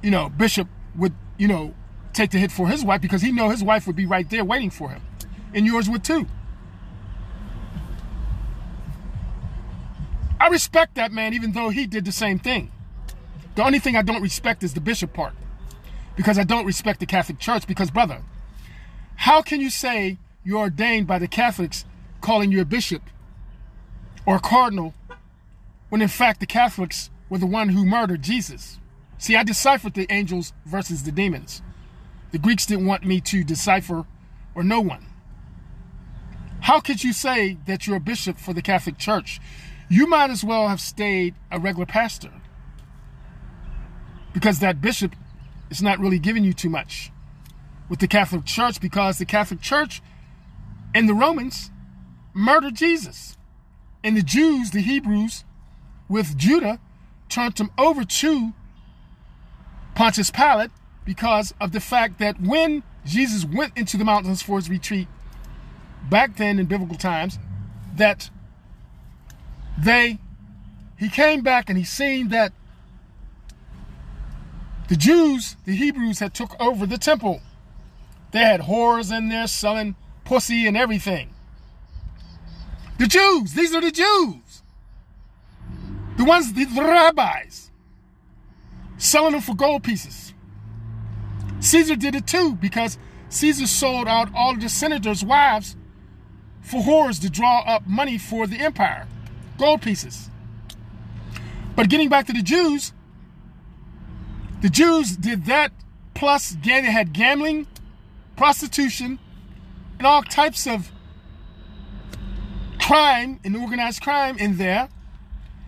you 0.01 0.11
know, 0.11 0.29
Bishop 0.29 0.67
would, 0.95 1.13
you 1.37 1.47
know, 1.47 1.73
take 2.13 2.31
the 2.31 2.39
hit 2.39 2.51
for 2.51 2.67
his 2.67 2.83
wife 2.83 3.01
because 3.01 3.21
he 3.21 3.31
know 3.31 3.49
his 3.49 3.63
wife 3.63 3.85
would 3.87 3.95
be 3.95 4.05
right 4.05 4.29
there 4.29 4.43
waiting 4.43 4.71
for 4.71 4.89
him. 4.89 5.01
And 5.53 5.65
yours 5.65 5.89
would 5.89 6.03
too. 6.03 6.27
I 10.39 10.49
respect 10.49 10.95
that 10.95 11.11
man, 11.11 11.33
even 11.33 11.51
though 11.51 11.69
he 11.69 11.87
did 11.87 12.05
the 12.05 12.11
same 12.11 12.39
thing. 12.39 12.71
The 13.55 13.63
only 13.63 13.79
thing 13.79 13.95
I 13.95 14.01
don't 14.01 14.21
respect 14.21 14.63
is 14.63 14.73
the 14.73 14.81
bishop 14.81 15.13
part. 15.13 15.33
Because 16.15 16.37
I 16.37 16.43
don't 16.43 16.65
respect 16.65 16.99
the 16.99 17.05
Catholic 17.05 17.39
Church. 17.39 17.65
Because, 17.67 17.89
brother, 17.91 18.21
how 19.15 19.41
can 19.41 19.61
you 19.61 19.69
say 19.69 20.17
you're 20.43 20.59
ordained 20.59 21.07
by 21.07 21.19
the 21.19 21.27
Catholics 21.27 21.85
calling 22.21 22.51
you 22.51 22.61
a 22.61 22.65
bishop 22.65 23.01
or 24.25 24.35
a 24.35 24.39
cardinal 24.39 24.93
when 25.89 26.01
in 26.01 26.07
fact 26.07 26.39
the 26.39 26.45
Catholics 26.45 27.09
were 27.29 27.37
the 27.37 27.45
one 27.45 27.69
who 27.69 27.85
murdered 27.85 28.21
Jesus? 28.21 28.79
See, 29.17 29.35
I 29.35 29.43
deciphered 29.43 29.93
the 29.93 30.11
angels 30.11 30.53
versus 30.65 31.03
the 31.03 31.11
demons. 31.11 31.61
The 32.31 32.37
Greeks 32.37 32.65
didn't 32.65 32.85
want 32.85 33.05
me 33.05 33.21
to 33.21 33.43
decipher 33.43 34.05
or 34.53 34.63
no 34.63 34.81
one. 34.81 35.05
How 36.61 36.79
could 36.79 37.03
you 37.03 37.13
say 37.13 37.57
that 37.65 37.87
you're 37.87 37.97
a 37.97 38.01
bishop 38.01 38.37
for 38.37 38.53
the 38.53 38.61
Catholic 38.61 38.97
Church? 38.97 39.39
You 39.89 40.07
might 40.07 40.29
as 40.29 40.43
well 40.43 40.67
have 40.67 40.81
stayed 40.81 41.35
a 41.51 41.59
regular 41.59 41.85
pastor 41.85 42.31
because 44.33 44.59
that 44.59 44.81
bishop 44.81 45.15
is 45.69 45.81
not 45.81 45.99
really 45.99 46.19
giving 46.19 46.43
you 46.43 46.53
too 46.53 46.69
much 46.69 47.11
with 47.89 47.99
the 47.99 48.07
Catholic 48.07 48.45
Church 48.45 48.81
because 48.81 49.17
the 49.17 49.25
Catholic 49.25 49.61
Church 49.61 50.01
and 50.93 51.07
the 51.07 51.13
Romans 51.13 51.71
murdered 52.33 52.75
Jesus. 52.75 53.37
And 54.03 54.15
the 54.15 54.21
Jews, 54.21 54.71
the 54.71 54.81
Hebrews, 54.81 55.43
with 56.09 56.37
Judah, 56.37 56.79
turned 57.29 57.59
him 57.59 57.71
over 57.77 58.03
to 58.03 58.53
Pontius 59.95 60.31
Pilate 60.31 60.71
because 61.05 61.53
of 61.59 61.71
the 61.71 61.79
fact 61.79 62.19
that 62.19 62.39
when 62.41 62.83
Jesus 63.05 63.45
went 63.45 63.77
into 63.77 63.97
the 63.97 64.05
mountains 64.05 64.41
for 64.41 64.57
his 64.57 64.69
retreat, 64.69 65.07
back 66.09 66.37
then 66.37 66.59
in 66.59 66.65
biblical 66.65 66.97
times, 66.97 67.39
that 67.95 68.29
they, 69.77 70.19
he 70.97 71.09
came 71.09 71.41
back 71.41 71.69
and 71.69 71.77
he 71.77 71.83
seen 71.83 72.29
that 72.29 72.53
the 74.87 74.95
Jews, 74.95 75.57
the 75.65 75.75
Hebrews 75.75 76.19
had 76.19 76.33
took 76.33 76.55
over 76.59 76.85
the 76.85 76.97
temple. 76.97 77.41
They 78.31 78.39
had 78.39 78.61
whores 78.61 79.15
in 79.15 79.29
there 79.29 79.47
selling 79.47 79.95
pussy 80.23 80.65
and 80.65 80.77
everything. 80.77 81.33
The 82.97 83.07
Jews, 83.07 83.53
these 83.53 83.75
are 83.75 83.81
the 83.81 83.91
Jews. 83.91 84.46
The 86.17 86.25
ones, 86.25 86.51
the, 86.53 86.65
rabbis, 86.65 87.71
selling 88.97 89.33
them 89.33 89.41
for 89.41 89.55
gold 89.55 89.83
pieces. 89.83 90.33
Caesar 91.59 91.95
did 91.95 92.15
it 92.15 92.27
too 92.27 92.55
because 92.55 92.97
Caesar 93.29 93.67
sold 93.67 94.07
out 94.07 94.29
all 94.33 94.55
the 94.55 94.69
senators' 94.69 95.23
wives 95.23 95.75
for 96.61 96.81
whores 96.81 97.21
to 97.21 97.29
draw 97.29 97.61
up 97.61 97.87
money 97.87 98.17
for 98.17 98.47
the 98.47 98.57
empire, 98.57 99.07
gold 99.57 99.81
pieces. 99.81 100.29
But 101.75 101.89
getting 101.89 102.09
back 102.09 102.25
to 102.27 102.33
the 102.33 102.41
Jews, 102.41 102.93
the 104.61 104.69
Jews 104.69 105.15
did 105.15 105.45
that, 105.45 105.71
plus 106.15 106.57
they 106.63 106.81
had 106.81 107.13
gambling, 107.13 107.67
prostitution, 108.35 109.19
and 109.99 110.07
all 110.07 110.23
types 110.23 110.65
of 110.65 110.91
crime 112.79 113.39
and 113.43 113.55
organized 113.55 114.01
crime 114.01 114.37
in 114.37 114.57
there. 114.57 114.89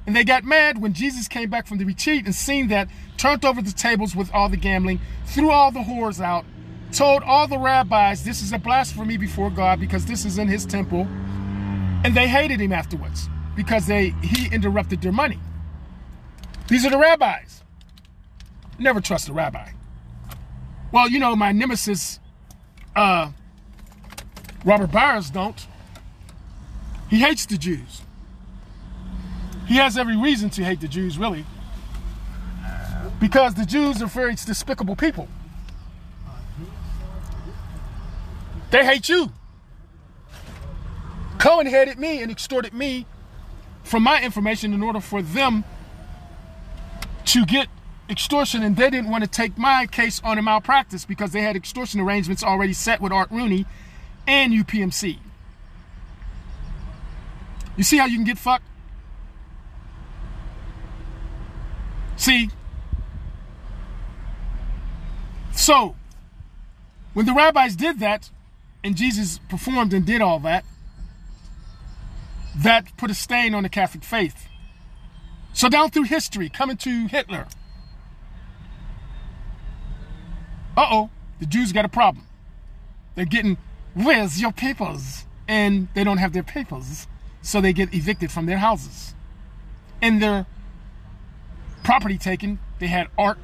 And 0.10 0.16
they 0.16 0.24
got 0.24 0.43
mad 0.43 0.82
when 0.82 0.93
Jesus 0.93 1.28
came 1.28 1.51
back 1.51 1.68
from 1.68 1.78
the 1.78 1.86
retreat 1.86 2.26
and 2.26 2.34
seen 2.34 2.70
that, 2.70 2.89
turned 3.18 3.45
over 3.45 3.62
the 3.62 3.72
tables 3.72 4.16
with 4.16 4.34
all 4.34 4.49
the 4.49 4.57
gambling, 4.57 4.99
threw 5.28 5.51
all 5.51 5.72
the 5.72 5.82
whores 5.82 6.20
out, 6.20 6.45
told 6.91 7.22
all 7.22 7.47
the 7.47 7.60
rabbis 7.60 8.24
this 8.24 8.41
is 8.41 8.51
a 8.51 8.57
blasphemy 8.57 9.18
before 9.18 9.51
God 9.51 9.80
because 9.80 10.07
this 10.07 10.26
is 10.26 10.39
in 10.39 10.47
his 10.47 10.66
temple. 10.66 11.01
And 12.03 12.16
they 12.18 12.28
hated 12.28 12.60
him 12.60 12.74
afterwards 12.74 13.30
because 13.55 13.86
they 13.86 14.16
he 14.24 14.51
interrupted 14.51 15.03
their 15.03 15.12
money. 15.12 15.38
These 16.70 16.88
are 16.88 16.89
the 16.89 16.97
rabbis. 16.97 17.62
Never 18.80 19.01
trust 19.01 19.30
a 19.30 19.34
rabbi. 19.34 19.74
Well, 20.91 21.07
you 21.07 21.20
know, 21.20 21.36
my 21.36 21.51
nemesis, 21.51 22.20
uh, 22.95 23.30
Robert 24.66 24.91
Bowers, 24.91 25.30
don't. 25.30 25.68
He 27.12 27.20
hates 27.20 27.45
the 27.45 27.60
Jews. 27.60 28.01
He 29.70 29.76
has 29.76 30.00
every 30.00 30.18
reason 30.18 30.50
to 30.52 30.66
hate 30.66 30.82
the 30.82 30.88
Jews, 30.88 31.20
really. 31.20 31.46
Because 33.20 33.54
the 33.54 33.68
Jews 33.68 34.02
are 34.02 34.08
very 34.08 34.34
despicable 34.34 34.96
people. 34.96 35.28
They 38.72 38.84
hate 38.84 39.08
you. 39.08 39.32
Cohen 41.38 41.68
headed 41.68 42.00
me 42.00 42.20
and 42.24 42.32
extorted 42.32 42.74
me 42.74 43.06
from 43.84 44.02
my 44.02 44.24
information 44.24 44.74
in 44.74 44.82
order 44.82 45.00
for 45.00 45.22
them 45.22 45.64
to 47.26 47.46
get 47.46 47.68
extortion, 48.10 48.64
and 48.64 48.76
they 48.76 48.90
didn't 48.90 49.12
want 49.12 49.24
to 49.24 49.30
take 49.30 49.56
my 49.56 49.86
case 49.86 50.20
on 50.24 50.40
a 50.40 50.42
malpractice 50.42 51.06
because 51.06 51.32
they 51.32 51.42
had 51.42 51.56
extortion 51.56 52.00
arrangements 52.00 52.44
already 52.44 52.74
set 52.74 53.02
with 53.02 53.12
Art 53.12 53.30
Rooney 53.30 53.68
and 54.26 54.52
UPMC. 54.52 55.20
You 57.78 57.84
see 57.84 57.98
how 57.98 58.08
you 58.08 58.18
can 58.18 58.26
get 58.26 58.40
fucked? 58.40 58.64
See? 62.20 62.50
So, 65.54 65.96
when 67.14 67.26
the 67.26 67.34
rabbis 67.34 67.78
did 67.78 68.00
that, 68.02 68.30
and 68.84 68.98
Jesus 68.98 69.40
performed 69.50 69.94
and 69.94 70.06
did 70.06 70.22
all 70.22 70.40
that, 70.42 70.66
that 72.58 72.96
put 72.98 73.10
a 73.10 73.14
stain 73.14 73.54
on 73.54 73.64
the 73.64 73.70
Catholic 73.70 74.04
faith. 74.04 74.50
So 75.54 75.70
down 75.70 75.92
through 75.92 76.04
history, 76.04 76.50
coming 76.50 76.76
to 76.78 77.08
Hitler, 77.08 77.48
uh-oh, 80.76 81.10
the 81.40 81.46
Jews 81.46 81.72
got 81.72 81.86
a 81.86 81.90
problem. 81.90 82.26
They're 83.16 83.24
getting, 83.24 83.58
where's 83.94 84.42
your 84.42 84.52
papers? 84.52 85.26
And 85.48 85.88
they 85.94 86.04
don't 86.04 86.18
have 86.18 86.34
their 86.34 86.44
papers. 86.44 87.08
So 87.42 87.62
they 87.62 87.72
get 87.72 87.94
evicted 87.94 88.30
from 88.30 88.46
their 88.46 88.58
houses. 88.58 89.16
And 90.02 90.22
their 90.22 90.46
property 91.84 92.18
taken. 92.18 92.60
They 92.80 92.88
had 92.88 93.08
art, 93.18 93.38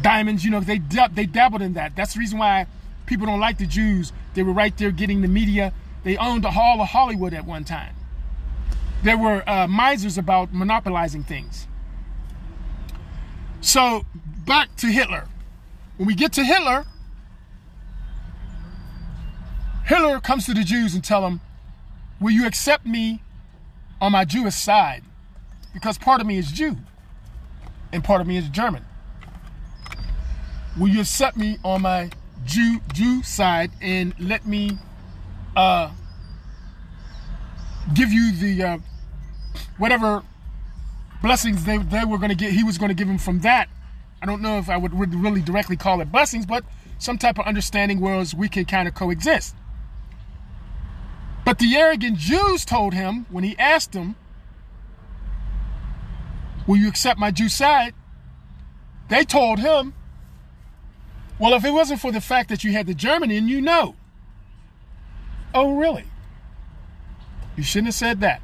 diamonds, 0.00 0.44
you 0.44 0.50
know, 0.50 0.60
they, 0.60 0.78
they 0.78 1.26
dabbled 1.26 1.62
in 1.62 1.74
that. 1.74 1.94
That's 1.96 2.14
the 2.14 2.20
reason 2.20 2.38
why 2.38 2.66
people 3.06 3.26
don't 3.26 3.40
like 3.40 3.58
the 3.58 3.66
Jews. 3.66 4.12
They 4.34 4.42
were 4.42 4.52
right 4.52 4.76
there 4.76 4.90
getting 4.90 5.22
the 5.22 5.28
media. 5.28 5.72
They 6.04 6.16
owned 6.16 6.44
the 6.44 6.50
Hall 6.52 6.80
of 6.80 6.88
Hollywood 6.88 7.34
at 7.34 7.44
one 7.44 7.64
time. 7.64 7.94
There 9.02 9.18
were 9.18 9.48
uh, 9.48 9.66
misers 9.66 10.16
about 10.16 10.52
monopolizing 10.52 11.24
things. 11.24 11.66
So 13.60 14.04
back 14.46 14.74
to 14.76 14.88
Hitler. 14.88 15.28
When 15.96 16.06
we 16.06 16.14
get 16.14 16.32
to 16.34 16.44
Hitler, 16.44 16.86
Hitler 19.84 20.20
comes 20.20 20.46
to 20.46 20.54
the 20.54 20.64
Jews 20.64 20.94
and 20.94 21.04
tell 21.04 21.22
them, 21.22 21.40
will 22.20 22.30
you 22.30 22.46
accept 22.46 22.86
me 22.86 23.22
on 24.00 24.12
my 24.12 24.24
Jewish 24.24 24.54
side? 24.54 25.02
Because 25.72 25.98
part 25.98 26.20
of 26.20 26.26
me 26.26 26.38
is 26.38 26.52
Jew 26.52 26.76
and 27.92 28.04
part 28.04 28.20
of 28.20 28.26
me 28.26 28.36
is 28.36 28.48
German. 28.48 28.84
Will 30.78 30.88
you 30.88 31.00
accept 31.00 31.36
me 31.36 31.58
on 31.64 31.82
my 31.82 32.10
Jew 32.44 32.80
Jew 32.92 33.22
side 33.22 33.70
and 33.80 34.14
let 34.18 34.46
me 34.46 34.78
uh, 35.56 35.90
give 37.94 38.12
you 38.12 38.32
the 38.32 38.62
uh, 38.62 38.78
whatever 39.78 40.22
blessings 41.22 41.64
they, 41.64 41.78
they 41.78 42.04
were 42.04 42.18
going 42.18 42.30
to 42.30 42.34
get 42.34 42.52
he 42.52 42.64
was 42.64 42.78
going 42.78 42.88
to 42.88 42.94
give 42.94 43.08
him 43.08 43.18
from 43.18 43.40
that 43.40 43.68
I 44.22 44.26
don't 44.26 44.40
know 44.40 44.58
if 44.58 44.70
I 44.70 44.76
would 44.76 44.94
really 44.94 45.42
directly 45.42 45.76
call 45.76 46.00
it 46.00 46.12
blessings, 46.12 46.46
but 46.46 46.64
some 46.98 47.18
type 47.18 47.40
of 47.40 47.46
understanding 47.46 48.00
whereas 48.00 48.36
we 48.36 48.48
can 48.48 48.64
kind 48.64 48.86
of 48.86 48.94
coexist. 48.94 49.56
But 51.44 51.58
the 51.58 51.74
arrogant 51.74 52.18
Jews 52.18 52.64
told 52.64 52.94
him 52.94 53.26
when 53.30 53.42
he 53.42 53.58
asked 53.58 53.90
them, 53.90 54.14
Will 56.66 56.76
you 56.76 56.88
accept 56.88 57.18
my 57.18 57.30
Jew 57.30 57.48
side? 57.48 57.94
They 59.08 59.24
told 59.24 59.58
him, 59.58 59.94
Well, 61.38 61.54
if 61.54 61.64
it 61.64 61.70
wasn't 61.70 62.00
for 62.00 62.12
the 62.12 62.20
fact 62.20 62.48
that 62.48 62.64
you 62.64 62.72
had 62.72 62.86
the 62.86 62.94
German 62.94 63.30
in 63.30 63.48
you, 63.48 63.60
know. 63.60 63.96
Oh, 65.54 65.74
really? 65.74 66.04
You 67.56 67.62
shouldn't 67.62 67.88
have 67.88 67.94
said 67.94 68.20
that. 68.20 68.40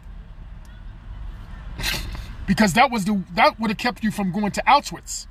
because 2.46 2.74
that 2.74 2.90
was 2.90 3.04
the 3.04 3.22
that 3.34 3.58
would 3.58 3.70
have 3.70 3.78
kept 3.78 4.02
you 4.02 4.10
from 4.10 4.32
going 4.32 4.50
to 4.52 4.62
Auschwitz. 4.62 5.26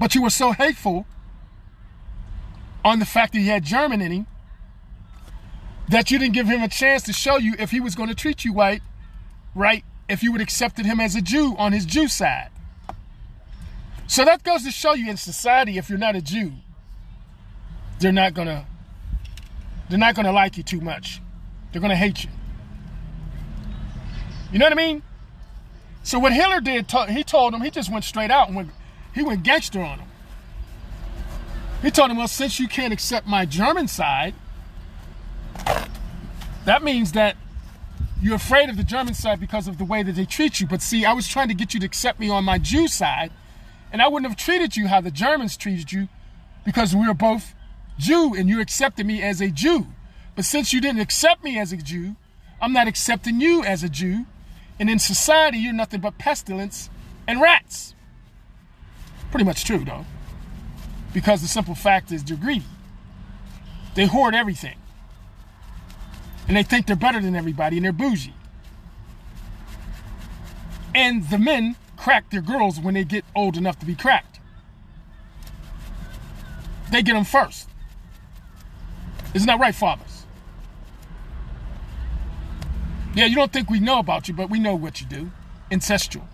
But 0.00 0.14
you 0.14 0.22
were 0.22 0.30
so 0.30 0.52
hateful 0.52 1.06
on 2.84 2.98
the 2.98 3.06
fact 3.06 3.32
that 3.32 3.40
he 3.40 3.48
had 3.48 3.64
German 3.64 4.00
in 4.00 4.12
him 4.12 4.26
that 5.88 6.10
you 6.10 6.18
didn't 6.18 6.34
give 6.34 6.46
him 6.46 6.62
a 6.62 6.68
chance 6.68 7.02
to 7.04 7.12
show 7.12 7.36
you 7.36 7.54
if 7.58 7.70
he 7.70 7.80
was 7.80 7.94
going 7.94 8.08
to 8.08 8.14
treat 8.14 8.44
you 8.44 8.52
right, 8.52 8.82
right 9.54 9.84
if 10.08 10.22
you 10.22 10.32
would 10.32 10.40
accepted 10.40 10.86
him 10.86 11.00
as 11.00 11.14
a 11.14 11.20
Jew 11.20 11.54
on 11.58 11.72
his 11.72 11.84
Jew 11.84 12.08
side. 12.08 12.50
So 14.06 14.24
that 14.24 14.44
goes 14.44 14.62
to 14.62 14.70
show 14.70 14.94
you 14.94 15.10
in 15.10 15.16
society, 15.16 15.78
if 15.78 15.88
you're 15.88 15.98
not 15.98 16.14
a 16.14 16.22
Jew, 16.22 16.52
they're 17.98 18.12
not 18.12 18.34
gonna 18.34 18.66
they're 19.88 19.98
not 19.98 20.14
gonna 20.14 20.32
like 20.32 20.56
you 20.56 20.62
too 20.62 20.80
much. 20.80 21.20
They're 21.72 21.82
gonna 21.82 21.96
hate 21.96 22.24
you. 22.24 22.30
You 24.52 24.58
know 24.58 24.66
what 24.66 24.72
I 24.72 24.76
mean? 24.76 25.02
So 26.02 26.20
what 26.20 26.32
Hitler 26.32 26.60
did, 26.60 26.90
he 27.08 27.24
told 27.24 27.52
him, 27.52 27.62
he 27.62 27.70
just 27.70 27.90
went 27.90 28.04
straight 28.04 28.30
out 28.30 28.46
and 28.46 28.56
went, 28.56 28.70
he 29.12 29.22
went 29.22 29.42
gangster 29.42 29.80
on 29.80 29.98
him. 29.98 30.08
He 31.82 31.90
told 31.90 32.10
him, 32.10 32.16
well, 32.16 32.28
since 32.28 32.60
you 32.60 32.68
can't 32.68 32.92
accept 32.92 33.26
my 33.26 33.44
German 33.44 33.88
side, 33.88 34.34
that 36.64 36.82
means 36.82 37.12
that 37.12 37.36
you're 38.20 38.36
afraid 38.36 38.68
of 38.70 38.76
the 38.76 38.84
German 38.84 39.14
side 39.14 39.40
because 39.40 39.68
of 39.68 39.78
the 39.78 39.84
way 39.84 40.02
that 40.02 40.12
they 40.12 40.24
treat 40.24 40.60
you. 40.60 40.66
But 40.66 40.82
see, 40.82 41.04
I 41.04 41.12
was 41.12 41.28
trying 41.28 41.48
to 41.48 41.54
get 41.54 41.74
you 41.74 41.80
to 41.80 41.86
accept 41.86 42.18
me 42.18 42.30
on 42.30 42.44
my 42.44 42.58
Jew 42.58 42.88
side, 42.88 43.30
and 43.92 44.00
I 44.00 44.08
wouldn't 44.08 44.30
have 44.30 44.38
treated 44.38 44.76
you 44.76 44.88
how 44.88 45.00
the 45.00 45.10
Germans 45.10 45.56
treated 45.56 45.92
you 45.92 46.08
because 46.64 46.94
we 46.94 47.06
were 47.06 47.14
both 47.14 47.54
Jew 47.98 48.34
and 48.34 48.48
you 48.48 48.60
accepted 48.60 49.06
me 49.06 49.22
as 49.22 49.40
a 49.40 49.50
Jew. 49.50 49.86
But 50.34 50.44
since 50.44 50.72
you 50.72 50.80
didn't 50.80 51.00
accept 51.00 51.44
me 51.44 51.58
as 51.58 51.72
a 51.72 51.76
Jew, 51.76 52.16
I'm 52.60 52.72
not 52.72 52.88
accepting 52.88 53.40
you 53.40 53.64
as 53.64 53.82
a 53.82 53.88
Jew. 53.88 54.26
And 54.78 54.90
in 54.90 54.98
society, 54.98 55.58
you're 55.58 55.72
nothing 55.72 56.00
but 56.00 56.18
pestilence 56.18 56.90
and 57.26 57.40
rats. 57.40 57.94
Pretty 59.30 59.44
much 59.44 59.64
true, 59.64 59.84
though. 59.84 60.04
Because 61.14 61.40
the 61.40 61.48
simple 61.48 61.74
fact 61.74 62.12
is 62.12 62.22
they're 62.24 62.36
greedy. 62.36 62.66
They 63.94 64.06
hoard 64.06 64.34
everything. 64.34 64.76
And 66.48 66.56
they 66.56 66.62
think 66.62 66.86
they're 66.86 66.96
better 66.96 67.20
than 67.20 67.34
everybody 67.34 67.76
and 67.76 67.84
they're 67.84 67.92
bougie. 67.92 68.34
And 70.94 71.28
the 71.28 71.38
men 71.38 71.76
crack 71.96 72.30
their 72.30 72.40
girls 72.40 72.78
when 72.80 72.94
they 72.94 73.04
get 73.04 73.24
old 73.34 73.56
enough 73.56 73.78
to 73.80 73.86
be 73.86 73.94
cracked. 73.94 74.40
They 76.90 77.02
get 77.02 77.14
them 77.14 77.24
first. 77.24 77.68
Isn't 79.34 79.46
that 79.46 79.58
right, 79.58 79.74
fathers? 79.74 80.24
Yeah, 83.14 83.26
you 83.26 83.34
don't 83.34 83.52
think 83.52 83.70
we 83.70 83.80
know 83.80 83.98
about 83.98 84.28
you, 84.28 84.34
but 84.34 84.50
we 84.50 84.58
know 84.58 84.74
what 84.74 85.00
you 85.00 85.06
do. 85.06 85.30
Ancestral. 85.70 86.28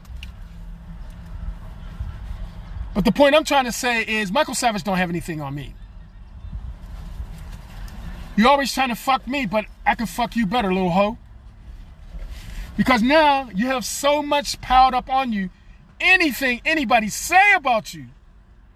But 2.95 3.05
the 3.05 3.13
point 3.13 3.35
I'm 3.35 3.45
trying 3.45 3.65
to 3.65 3.73
say 3.73 4.03
is 4.03 4.31
Michael 4.31 4.55
Savage 4.55 4.85
don't 4.85 4.99
have 4.99 5.09
anything 5.09 5.41
on 5.41 5.55
me. 5.55 5.75
You're 8.37 8.49
always 8.49 8.73
trying 8.73 8.89
to 8.89 8.95
fuck 8.95 9.27
me, 9.27 9.47
but 9.47 9.67
I 9.85 9.95
can 9.95 10.07
fuck 10.07 10.37
you 10.37 10.47
better, 10.47 10.73
little 10.73 10.91
hoe. 10.91 11.19
Because 12.77 13.03
now 13.03 13.51
you 13.55 13.67
have 13.67 13.85
so 13.85 14.23
much 14.23 14.61
piled 14.61 14.95
up 14.95 15.11
on 15.11 15.33
you. 15.33 15.51
Anything 16.01 16.61
anybody 16.65 17.09
say 17.09 17.53
about 17.55 17.93
you 17.93 18.07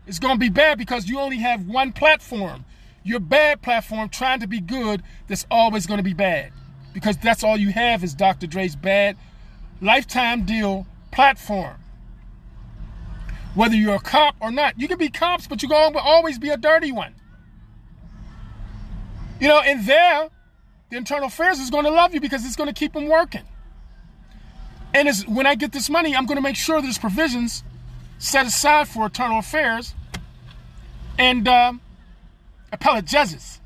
is 0.06 0.18
going 0.18 0.34
to 0.34 0.40
be 0.40 0.50
bad 0.50 0.78
because 0.78 1.08
you 1.08 1.18
only 1.18 1.38
have 1.38 1.66
one 1.66 1.92
platform. 1.92 2.64
Your 3.02 3.20
bad 3.20 3.62
platform 3.62 4.08
trying 4.08 4.40
to 4.40 4.46
be 4.46 4.60
good, 4.60 5.02
that's 5.28 5.46
always 5.50 5.86
going 5.86 5.98
to 5.98 6.04
be 6.04 6.12
bad. 6.12 6.52
Because 6.92 7.16
that's 7.16 7.42
all 7.42 7.56
you 7.56 7.70
have 7.70 8.04
is 8.04 8.14
Dr. 8.14 8.46
Dre's 8.46 8.76
bad 8.76 9.16
lifetime 9.80 10.44
deal 10.44 10.86
platform. 11.12 11.76
Whether 13.54 13.74
you're 13.74 13.94
a 13.94 14.00
cop 14.00 14.36
or 14.40 14.50
not, 14.50 14.78
you 14.78 14.86
can 14.86 14.98
be 14.98 15.08
cops, 15.08 15.46
but 15.46 15.62
you're 15.62 15.70
going 15.70 15.94
to 15.94 15.98
always 15.98 16.38
be 16.38 16.50
a 16.50 16.56
dirty 16.56 16.92
one. 16.92 17.14
You 19.40 19.48
know, 19.48 19.60
and 19.60 19.86
there, 19.86 20.28
the 20.90 20.96
internal 20.96 21.26
affairs 21.26 21.58
is 21.58 21.70
going 21.70 21.84
to 21.84 21.90
love 21.90 22.14
you 22.14 22.20
because 22.20 22.44
it's 22.44 22.56
going 22.56 22.68
to 22.68 22.74
keep 22.74 22.92
them 22.92 23.06
working. 23.06 23.42
And 24.94 25.08
as, 25.08 25.26
when 25.26 25.46
I 25.46 25.54
get 25.54 25.72
this 25.72 25.90
money, 25.90 26.16
I'm 26.16 26.26
going 26.26 26.36
to 26.36 26.42
make 26.42 26.56
sure 26.56 26.80
there's 26.80 26.98
provisions 26.98 27.62
set 28.18 28.46
aside 28.46 28.88
for 28.88 29.04
internal 29.04 29.38
affairs 29.38 29.94
and 31.18 31.46
uh, 31.46 31.74
appellate 32.72 33.04
judges. 33.04 33.60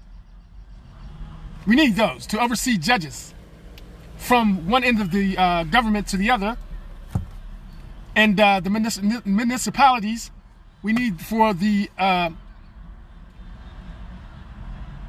We 1.66 1.76
need 1.76 1.94
those 1.94 2.26
to 2.28 2.40
oversee 2.40 2.78
judges 2.78 3.32
from 4.16 4.68
one 4.68 4.82
end 4.82 5.00
of 5.00 5.12
the 5.12 5.36
uh, 5.36 5.64
government 5.64 6.08
to 6.08 6.16
the 6.16 6.30
other. 6.30 6.56
And 8.16 8.40
uh, 8.40 8.60
the 8.60 8.70
municipalities, 9.24 10.30
we 10.82 10.92
need 10.92 11.20
for 11.20 11.54
the 11.54 11.88
uh, 11.96 12.30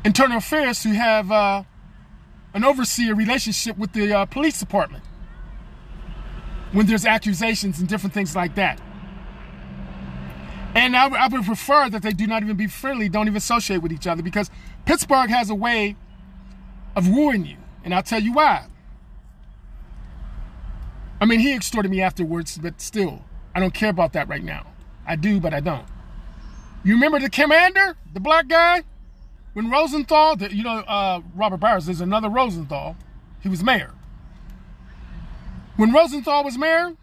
internal 0.04 0.38
affairs 0.38 0.82
to 0.84 0.90
have 0.90 1.32
uh, 1.32 1.64
an 2.54 2.64
overseer 2.64 3.16
relationship 3.16 3.78
with 3.78 3.94
the 3.94 4.14
uh, 4.14 4.26
police 4.26 4.60
department 4.60 5.04
when 6.72 6.86
there's 6.86 7.06
accusations 7.06 7.80
and 7.80 7.88
different 7.88 8.14
things 8.14 8.36
like 8.36 8.56
that. 8.56 8.82
And 10.74 10.96
I, 10.96 11.08
I 11.08 11.28
would 11.28 11.44
prefer 11.44 11.90
that 11.90 12.02
they 12.02 12.12
do 12.12 12.28
not 12.28 12.44
even 12.44 12.56
be 12.56 12.68
friendly, 12.68 13.10
don't 13.10 13.28
even 13.28 13.38
associate 13.38 13.82
with 13.82 13.92
each 13.92 14.08
other 14.08 14.24
because 14.24 14.50
Pittsburgh 14.86 15.30
has 15.30 15.50
a 15.50 15.56
way 15.56 15.98
of 16.96 17.10
wooing 17.10 17.46
you. 17.46 17.58
And 17.84 17.94
I'll 17.94 18.04
tell 18.04 18.22
you 18.22 18.34
why. 18.34 18.68
I 21.20 21.26
mean, 21.26 21.40
he 21.40 21.54
extorted 21.54 21.92
me 21.92 22.02
afterwards, 22.02 22.58
but 22.58 22.80
still, 22.80 23.24
I 23.54 23.60
don't 23.60 23.74
care 23.74 23.90
about 23.90 24.14
that 24.14 24.28
right 24.28 24.44
now. 24.44 24.66
I 25.06 25.16
do, 25.16 25.40
but 25.40 25.54
I 25.54 25.60
don't. 25.60 25.86
You 26.84 26.94
remember 26.94 27.20
the 27.20 27.30
commander, 27.30 27.98
the 28.14 28.20
black 28.20 28.48
guy? 28.48 28.84
When 29.54 29.70
Rosenthal, 29.70 30.38
you 30.38 30.64
know, 30.64 30.80
uh, 30.80 31.22
Robert 31.36 31.58
Bowers, 31.58 31.86
there's 31.86 32.02
another 32.02 32.30
Rosenthal. 32.30 32.96
He 33.42 33.50
was 33.50 33.64
mayor. 33.64 33.92
When 35.76 35.92
Rosenthal 35.92 36.44
was 36.44 36.58
mayor, 36.58 36.96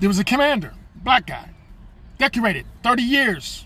there 0.00 0.08
was 0.08 0.18
a 0.18 0.24
commander, 0.24 0.74
black 0.96 1.26
guy, 1.26 1.50
decorated, 2.18 2.66
30 2.82 3.02
years. 3.02 3.64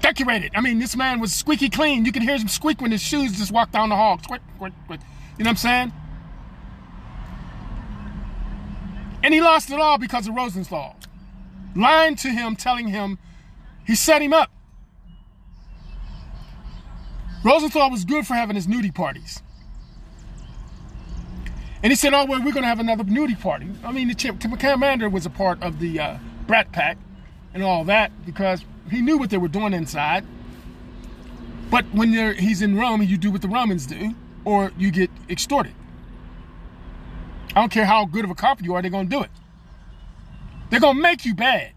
Decorated. 0.00 0.52
I 0.54 0.60
mean, 0.60 0.78
this 0.78 0.94
man 0.94 1.18
was 1.18 1.32
squeaky 1.32 1.70
clean. 1.70 2.04
You 2.04 2.12
could 2.12 2.22
hear 2.22 2.36
him 2.36 2.48
squeak 2.48 2.80
when 2.80 2.92
his 2.92 3.02
shoes 3.02 3.38
just 3.38 3.50
walked 3.50 3.72
down 3.72 3.88
the 3.88 3.96
hall. 3.96 4.20
Squeak. 4.22 4.42
You 4.60 4.66
know 4.68 4.70
what 5.38 5.46
I'm 5.48 5.56
saying? 5.56 5.92
And 9.22 9.34
he 9.34 9.40
lost 9.40 9.70
it 9.70 9.80
all 9.80 9.98
because 9.98 10.28
of 10.28 10.34
Rosenthal. 10.34 10.96
Lying 11.74 12.14
to 12.16 12.28
him, 12.28 12.54
telling 12.54 12.88
him 12.88 13.18
he 13.86 13.94
set 13.94 14.20
him 14.20 14.32
up. 14.32 14.50
Rosenthal 17.44 17.90
was 17.90 18.04
good 18.04 18.26
for 18.26 18.34
having 18.34 18.56
his 18.56 18.66
nudie 18.66 18.94
parties. 18.94 19.40
And 21.82 21.92
he 21.92 21.96
said, 21.96 22.12
oh, 22.12 22.24
well, 22.24 22.42
we're 22.42 22.52
going 22.52 22.64
to 22.64 22.68
have 22.68 22.80
another 22.80 23.04
nudie 23.04 23.40
party. 23.40 23.68
I 23.84 23.92
mean, 23.92 24.08
the 24.08 24.56
commander 24.58 25.08
was 25.08 25.24
a 25.24 25.30
part 25.30 25.62
of 25.62 25.78
the 25.78 26.00
uh, 26.00 26.18
Brat 26.48 26.72
Pack 26.72 26.98
and 27.54 27.62
all 27.62 27.84
that 27.84 28.10
because 28.26 28.64
he 28.90 29.00
knew 29.00 29.18
what 29.18 29.30
they 29.30 29.36
were 29.36 29.48
doing 29.48 29.72
inside. 29.72 30.24
But 31.70 31.84
when 31.92 32.12
he's 32.36 32.62
in 32.62 32.76
Rome, 32.76 33.02
you 33.02 33.16
do 33.16 33.30
what 33.30 33.42
the 33.42 33.48
Romans 33.48 33.86
do, 33.86 34.14
or 34.44 34.72
you 34.76 34.90
get 34.90 35.10
extorted. 35.28 35.74
I 37.50 37.60
don't 37.60 37.70
care 37.70 37.86
how 37.86 38.04
good 38.04 38.24
of 38.24 38.30
a 38.30 38.34
cop 38.34 38.62
you 38.62 38.74
are, 38.74 38.82
they're 38.82 38.90
going 38.90 39.08
to 39.08 39.16
do 39.16 39.22
it. 39.22 39.30
They're 40.70 40.80
going 40.80 40.96
to 40.96 41.02
make 41.02 41.24
you 41.24 41.34
bad 41.34 41.72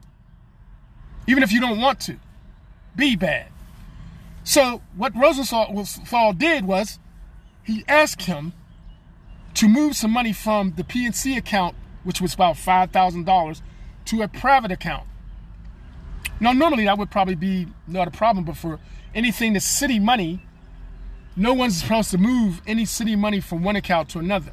even 1.30 1.44
if 1.44 1.52
you 1.52 1.62
don't 1.62 1.80
want 1.80 2.00
to. 2.00 2.16
Be 2.96 3.16
bad. 3.16 3.50
So 4.44 4.82
what 4.96 5.16
Rosenthal 5.16 6.34
did 6.34 6.66
was 6.66 6.98
he 7.64 7.86
asked 7.88 8.24
him 8.24 8.54
to 9.54 9.68
move 9.68 9.96
some 9.96 10.10
money 10.10 10.34
from 10.34 10.74
the 10.76 10.84
PNC 10.84 11.38
account, 11.38 11.76
which 12.04 12.20
was 12.20 12.34
about 12.34 12.56
$5,000, 12.56 13.62
to 14.06 14.22
a 14.24 14.28
private 14.28 14.72
account. 14.72 15.06
Now, 16.40 16.52
normally 16.52 16.86
that 16.86 16.98
would 16.98 17.12
probably 17.12 17.36
be 17.36 17.68
not 17.86 18.08
a 18.08 18.12
problem, 18.12 18.44
but 18.44 18.58
for 18.58 18.80
anything 19.14 19.54
that's 19.54 19.66
city 19.66 20.00
money, 20.00 20.42
no 21.36 21.54
one's 21.54 21.80
supposed 21.80 22.10
to 22.10 22.18
move 22.18 22.60
any 22.66 22.86
city 22.86 23.16
money 23.16 23.40
from 23.40 23.62
one 23.62 23.76
account 23.76 24.10
to 24.10 24.20
another. 24.20 24.52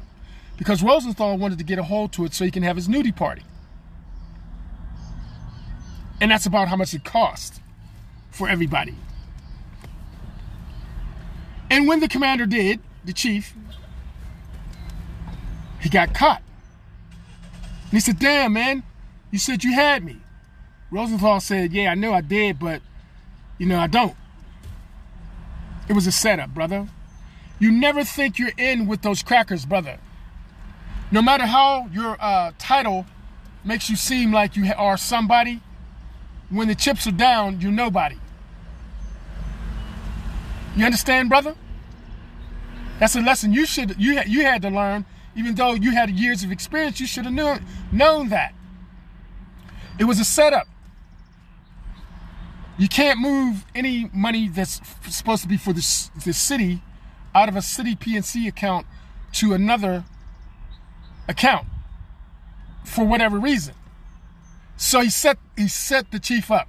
Because 0.57 0.83
Rosenthal 0.83 1.39
wanted 1.39 1.57
to 1.57 1.63
get 1.63 1.79
a 1.79 1.83
hold 1.83 2.11
to 2.13 2.25
it 2.25 2.35
so 2.35 2.45
he 2.45 2.51
can 2.51 2.61
have 2.61 2.75
his 2.75 2.87
nudie 2.87 3.15
party. 3.15 3.41
And 6.19 6.31
that's 6.31 6.45
about 6.45 6.67
how 6.67 6.75
much 6.75 6.93
it 6.93 7.03
cost 7.03 7.61
for 8.31 8.49
everybody. 8.49 8.95
And 11.69 11.87
when 11.87 11.99
the 11.99 12.07
commander 12.07 12.45
did, 12.45 12.79
the 13.03 13.13
chief, 13.13 13.53
he 15.79 15.89
got 15.89 16.13
caught. 16.13 16.41
And 17.83 17.91
he 17.91 17.99
said, 17.99 18.19
Damn, 18.19 18.53
man, 18.53 18.83
you 19.31 19.39
said 19.39 19.63
you 19.63 19.73
had 19.73 20.03
me. 20.03 20.17
Rosenthal 20.91 21.39
said, 21.39 21.73
Yeah, 21.73 21.91
I 21.91 21.95
know 21.95 22.13
I 22.13 22.21
did, 22.21 22.59
but, 22.59 22.81
you 23.57 23.65
know, 23.65 23.79
I 23.79 23.87
don't. 23.87 24.15
It 25.87 25.93
was 25.93 26.07
a 26.07 26.11
setup, 26.11 26.53
brother. 26.53 26.87
You 27.59 27.71
never 27.71 28.03
think 28.03 28.37
you're 28.37 28.51
in 28.57 28.87
with 28.87 29.01
those 29.01 29.23
crackers, 29.23 29.65
brother. 29.65 29.99
No 31.11 31.21
matter 31.21 31.45
how 31.45 31.87
your 31.91 32.17
uh, 32.19 32.51
title 32.57 33.05
makes 33.63 33.89
you 33.89 33.95
seem 33.95 34.31
like 34.31 34.55
you 34.55 34.71
are 34.77 34.97
somebody, 34.97 35.61
when 36.49 36.67
the 36.67 36.75
chips 36.75 37.07
are 37.07 37.11
down, 37.11 37.61
you're 37.61 37.71
nobody. 37.71 38.17
You 40.75 40.85
understand, 40.85 41.29
brother? 41.29 41.55
That's 42.99 43.15
a 43.15 43.21
lesson 43.21 43.53
you 43.53 43.65
should 43.65 43.99
you 43.99 44.21
you 44.25 44.43
had 44.43 44.61
to 44.61 44.69
learn. 44.69 45.05
Even 45.35 45.55
though 45.55 45.73
you 45.73 45.91
had 45.91 46.09
years 46.09 46.43
of 46.43 46.51
experience, 46.51 46.99
you 46.99 47.07
should 47.07 47.25
have 47.25 47.33
known 47.33 47.63
known 47.91 48.29
that. 48.29 48.53
It 49.99 50.05
was 50.05 50.19
a 50.19 50.25
setup. 50.25 50.67
You 52.77 52.87
can't 52.87 53.19
move 53.19 53.65
any 53.73 54.09
money 54.13 54.47
that's 54.47 54.79
supposed 55.09 55.41
to 55.41 55.47
be 55.47 55.57
for 55.57 55.73
the, 55.73 56.09
the 56.23 56.33
city 56.33 56.83
out 57.33 57.49
of 57.49 57.55
a 57.55 57.61
city 57.61 57.95
PNC 57.95 58.47
account 58.47 58.85
to 59.33 59.53
another 59.53 60.05
account 61.27 61.67
for 62.83 63.03
whatever 63.03 63.39
reason. 63.39 63.73
So 64.77 65.01
he 65.01 65.09
set 65.09 65.37
he 65.55 65.67
set 65.67 66.11
the 66.11 66.19
chief 66.19 66.49
up. 66.51 66.67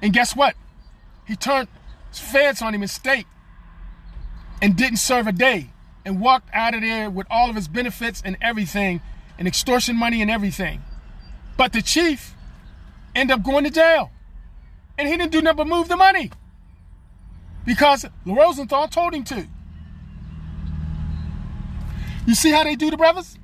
And 0.00 0.12
guess 0.12 0.34
what? 0.34 0.54
He 1.26 1.36
turned 1.36 1.68
his 2.10 2.20
feds 2.20 2.62
on 2.62 2.74
him 2.74 2.82
in 2.82 2.88
state 2.88 3.26
and 4.62 4.76
didn't 4.76 4.98
serve 4.98 5.26
a 5.26 5.32
day 5.32 5.70
and 6.04 6.20
walked 6.20 6.48
out 6.52 6.74
of 6.74 6.82
there 6.82 7.10
with 7.10 7.26
all 7.30 7.50
of 7.50 7.56
his 7.56 7.68
benefits 7.68 8.22
and 8.24 8.36
everything 8.40 9.00
and 9.38 9.48
extortion 9.48 9.96
money 9.96 10.22
and 10.22 10.30
everything. 10.30 10.82
But 11.56 11.72
the 11.72 11.82
chief 11.82 12.34
ended 13.14 13.38
up 13.38 13.44
going 13.44 13.64
to 13.64 13.70
jail. 13.70 14.10
And 14.96 15.08
he 15.08 15.16
didn't 15.16 15.32
do 15.32 15.42
nothing 15.42 15.56
but 15.56 15.66
move 15.66 15.88
the 15.88 15.96
money. 15.96 16.30
Because 17.64 18.06
Rosenthal 18.24 18.88
told 18.88 19.14
him 19.14 19.24
to. 19.24 19.48
You 22.26 22.34
see 22.34 22.50
how 22.50 22.64
they 22.64 22.76
do 22.76 22.90
the 22.90 22.96
brothers? 22.96 23.38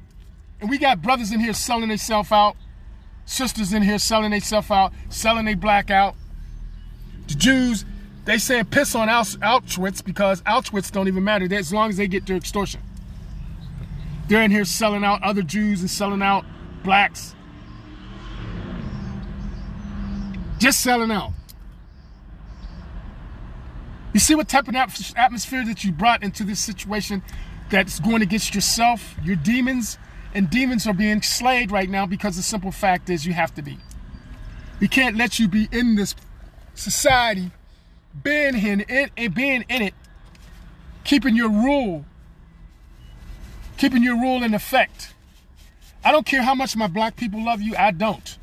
And 0.60 0.70
we 0.70 0.78
got 0.78 1.02
brothers 1.02 1.32
in 1.32 1.40
here 1.40 1.52
selling 1.52 1.88
themselves 1.88 2.30
out, 2.30 2.56
sisters 3.30 3.72
in 3.72 3.82
here 3.82 3.98
selling 3.98 4.32
themselves 4.32 4.70
out, 4.70 4.92
selling 5.08 5.44
their 5.44 5.56
black 5.56 5.90
out. 5.90 6.14
The 7.28 7.34
Jews, 7.34 7.84
they 8.24 8.38
saying 8.38 8.66
piss 8.66 8.94
on 8.94 9.08
Auschwitz 9.08 10.04
because 10.04 10.42
Auschwitz 10.42 10.90
don't 10.90 11.08
even 11.08 11.24
matter 11.24 11.52
as 11.54 11.72
long 11.72 11.90
as 11.90 11.96
they 11.96 12.08
get 12.08 12.26
their 12.26 12.36
extortion. 12.36 12.80
They're 14.28 14.42
in 14.42 14.50
here 14.50 14.64
selling 14.64 15.04
out 15.04 15.22
other 15.22 15.42
Jews 15.42 15.80
and 15.80 15.90
selling 15.90 16.22
out 16.22 16.44
blacks. 16.82 17.34
Just 20.58 20.80
selling 20.80 21.10
out. 21.10 21.32
You 24.12 24.20
see 24.20 24.34
what 24.34 24.48
type 24.48 24.66
of 24.66 24.74
atmosphere 24.74 25.64
that 25.64 25.84
you 25.84 25.92
brought 25.92 26.22
into 26.22 26.42
this 26.42 26.58
situation 26.58 27.22
that's 27.70 28.00
going 28.00 28.22
against 28.22 28.54
yourself, 28.56 29.14
your 29.22 29.36
demons, 29.36 29.98
and 30.34 30.48
demons 30.48 30.86
are 30.86 30.94
being 30.94 31.22
slayed 31.22 31.70
right 31.70 31.88
now 31.88 32.06
because 32.06 32.36
the 32.36 32.42
simple 32.42 32.72
fact 32.72 33.10
is 33.10 33.26
you 33.26 33.32
have 33.32 33.54
to 33.54 33.62
be. 33.62 33.78
We 34.78 34.88
can't 34.88 35.16
let 35.16 35.38
you 35.38 35.48
be 35.48 35.68
in 35.72 35.96
this 35.96 36.14
society, 36.74 37.50
being 38.22 38.54
in 38.54 38.84
it, 38.88 39.34
being 39.34 39.64
in 39.68 39.82
it, 39.82 39.94
keeping 41.04 41.36
your 41.36 41.50
rule, 41.50 42.04
keeping 43.76 44.02
your 44.02 44.20
rule 44.20 44.42
in 44.42 44.54
effect. 44.54 45.14
I 46.04 46.12
don't 46.12 46.24
care 46.24 46.42
how 46.42 46.54
much 46.54 46.76
my 46.76 46.86
black 46.86 47.16
people 47.16 47.44
love 47.44 47.60
you, 47.60 47.76
I 47.76 47.90
don't. 47.90 48.38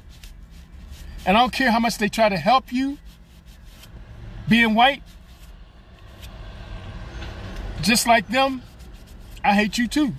And 1.25 1.35
I 1.35 1.39
don't 1.39 1.53
care 1.53 1.71
how 1.71 1.79
much 1.79 1.97
they 1.97 2.09
try 2.09 2.29
to 2.29 2.37
help 2.37 2.71
you 2.71 2.99
being 4.47 4.75
white, 4.75 5.03
just 7.81 8.07
like 8.07 8.27
them, 8.29 8.61
I 9.43 9.53
hate 9.53 9.77
you 9.77 9.87
too. 9.87 10.13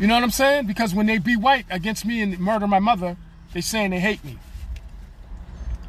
You 0.00 0.06
know 0.06 0.14
what 0.14 0.22
I'm 0.22 0.30
saying? 0.30 0.66
Because 0.66 0.94
when 0.94 1.04
they 1.04 1.18
be 1.18 1.36
white 1.36 1.66
against 1.68 2.06
me 2.06 2.22
and 2.22 2.38
murder 2.38 2.66
my 2.66 2.78
mother, 2.78 3.18
they 3.52 3.60
saying 3.60 3.90
they 3.90 4.00
hate 4.00 4.24
me. 4.24 4.38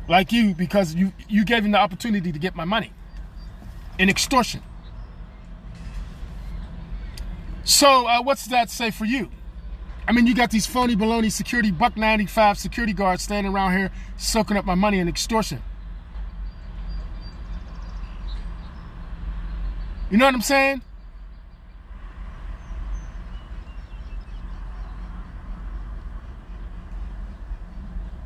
Like 0.10 0.34
you, 0.34 0.54
because 0.54 0.94
you 0.94 1.14
you 1.30 1.46
gave 1.46 1.64
them 1.64 1.72
the 1.72 1.78
opportunity 1.78 2.34
to 2.34 2.38
get 2.38 2.54
my 2.54 2.66
money. 2.66 2.92
In 3.98 4.10
extortion. 4.10 4.62
So 7.64 8.06
uh, 8.06 8.22
what's 8.22 8.48
that 8.48 8.70
say 8.70 8.92
for 8.92 9.06
you? 9.06 9.32
I 10.08 10.12
mean, 10.12 10.28
you 10.28 10.36
got 10.36 10.52
these 10.52 10.66
phony 10.66 10.98
baloney 10.98 11.32
security 11.32 11.72
buck 11.72 11.96
95 11.96 12.58
security 12.58 12.92
guards 12.92 13.24
standing 13.24 13.54
around 13.54 13.78
here 13.78 13.92
soaking 14.18 14.58
up 14.58 14.66
my 14.66 14.76
money 14.76 15.00
in 15.00 15.08
extortion. 15.08 15.62
You 20.10 20.18
know 20.18 20.26
what 20.26 20.36
I'm 20.36 20.42
saying? 20.42 20.82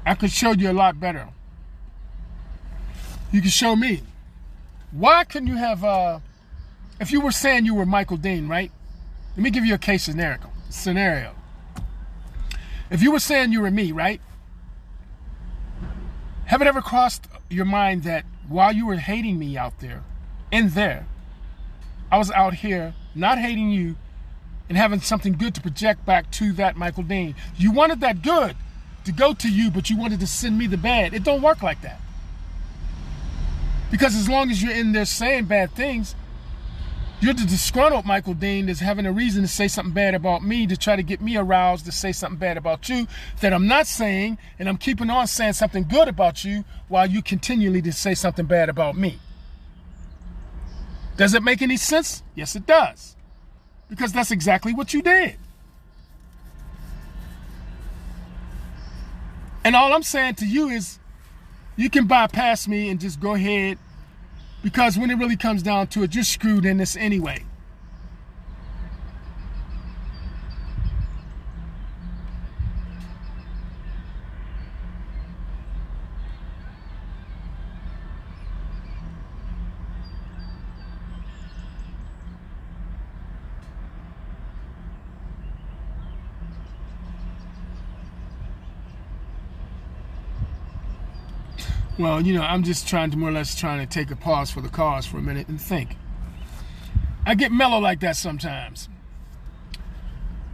I 0.05 0.15
could 0.15 0.31
show 0.31 0.51
you 0.51 0.71
a 0.71 0.73
lot 0.73 0.99
better. 0.99 1.27
You 3.31 3.41
can 3.41 3.49
show 3.49 3.75
me. 3.75 4.01
Why 4.91 5.23
couldn't 5.23 5.47
you 5.47 5.57
have, 5.57 5.83
uh, 5.83 6.19
if 6.99 7.11
you 7.11 7.19
were 7.21 7.31
saying 7.31 7.65
you 7.65 7.75
were 7.75 7.85
Michael 7.85 8.17
Dean, 8.17 8.47
right? 8.47 8.71
Let 9.35 9.43
me 9.43 9.49
give 9.49 9.65
you 9.65 9.73
a 9.73 9.79
case 9.79 10.03
scenario. 10.03 10.51
Scenario. 10.69 11.33
If 12.89 13.01
you 13.01 13.11
were 13.11 13.19
saying 13.19 13.51
you 13.51 13.61
were 13.61 13.71
me, 13.71 13.91
right? 13.91 14.21
Have 16.45 16.61
it 16.61 16.67
ever 16.67 16.81
crossed 16.81 17.27
your 17.49 17.65
mind 17.65 18.03
that 18.03 18.23
while 18.47 18.71
you 18.71 18.85
were 18.85 18.97
hating 18.97 19.39
me 19.39 19.57
out 19.57 19.79
there, 19.79 20.03
in 20.51 20.69
there, 20.69 21.07
I 22.11 22.17
was 22.19 22.29
out 22.31 22.53
here 22.53 22.93
not 23.15 23.39
hating 23.39 23.71
you 23.71 23.95
and 24.69 24.77
having 24.77 25.01
something 25.01 25.33
good 25.33 25.55
to 25.55 25.61
project 25.61 26.05
back 26.05 26.29
to 26.31 26.53
that 26.53 26.77
Michael 26.77 27.03
Dean. 27.03 27.35
You 27.57 27.71
wanted 27.71 27.99
that 28.01 28.21
good 28.21 28.55
to 29.05 29.11
go 29.11 29.33
to 29.33 29.49
you, 29.49 29.71
but 29.71 29.89
you 29.89 29.97
wanted 29.97 30.19
to 30.19 30.27
send 30.27 30.57
me 30.57 30.67
the 30.67 30.77
bad. 30.77 31.13
It 31.13 31.23
don't 31.23 31.41
work 31.41 31.63
like 31.63 31.81
that. 31.81 31.99
Because 33.91 34.15
as 34.15 34.27
long 34.27 34.51
as 34.51 34.61
you're 34.61 34.73
in 34.73 34.91
there 34.91 35.05
saying 35.05 35.45
bad 35.45 35.71
things, 35.71 36.15
you're 37.21 37.33
the 37.33 37.45
disgruntled 37.45 38.05
Michael 38.05 38.33
Dean 38.33 38.65
that's 38.65 38.81
having 38.81 39.05
a 39.05 39.11
reason 39.11 39.41
to 39.41 39.47
say 39.47 39.67
something 39.67 39.93
bad 39.93 40.15
about 40.15 40.43
me 40.43 40.67
to 40.67 40.75
try 40.75 40.95
to 40.95 41.03
get 41.03 41.21
me 41.21 41.37
aroused 41.37 41.85
to 41.85 41.91
say 41.91 42.11
something 42.11 42.37
bad 42.37 42.57
about 42.57 42.89
you 42.89 43.07
that 43.41 43.53
I'm 43.53 43.67
not 43.67 43.87
saying, 43.87 44.37
and 44.59 44.67
I'm 44.67 44.77
keeping 44.77 45.09
on 45.09 45.27
saying 45.27 45.53
something 45.53 45.87
good 45.87 46.07
about 46.07 46.43
you 46.43 46.65
while 46.87 47.09
you 47.09 47.21
continually 47.21 47.81
to 47.83 47.93
say 47.93 48.15
something 48.15 48.45
bad 48.45 48.67
about 48.67 48.97
me. 48.97 49.19
Does 51.15 51.33
it 51.33 51.43
make 51.43 51.61
any 51.61 51.77
sense? 51.77 52.21
Yes, 52.35 52.55
it 52.55 52.65
does. 52.65 53.15
Because 53.89 54.11
that's 54.11 54.31
exactly 54.31 54.73
what 54.73 54.93
you 54.93 55.01
did. 55.01 55.37
And 59.65 59.75
all 59.75 59.93
I'm 59.93 60.03
saying 60.03 60.35
to 60.35 60.45
you 60.45 60.69
is 60.69 60.99
you 61.75 61.89
can 61.89 62.05
bypass 62.05 62.67
me 62.67 62.87
and 62.89 63.01
just 63.01 63.19
go 63.19 63.33
ahead 63.33 63.79
because 64.61 64.95
when 64.95 65.09
it 65.09 65.15
really 65.15 65.35
comes 65.35 65.63
down 65.63 65.87
to 65.87 66.03
it, 66.03 66.13
you're 66.13 66.23
screwed 66.23 66.65
in 66.65 66.77
this 66.77 66.95
anyway. 66.95 67.43
Well, 91.97 92.21
you 92.21 92.33
know, 92.33 92.41
I'm 92.41 92.63
just 92.63 92.87
trying 92.89 93.11
to 93.11 93.17
more 93.17 93.29
or 93.29 93.31
less 93.31 93.55
trying 93.55 93.79
to 93.79 93.85
take 93.85 94.11
a 94.11 94.17
pause 94.17 94.51
for 94.51 94.59
the 94.59 94.67
cause 94.67 95.05
for 95.05 95.17
a 95.17 95.21
minute 95.21 95.47
and 95.47 95.61
think. 95.61 95.95
I 97.25 97.35
get 97.35 97.53
mellow 97.53 97.79
like 97.79 98.01
that 98.01 98.17
sometimes. 98.17 98.89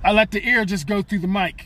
I 0.03 0.11
let 0.11 0.31
the 0.31 0.47
ear 0.47 0.65
just 0.65 0.85
go 0.85 1.01
through 1.01 1.19
the 1.19 1.27
mic 1.27 1.65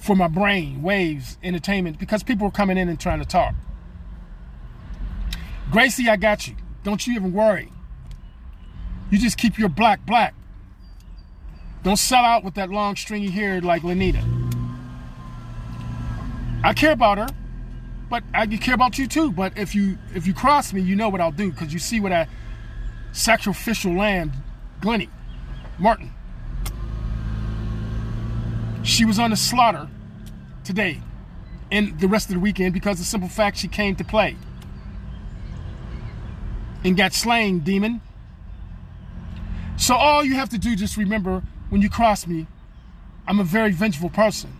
for 0.00 0.16
my 0.16 0.26
brain, 0.26 0.82
waves, 0.82 1.38
entertainment, 1.44 2.00
because 2.00 2.24
people 2.24 2.48
are 2.48 2.52
coming 2.52 2.76
in 2.76 2.88
and 2.88 2.98
trying 2.98 3.20
to 3.20 3.24
talk. 3.24 3.54
Gracie, 5.70 6.08
I 6.08 6.16
got 6.16 6.48
you. 6.48 6.56
Don't 6.82 7.06
you 7.06 7.14
even 7.14 7.32
worry. 7.32 7.70
You 9.10 9.18
just 9.18 9.38
keep 9.38 9.58
your 9.58 9.68
black 9.68 10.04
black. 10.04 10.34
Don't 11.84 11.96
sell 11.96 12.24
out 12.24 12.42
with 12.42 12.54
that 12.54 12.68
long 12.68 12.96
stringy 12.96 13.30
hair 13.30 13.60
like 13.60 13.82
Lenita. 13.82 14.24
I 16.64 16.74
care 16.74 16.92
about 16.92 17.18
her 17.18 17.28
but 18.10 18.24
I 18.34 18.46
care 18.46 18.74
about 18.74 18.98
you 18.98 19.06
too. 19.06 19.30
But 19.30 19.56
if 19.56 19.74
you 19.74 19.96
if 20.14 20.26
you 20.26 20.34
cross 20.34 20.72
me, 20.72 20.82
you 20.82 20.96
know 20.96 21.08
what 21.08 21.20
I'll 21.20 21.30
do 21.30 21.50
because 21.50 21.72
you 21.72 21.78
see 21.78 22.00
what 22.00 22.12
I 22.12 22.26
sacrificial 23.12 23.94
lamb, 23.94 24.32
Glennie 24.80 25.08
Martin. 25.78 26.12
She 28.82 29.04
was 29.04 29.18
on 29.18 29.30
the 29.30 29.36
slaughter 29.36 29.88
today 30.64 31.00
and 31.70 31.98
the 32.00 32.08
rest 32.08 32.28
of 32.28 32.34
the 32.34 32.40
weekend 32.40 32.74
because 32.74 32.98
the 32.98 33.04
simple 33.04 33.28
fact 33.28 33.58
she 33.58 33.68
came 33.68 33.94
to 33.96 34.04
play 34.04 34.36
and 36.82 36.96
got 36.96 37.12
slain, 37.12 37.60
demon. 37.60 38.00
So 39.76 39.94
all 39.94 40.24
you 40.24 40.34
have 40.34 40.48
to 40.50 40.58
do, 40.58 40.74
just 40.74 40.96
remember 40.96 41.42
when 41.68 41.80
you 41.80 41.88
cross 41.88 42.26
me, 42.26 42.46
I'm 43.26 43.38
a 43.38 43.44
very 43.44 43.70
vengeful 43.70 44.10
person 44.10 44.52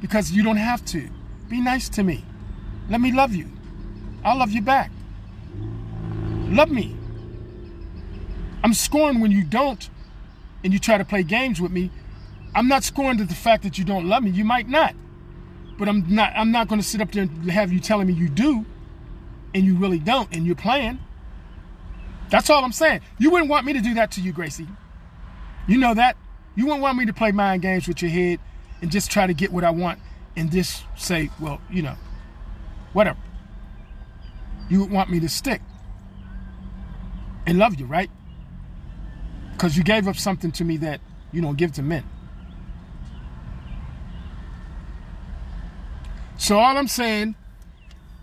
because 0.00 0.30
you 0.30 0.42
don't 0.42 0.56
have 0.56 0.84
to. 0.86 1.08
Be 1.48 1.60
nice 1.60 1.88
to 1.90 2.02
me. 2.02 2.24
Let 2.88 3.00
me 3.00 3.12
love 3.12 3.34
you. 3.34 3.48
I'll 4.24 4.38
love 4.38 4.52
you 4.52 4.62
back. 4.62 4.90
Love 6.48 6.70
me. 6.70 6.96
I'm 8.62 8.74
scorned 8.74 9.20
when 9.20 9.30
you 9.30 9.44
don't 9.44 9.88
and 10.62 10.72
you 10.72 10.78
try 10.78 10.96
to 10.98 11.04
play 11.04 11.22
games 11.22 11.60
with 11.60 11.72
me. 11.72 11.90
I'm 12.54 12.68
not 12.68 12.84
scorned 12.84 13.20
at 13.20 13.28
the 13.28 13.34
fact 13.34 13.62
that 13.64 13.78
you 13.78 13.84
don't 13.84 14.08
love 14.08 14.22
me. 14.22 14.30
You 14.30 14.44
might 14.44 14.68
not. 14.68 14.94
But 15.78 15.88
I'm 15.88 16.14
not 16.14 16.32
I'm 16.36 16.52
not 16.52 16.68
going 16.68 16.80
to 16.80 16.86
sit 16.86 17.00
up 17.00 17.12
there 17.12 17.24
and 17.24 17.50
have 17.50 17.72
you 17.72 17.80
telling 17.80 18.06
me 18.06 18.12
you 18.12 18.28
do 18.28 18.64
and 19.54 19.64
you 19.64 19.76
really 19.76 19.98
don't 19.98 20.34
and 20.34 20.46
you're 20.46 20.54
playing. 20.54 20.98
That's 22.30 22.48
all 22.48 22.64
I'm 22.64 22.72
saying. 22.72 23.00
You 23.18 23.30
wouldn't 23.30 23.50
want 23.50 23.66
me 23.66 23.72
to 23.74 23.80
do 23.80 23.94
that 23.94 24.12
to 24.12 24.20
you, 24.20 24.32
Gracie. 24.32 24.68
You 25.66 25.78
know 25.78 25.94
that. 25.94 26.16
You 26.56 26.66
wouldn't 26.66 26.82
want 26.82 26.96
me 26.96 27.06
to 27.06 27.12
play 27.12 27.32
mind 27.32 27.62
games 27.62 27.88
with 27.88 28.00
your 28.00 28.10
head 28.10 28.38
and 28.80 28.90
just 28.90 29.10
try 29.10 29.26
to 29.26 29.34
get 29.34 29.52
what 29.52 29.64
I 29.64 29.70
want 29.70 29.98
and 30.36 30.50
just 30.50 30.84
say, 30.96 31.30
well, 31.40 31.60
you 31.70 31.82
know, 31.82 31.96
whatever. 32.94 33.18
You 34.70 34.84
want 34.84 35.10
me 35.10 35.20
to 35.20 35.28
stick 35.28 35.60
and 37.46 37.58
love 37.58 37.78
you, 37.78 37.84
right? 37.84 38.10
Because 39.52 39.76
you 39.76 39.84
gave 39.84 40.08
up 40.08 40.16
something 40.16 40.50
to 40.52 40.64
me 40.64 40.78
that 40.78 41.00
you 41.32 41.42
don't 41.42 41.56
give 41.56 41.72
to 41.72 41.82
men. 41.82 42.04
So 46.38 46.58
all 46.58 46.76
I'm 46.76 46.88
saying 46.88 47.34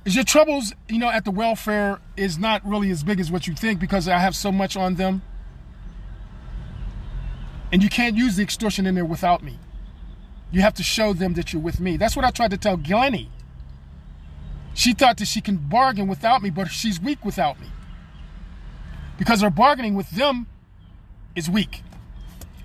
is 0.06 0.16
your 0.16 0.24
troubles, 0.24 0.74
you 0.90 1.00
know, 1.00 1.10
at 1.10 1.26
the 1.26 1.32
welfare 1.32 2.00
is 2.18 2.38
not 2.38 2.66
really 2.68 2.90
as 2.90 3.04
big 3.04 3.20
as 3.20 3.32
what 3.32 3.48
you 3.48 3.54
think 3.54 3.80
because 3.80 4.08
I 4.08 4.18
have 4.18 4.36
so 4.36 4.52
much 4.52 4.76
on 4.76 4.96
them. 4.96 5.22
And 7.72 7.82
you 7.82 7.90
can't 7.90 8.18
use 8.18 8.36
the 8.36 8.44
extortion 8.44 8.86
in 8.86 8.96
there 8.96 9.06
without 9.06 9.44
me. 9.44 9.58
You 10.52 10.62
have 10.62 10.74
to 10.76 10.84
show 10.84 11.14
them 11.14 11.36
that 11.36 11.54
you're 11.54 11.62
with 11.62 11.80
me. 11.80 11.96
That's 11.96 12.16
what 12.16 12.26
I 12.26 12.32
tried 12.32 12.52
to 12.52 12.58
tell 12.58 12.76
Glennie. 12.76 13.30
She 14.74 14.94
thought 14.94 15.18
that 15.18 15.28
she 15.28 15.42
can 15.42 15.58
bargain 15.58 16.08
without 16.08 16.42
me, 16.42 16.50
but 16.50 16.70
she's 16.70 17.00
weak 17.02 17.24
without 17.26 17.60
me. 17.60 17.68
Because 19.18 19.42
her 19.42 19.50
bargaining 19.50 19.96
with 19.96 20.10
them 20.12 20.48
is 21.36 21.50
weak. 21.50 21.84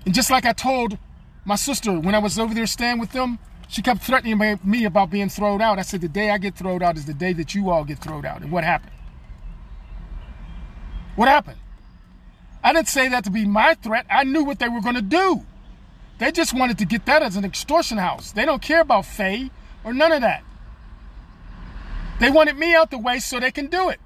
And 0.05 0.13
just 0.13 0.31
like 0.31 0.45
I 0.45 0.53
told 0.53 0.97
my 1.45 1.55
sister 1.55 1.99
when 1.99 2.15
I 2.15 2.19
was 2.19 2.39
over 2.39 2.53
there 2.53 2.65
staying 2.65 2.99
with 2.99 3.11
them, 3.11 3.39
she 3.67 3.81
kept 3.81 4.01
threatening 4.01 4.57
me 4.63 4.85
about 4.85 5.09
being 5.09 5.27
thrown 5.27 5.61
out. 5.61 5.77
I 5.77 5.81
said, 5.81 5.99
the 5.99 6.07
day 6.07 6.29
I 6.29 6.37
get 6.37 6.55
thrown 6.55 6.81
out 6.81 6.97
is 6.97 7.05
the 7.05 7.13
day 7.13 7.33
that 7.33 7.53
you 7.53 7.69
all 7.69 7.83
get 7.83 7.99
thrown 7.99 8.25
out. 8.25 8.41
And 8.41 8.51
what 8.51 8.63
happened? 8.63 8.93
What 11.17 11.27
happened? 11.27 11.57
I 12.63 12.71
didn't 12.73 12.87
say 12.87 13.09
that 13.09 13.25
to 13.25 13.29
be 13.29 13.45
my 13.45 13.73
threat. 13.75 14.05
I 14.09 14.23
knew 14.23 14.43
what 14.43 14.59
they 14.59 14.69
were 14.69 14.81
going 14.81 14.95
to 14.95 15.01
do. 15.01 15.43
They 16.19 16.31
just 16.31 16.53
wanted 16.53 16.77
to 16.79 16.85
get 16.85 17.05
that 17.05 17.21
as 17.21 17.35
an 17.35 17.43
extortion 17.45 17.97
house. 17.97 18.31
They 18.31 18.45
don't 18.45 18.61
care 18.61 18.81
about 18.81 19.05
Faye 19.05 19.51
or 19.83 19.93
none 19.93 20.11
of 20.11 20.21
that. 20.21 20.43
They 22.19 22.29
wanted 22.29 22.57
me 22.57 22.73
out 22.73 22.91
the 22.91 22.97
way 22.97 23.19
so 23.19 23.39
they 23.39 23.51
can 23.51 23.67
do 23.67 23.89
it. 23.89 23.99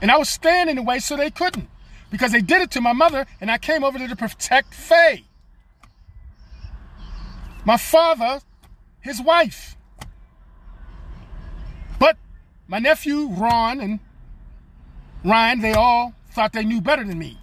And 0.00 0.10
I 0.10 0.16
was 0.16 0.28
standing 0.28 0.76
in 0.76 0.84
the 0.84 0.88
way 0.88 0.98
so 0.98 1.16
they 1.16 1.30
couldn't. 1.30 1.68
Because 2.10 2.32
they 2.32 2.40
did 2.40 2.62
it 2.62 2.70
to 2.72 2.80
my 2.80 2.92
mother, 2.92 3.26
and 3.40 3.50
I 3.50 3.58
came 3.58 3.82
over 3.82 3.98
there 3.98 4.08
to 4.08 4.16
protect 4.16 4.72
Faye. 4.72 5.24
My 7.64 7.76
father, 7.76 8.40
his 9.00 9.20
wife. 9.20 9.76
But 11.98 12.16
my 12.68 12.78
nephew, 12.78 13.28
Ron, 13.30 13.80
and 13.80 14.00
Ryan, 15.24 15.60
they 15.60 15.72
all 15.72 16.14
thought 16.30 16.52
they 16.52 16.64
knew 16.64 16.80
better 16.80 17.04
than 17.04 17.18
me, 17.18 17.38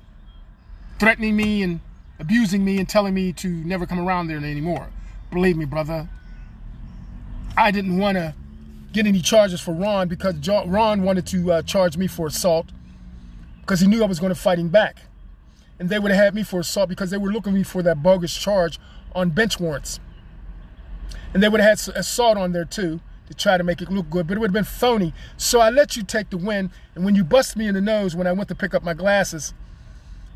threatening 0.99 1.35
me 1.35 1.63
and 1.63 1.79
abusing 2.19 2.63
me 2.63 2.77
and 2.77 2.87
telling 2.87 3.13
me 3.13 3.33
to 3.33 3.47
never 3.49 3.85
come 3.85 3.99
around 3.99 4.27
there 4.27 4.37
anymore. 4.37 4.89
Believe 5.31 5.57
me, 5.57 5.65
brother, 5.65 6.07
I 7.57 7.71
didn't 7.71 7.97
want 7.97 8.17
to 8.17 8.35
get 8.91 9.07
any 9.07 9.21
charges 9.21 9.61
for 9.61 9.73
Ron 9.73 10.07
because 10.07 10.35
Ron 10.47 11.03
wanted 11.03 11.25
to 11.27 11.51
uh, 11.51 11.61
charge 11.61 11.97
me 11.97 12.07
for 12.07 12.27
assault 12.27 12.67
because 13.61 13.79
he 13.79 13.87
knew 13.87 14.03
I 14.03 14.07
was 14.07 14.19
going 14.19 14.33
to 14.33 14.39
fight 14.39 14.59
him 14.59 14.69
back. 14.69 15.03
And 15.79 15.89
they 15.89 15.97
would 15.97 16.11
have 16.11 16.23
had 16.23 16.35
me 16.35 16.43
for 16.43 16.59
assault 16.59 16.89
because 16.89 17.09
they 17.09 17.17
were 17.17 17.31
looking 17.31 17.53
me 17.53 17.63
for 17.63 17.81
that 17.83 18.03
bogus 18.03 18.35
charge 18.35 18.79
on 19.15 19.29
bench 19.31 19.59
warrants. 19.59 19.99
And 21.33 21.41
they 21.41 21.49
would 21.49 21.61
have 21.61 21.79
had 21.79 21.95
assault 21.95 22.37
on 22.37 22.51
there 22.51 22.65
too 22.65 22.99
to 23.27 23.33
try 23.33 23.57
to 23.57 23.63
make 23.63 23.81
it 23.81 23.89
look 23.89 24.09
good, 24.09 24.27
but 24.27 24.35
it 24.35 24.39
would 24.41 24.49
have 24.49 24.53
been 24.53 24.63
phony. 24.63 25.13
So 25.37 25.59
I 25.61 25.69
let 25.69 25.95
you 25.95 26.03
take 26.03 26.29
the 26.29 26.37
win. 26.37 26.69
And 26.95 27.05
when 27.05 27.15
you 27.15 27.23
bust 27.23 27.55
me 27.55 27.67
in 27.67 27.73
the 27.73 27.81
nose 27.81 28.15
when 28.15 28.27
I 28.27 28.33
went 28.33 28.49
to 28.49 28.55
pick 28.55 28.73
up 28.73 28.83
my 28.83 28.93
glasses 28.93 29.53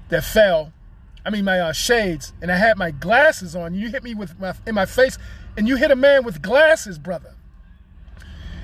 that 0.10 0.24
fell, 0.24 0.72
I 1.26 1.30
mean 1.30 1.43
my 1.43 1.60
uh, 1.60 1.74
shades, 1.74 2.34
and 2.41 2.51
I 2.51 2.58
had 2.58 2.78
my 2.78 2.91
glasses 2.91 3.56
on, 3.56 3.74
you 3.74 3.89
hit 3.89 4.03
me 4.03 4.14
with 4.14 4.39
my 4.39 4.53
in 4.66 4.76
my 4.76 4.86
face, 4.86 5.18
and 5.58 5.68
you 5.68 5.76
hit 5.76 5.89
a 5.91 5.95
man 5.95 6.24
with 6.24 6.41
glasses, 6.41 6.99
brother. 6.99 7.35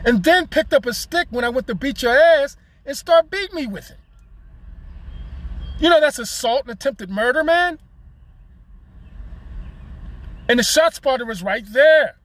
And 0.04 0.24
then 0.24 0.48
picked 0.48 0.74
up 0.74 0.86
a 0.86 0.94
stick 0.94 1.28
when 1.30 1.46
I 1.46 1.50
went 1.50 1.68
to 1.68 1.76
beat 1.76 2.02
your 2.02 2.18
ass 2.18 2.58
and 2.86 2.98
start 2.98 3.30
beating 3.30 3.56
me 3.56 3.68
with 3.68 3.92
it. 3.92 3.98
You 5.80 5.90
know 5.90 6.00
that's 6.00 6.20
assault 6.20 6.64
and 6.64 6.72
attempted 6.72 7.10
murder, 7.10 7.44
man. 7.44 7.80
And 10.48 10.60
the 10.60 10.64
shot 10.64 10.94
spotter 10.96 11.26
was 11.26 11.42
right 11.42 11.64
there 11.72 12.18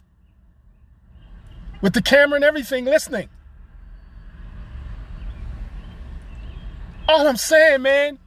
with 1.81 1.95
the 1.95 2.03
camera 2.03 2.37
and 2.37 2.45
everything 2.45 2.85
listening. 2.85 3.29
All 7.09 7.27
I'm 7.27 7.37
saying, 7.37 7.83
man, 7.83 8.19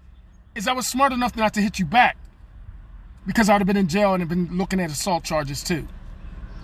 is 0.55 0.67
I 0.67 0.73
was 0.73 0.87
smart 0.87 1.11
enough 1.11 1.35
not 1.35 1.53
to 1.55 1.61
hit 1.61 1.79
you 1.79 1.85
back 1.85 2.17
because 3.27 3.49
I 3.49 3.53
would 3.53 3.61
have 3.61 3.67
been 3.67 3.77
in 3.77 3.87
jail 3.87 4.13
and 4.13 4.27
been 4.29 4.57
looking 4.57 4.79
at 4.79 4.89
assault 4.89 5.23
charges 5.23 5.63
too. 5.63 5.87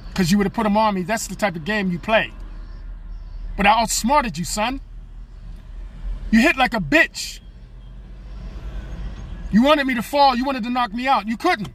Because 0.10 0.32
you 0.32 0.38
would 0.38 0.48
have 0.48 0.54
put 0.54 0.64
them 0.64 0.78
on 0.78 0.96
me. 0.96 1.02
That's 1.02 1.28
the 1.28 1.36
type 1.36 1.56
of 1.56 1.66
game 1.66 1.92
you 1.92 2.00
play. 2.00 2.32
But 3.58 3.66
I 3.66 3.82
outsmarted 3.82 4.38
you, 4.38 4.46
son. 4.46 4.82
You 6.32 6.42
hit 6.42 6.58
like 6.58 6.74
a 6.74 6.80
bitch. 6.80 7.40
You 9.52 9.64
wanted 9.64 9.86
me 9.88 9.96
to 9.96 10.02
fall. 10.02 10.36
You 10.36 10.44
wanted 10.44 10.64
to 10.64 10.70
knock 10.70 10.94
me 10.94 11.08
out. 11.08 11.28
You 11.28 11.38
couldn't. 11.38 11.70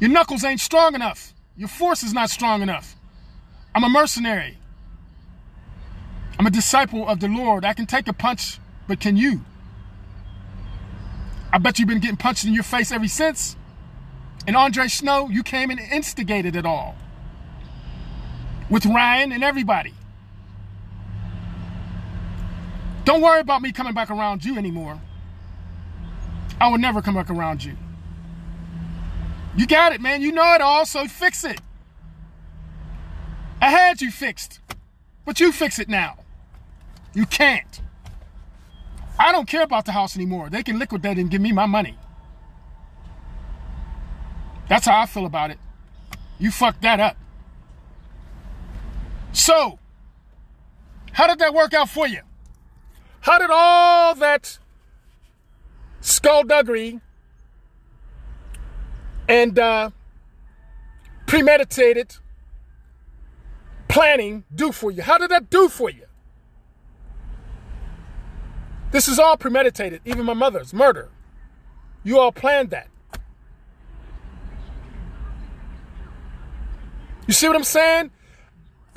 Your 0.00 0.10
knuckles 0.10 0.44
ain't 0.44 0.60
strong 0.60 0.94
enough. 0.94 1.34
Your 1.56 1.68
force 1.68 2.02
is 2.02 2.12
not 2.12 2.30
strong 2.30 2.62
enough. 2.62 2.96
I'm 3.74 3.84
a 3.84 3.88
mercenary. 3.88 4.58
I'm 6.38 6.46
a 6.46 6.50
disciple 6.50 7.06
of 7.08 7.20
the 7.20 7.28
Lord. 7.28 7.64
I 7.64 7.74
can 7.74 7.86
take 7.86 8.08
a 8.08 8.12
punch, 8.12 8.58
but 8.86 9.00
can 9.00 9.16
you? 9.16 9.44
I 11.52 11.58
bet 11.58 11.78
you've 11.78 11.88
been 11.88 12.00
getting 12.00 12.16
punched 12.16 12.44
in 12.44 12.54
your 12.54 12.62
face 12.62 12.92
ever 12.92 13.08
since. 13.08 13.56
And 14.46 14.56
Andre 14.56 14.88
Snow, 14.88 15.28
you 15.28 15.42
came 15.42 15.70
and 15.70 15.80
instigated 15.80 16.56
it 16.56 16.64
all. 16.64 16.96
With 18.70 18.86
Ryan 18.86 19.32
and 19.32 19.42
everybody. 19.42 19.94
Don't 23.08 23.22
worry 23.22 23.40
about 23.40 23.62
me 23.62 23.72
coming 23.72 23.94
back 23.94 24.10
around 24.10 24.44
you 24.44 24.58
anymore. 24.58 25.00
I 26.60 26.68
will 26.68 26.76
never 26.76 27.00
come 27.00 27.14
back 27.14 27.30
around 27.30 27.64
you. 27.64 27.74
You 29.56 29.66
got 29.66 29.94
it, 29.94 30.02
man. 30.02 30.20
You 30.20 30.30
know 30.30 30.52
it 30.52 30.60
all, 30.60 30.84
so 30.84 31.06
fix 31.06 31.42
it. 31.42 31.58
I 33.62 33.70
had 33.70 34.02
you 34.02 34.10
fixed, 34.10 34.60
but 35.24 35.40
you 35.40 35.52
fix 35.52 35.78
it 35.78 35.88
now. 35.88 36.18
You 37.14 37.24
can't. 37.24 37.80
I 39.18 39.32
don't 39.32 39.48
care 39.48 39.62
about 39.62 39.86
the 39.86 39.92
house 39.92 40.14
anymore. 40.14 40.50
They 40.50 40.62
can 40.62 40.78
liquidate 40.78 41.16
and 41.16 41.30
give 41.30 41.40
me 41.40 41.50
my 41.50 41.64
money. 41.64 41.96
That's 44.68 44.84
how 44.84 45.00
I 45.00 45.06
feel 45.06 45.24
about 45.24 45.50
it. 45.50 45.58
You 46.38 46.50
fucked 46.50 46.82
that 46.82 47.00
up. 47.00 47.16
So, 49.32 49.78
how 51.12 51.26
did 51.26 51.38
that 51.38 51.54
work 51.54 51.72
out 51.72 51.88
for 51.88 52.06
you? 52.06 52.20
How 53.28 53.38
did 53.38 53.50
all 53.50 54.14
that 54.14 54.58
skullduggery 56.00 56.98
and 59.28 59.58
uh, 59.58 59.90
premeditated 61.26 62.16
planning 63.86 64.44
do 64.54 64.72
for 64.72 64.90
you? 64.90 65.02
How 65.02 65.18
did 65.18 65.30
that 65.30 65.50
do 65.50 65.68
for 65.68 65.90
you? 65.90 66.06
This 68.92 69.08
is 69.08 69.18
all 69.18 69.36
premeditated, 69.36 70.00
even 70.06 70.24
my 70.24 70.32
mother's 70.32 70.72
murder. 70.72 71.10
You 72.04 72.18
all 72.18 72.32
planned 72.32 72.70
that. 72.70 72.88
You 77.26 77.34
see 77.34 77.46
what 77.46 77.56
I'm 77.56 77.62
saying? 77.62 78.10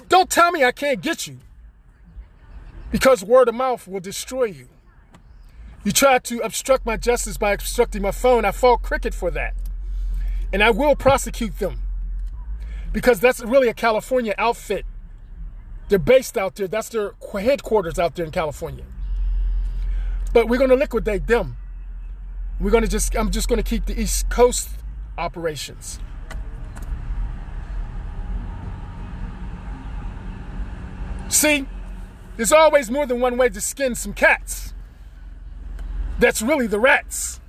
Don't 0.07 0.29
tell 0.29 0.53
me 0.53 0.63
I 0.63 0.71
can't 0.71 1.01
get 1.01 1.27
you 1.27 1.39
because 2.91 3.23
word 3.23 3.47
of 3.47 3.55
mouth 3.55 3.87
will 3.87 3.99
destroy 3.99 4.45
you. 4.45 4.67
You 5.83 5.91
tried 5.91 6.23
to 6.25 6.39
obstruct 6.39 6.85
my 6.85 6.97
justice 6.97 7.37
by 7.37 7.53
obstructing 7.53 8.01
my 8.01 8.11
phone. 8.11 8.45
I 8.45 8.51
fought 8.51 8.83
cricket 8.83 9.13
for 9.13 9.31
that. 9.31 9.55
And 10.53 10.61
I 10.61 10.69
will 10.69 10.95
prosecute 10.95 11.57
them 11.57 11.81
because 12.91 13.19
that's 13.19 13.39
really 13.39 13.69
a 13.69 13.73
California 13.73 14.35
outfit. 14.37 14.85
They're 15.89 15.97
based 15.97 16.37
out 16.37 16.55
there. 16.55 16.67
That's 16.67 16.89
their 16.89 17.13
headquarters 17.33 17.97
out 17.97 18.15
there 18.15 18.25
in 18.25 18.31
California. 18.31 18.85
But 20.33 20.47
we're 20.47 20.57
going 20.57 20.69
to 20.69 20.75
liquidate 20.75 21.27
them. 21.27 21.57
We're 22.59 22.71
going 22.71 22.83
to 22.83 22.89
just, 22.89 23.15
I'm 23.15 23.31
just 23.31 23.49
going 23.49 23.57
to 23.57 23.67
keep 23.67 23.85
the 23.85 23.99
East 23.99 24.29
Coast 24.29 24.69
operations. 25.17 25.99
See, 31.27 31.65
there's 32.37 32.51
always 32.51 32.89
more 32.89 33.05
than 33.05 33.19
one 33.19 33.37
way 33.37 33.49
to 33.49 33.61
skin 33.61 33.95
some 33.95 34.13
cats. 34.13 34.73
that's 36.19 36.41
really 36.41 36.67
the 36.67 36.79
rats 36.79 37.39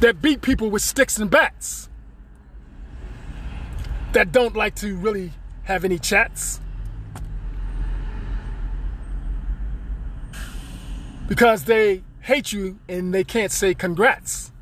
that 0.00 0.20
beat 0.20 0.42
people 0.42 0.68
with 0.70 0.82
sticks 0.82 1.18
and 1.18 1.30
bats 1.30 1.88
that 4.12 4.32
don't 4.32 4.54
like 4.54 4.74
to 4.74 4.96
really 4.96 5.32
have 5.64 5.84
any 5.84 5.98
chats 5.98 6.60
because 11.26 11.64
they 11.64 12.02
hate 12.20 12.52
you 12.52 12.78
and 12.88 13.12
they 13.12 13.24
can't 13.24 13.52
say 13.52 13.74
congrats. 13.74 14.52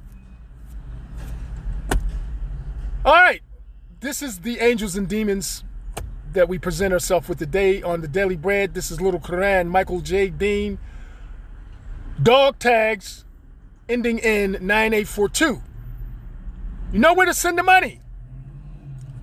All 3.04 3.12
right, 3.12 3.42
this 4.00 4.22
is 4.22 4.40
the 4.40 4.60
angels 4.60 4.96
and 4.96 5.08
demons 5.08 5.64
that 6.34 6.48
we 6.48 6.58
present 6.58 6.92
ourselves 6.92 7.28
with 7.28 7.38
today 7.38 7.80
on 7.82 8.00
the 8.00 8.08
Daily 8.08 8.36
Bread. 8.36 8.74
This 8.74 8.90
is 8.90 9.00
Little 9.00 9.20
Quran, 9.20 9.68
Michael 9.68 10.00
J. 10.00 10.28
Dean. 10.28 10.78
Dog 12.22 12.58
tags 12.58 13.24
ending 13.88 14.18
in 14.18 14.52
9842. 14.52 15.62
You 16.92 16.98
know 16.98 17.14
where 17.14 17.26
to 17.26 17.34
send 17.34 17.56
the 17.56 17.62
money. 17.62 18.00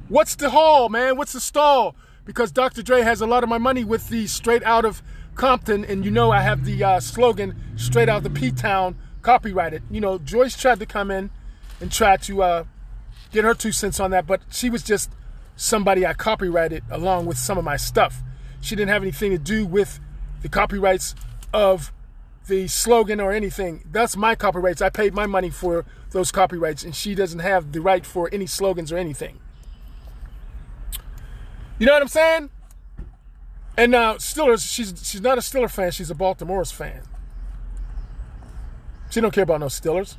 What's 0.08 0.36
the 0.36 0.50
haul, 0.50 0.90
man? 0.90 1.18
What's 1.18 1.34
the 1.34 1.40
stall? 1.40 1.96
Because 2.26 2.52
Dr. 2.52 2.82
Dre 2.82 3.02
has 3.02 3.22
a 3.22 3.26
lot 3.26 3.44
of 3.44 3.50
my 3.50 3.58
money 3.58 3.84
with 3.84 4.10
the 4.10 4.28
straight 4.28 4.64
out 4.64 4.86
of 4.86 5.02
Compton, 5.36 5.86
and 5.86 6.04
you 6.04 6.12
know 6.12 6.32
I 6.32 6.42
have 6.42 6.66
the 6.66 6.84
uh, 6.84 7.00
slogan 7.00 7.56
straight 7.78 8.10
out 8.10 8.24
the 8.24 8.30
P 8.30 8.52
Town 8.52 8.98
copyrighted. 9.22 9.84
You 9.90 10.02
know, 10.02 10.18
Joyce 10.18 10.58
tried 10.58 10.80
to 10.80 10.86
come 10.86 11.10
in 11.12 11.30
and 11.80 11.92
try 11.92 12.18
to 12.18 12.44
uh, 12.44 12.64
get 13.32 13.46
her 13.46 13.54
two 13.54 13.72
cents 13.72 14.00
on 14.00 14.12
that, 14.12 14.28
but 14.28 14.42
she 14.50 14.70
was 14.70 14.84
just 14.84 15.10
somebody 15.62 16.08
I 16.08 16.14
copyrighted 16.14 16.84
along 16.90 17.28
with 17.28 17.38
some 17.38 17.60
of 17.60 17.64
my 17.64 17.78
stuff. 17.78 18.24
She 18.62 18.76
didn't 18.76 18.90
have 18.90 19.04
anything 19.04 19.30
to 19.30 19.38
do 19.38 19.64
with 19.64 20.00
the 20.42 20.50
copyrights 20.50 21.14
of 21.54 21.94
the 22.48 22.68
slogan 22.68 23.20
or 23.20 23.32
anything. 23.32 23.84
That's 23.92 24.18
my 24.18 24.34
copyrights. 24.34 24.82
I 24.82 24.90
paid 24.90 25.14
my 25.14 25.28
money 25.28 25.52
for 25.52 25.86
those 26.10 26.32
copyrights, 26.32 26.84
and 26.84 26.96
she 26.96 27.14
doesn't 27.14 27.40
have 27.40 27.74
the 27.74 27.80
right 27.80 28.04
for 28.04 28.28
any 28.32 28.48
slogans 28.48 28.92
or 28.92 28.98
anything. 28.98 29.40
You 31.78 31.86
know 31.86 31.94
what 31.94 32.02
I'm 32.02 32.08
saying? 32.08 32.50
And 33.78 33.94
uh, 33.94 34.00
now 34.00 34.14
Steelers, 34.16 34.68
she's 34.68 34.94
she's 35.04 35.22
not 35.22 35.38
a 35.38 35.42
Stiller 35.42 35.68
fan. 35.68 35.92
She's 35.92 36.10
a 36.10 36.16
Baltimore's 36.16 36.72
fan. 36.72 37.04
She 39.12 39.22
don't 39.22 39.32
care 39.32 39.44
about 39.44 39.60
no 39.60 39.68
Steelers. 39.68 40.18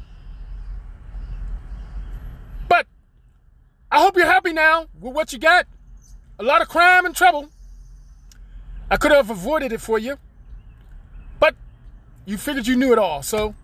But 2.69 2.87
I 3.93 4.01
hope 4.01 4.17
you're 4.17 4.25
happy 4.25 4.55
now 4.55 4.87
with 4.99 5.13
what 5.13 5.35
you 5.35 5.39
got. 5.39 5.67
A 6.39 6.43
lot 6.43 6.63
of 6.63 6.69
crime 6.69 7.05
and 7.05 7.15
trouble. 7.15 7.51
I 8.91 8.97
could 8.97 9.13
have 9.13 9.29
avoided 9.29 9.71
it 9.71 9.83
for 9.83 9.99
you. 9.99 10.17
But 11.39 11.55
you 12.25 12.39
figured 12.39 12.67
you 12.67 12.75
knew 12.75 12.95
it 12.95 12.99
all. 12.99 13.23
So 13.23 13.55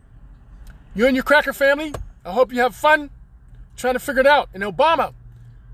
you 0.95 1.07
and 1.07 1.17
your 1.17 1.25
cracker 1.25 1.55
family, 1.55 1.95
I 2.27 2.33
hope 2.33 2.53
you 2.53 2.61
have 2.61 2.75
fun 2.77 3.09
trying 3.75 3.95
to 3.95 4.01
figure 4.01 4.21
it 4.21 4.27
out. 4.27 4.51
And 4.53 4.63
Obama, 4.63 5.15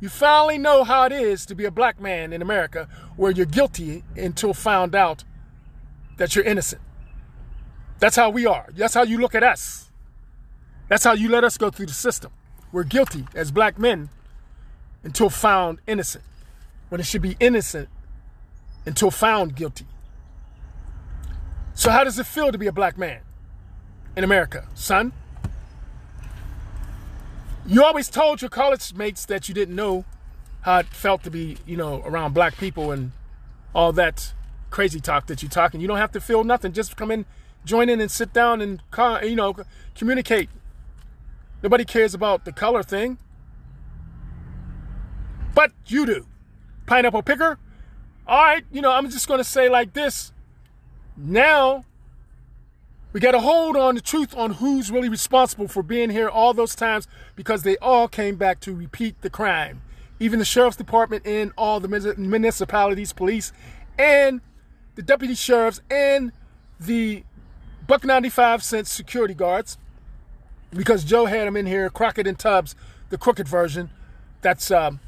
you 0.00 0.08
finally 0.08 0.56
know 0.56 0.84
how 0.84 1.04
it 1.06 1.12
is 1.12 1.44
to 1.46 1.56
be 1.56 1.64
a 1.64 1.72
black 1.72 2.00
man 2.00 2.32
in 2.32 2.40
America 2.40 2.88
where 3.16 3.32
you're 3.32 3.46
guilty 3.46 4.04
until 4.16 4.54
found 4.54 4.94
out 4.94 5.24
that 6.16 6.36
you're 6.36 6.44
innocent. 6.44 6.80
That's 7.98 8.14
how 8.14 8.30
we 8.30 8.46
are. 8.46 8.68
That's 8.72 8.94
how 8.94 9.02
you 9.02 9.18
look 9.18 9.34
at 9.34 9.42
us. 9.42 9.90
That's 10.88 11.02
how 11.02 11.14
you 11.14 11.28
let 11.28 11.42
us 11.42 11.58
go 11.58 11.70
through 11.70 11.86
the 11.86 11.92
system. 11.92 12.30
We're 12.70 12.84
guilty 12.84 13.26
as 13.34 13.50
black 13.50 13.80
men 13.80 14.10
until 15.04 15.30
found 15.30 15.78
innocent, 15.86 16.24
when 16.88 17.00
it 17.00 17.04
should 17.04 17.22
be 17.22 17.36
innocent 17.38 17.88
until 18.86 19.10
found 19.10 19.54
guilty. 19.54 19.86
So, 21.74 21.90
how 21.90 22.04
does 22.04 22.18
it 22.18 22.26
feel 22.26 22.50
to 22.52 22.58
be 22.58 22.66
a 22.66 22.72
black 22.72 22.96
man 22.98 23.20
in 24.16 24.24
America, 24.24 24.66
son? 24.74 25.12
You 27.66 27.82
always 27.82 28.08
told 28.08 28.42
your 28.42 28.50
college 28.50 28.94
mates 28.94 29.24
that 29.26 29.48
you 29.48 29.54
didn't 29.54 29.74
know 29.74 30.04
how 30.62 30.78
it 30.78 30.86
felt 30.86 31.22
to 31.24 31.30
be, 31.30 31.56
you 31.66 31.76
know, 31.76 32.02
around 32.04 32.34
black 32.34 32.56
people 32.56 32.92
and 32.92 33.12
all 33.74 33.92
that 33.92 34.32
crazy 34.70 35.00
talk 35.00 35.26
that 35.26 35.42
you're 35.42 35.50
talking. 35.50 35.80
You 35.80 35.88
don't 35.88 35.98
have 35.98 36.12
to 36.12 36.20
feel 36.20 36.44
nothing. 36.44 36.72
Just 36.72 36.96
come 36.96 37.10
in, 37.10 37.24
join 37.64 37.88
in, 37.88 38.00
and 38.00 38.10
sit 38.10 38.32
down 38.32 38.60
and, 38.60 38.82
you 39.22 39.36
know, 39.36 39.56
communicate. 39.94 40.48
Nobody 41.62 41.84
cares 41.84 42.14
about 42.14 42.44
the 42.44 42.52
color 42.52 42.82
thing. 42.82 43.18
But 45.54 45.72
you 45.86 46.06
do. 46.06 46.26
Pineapple 46.86 47.22
picker. 47.22 47.58
All 48.26 48.42
right, 48.42 48.64
you 48.72 48.80
know, 48.80 48.90
I'm 48.90 49.08
just 49.10 49.28
going 49.28 49.38
to 49.38 49.44
say 49.44 49.68
like 49.68 49.92
this. 49.92 50.32
Now 51.16 51.84
we 53.14 53.20
got 53.20 53.30
to 53.32 53.40
hold 53.40 53.76
on 53.76 53.94
the 53.94 54.00
truth 54.00 54.36
on 54.36 54.54
who's 54.54 54.90
really 54.90 55.08
responsible 55.08 55.68
for 55.68 55.84
being 55.84 56.10
here 56.10 56.28
all 56.28 56.52
those 56.52 56.74
times 56.74 57.06
because 57.36 57.62
they 57.62 57.76
all 57.76 58.08
came 58.08 58.34
back 58.34 58.58
to 58.60 58.74
repeat 58.74 59.20
the 59.20 59.30
crime. 59.30 59.82
Even 60.18 60.40
the 60.40 60.44
sheriff's 60.44 60.76
department 60.76 61.24
and 61.24 61.52
all 61.56 61.78
the 61.78 62.14
municipalities, 62.18 63.12
police, 63.12 63.52
and 63.96 64.40
the 64.96 65.02
deputy 65.02 65.36
sheriffs 65.36 65.80
and 65.88 66.32
the 66.80 67.22
buck 67.86 68.04
95 68.04 68.64
cent 68.64 68.88
security 68.88 69.34
guards 69.34 69.78
because 70.70 71.04
Joe 71.04 71.26
had 71.26 71.46
them 71.46 71.56
in 71.56 71.66
here, 71.66 71.88
Crockett 71.90 72.26
and 72.26 72.38
Tubbs, 72.38 72.74
the 73.10 73.18
crooked 73.18 73.46
version. 73.46 73.90
That's 74.40 74.72
um, 74.72 74.98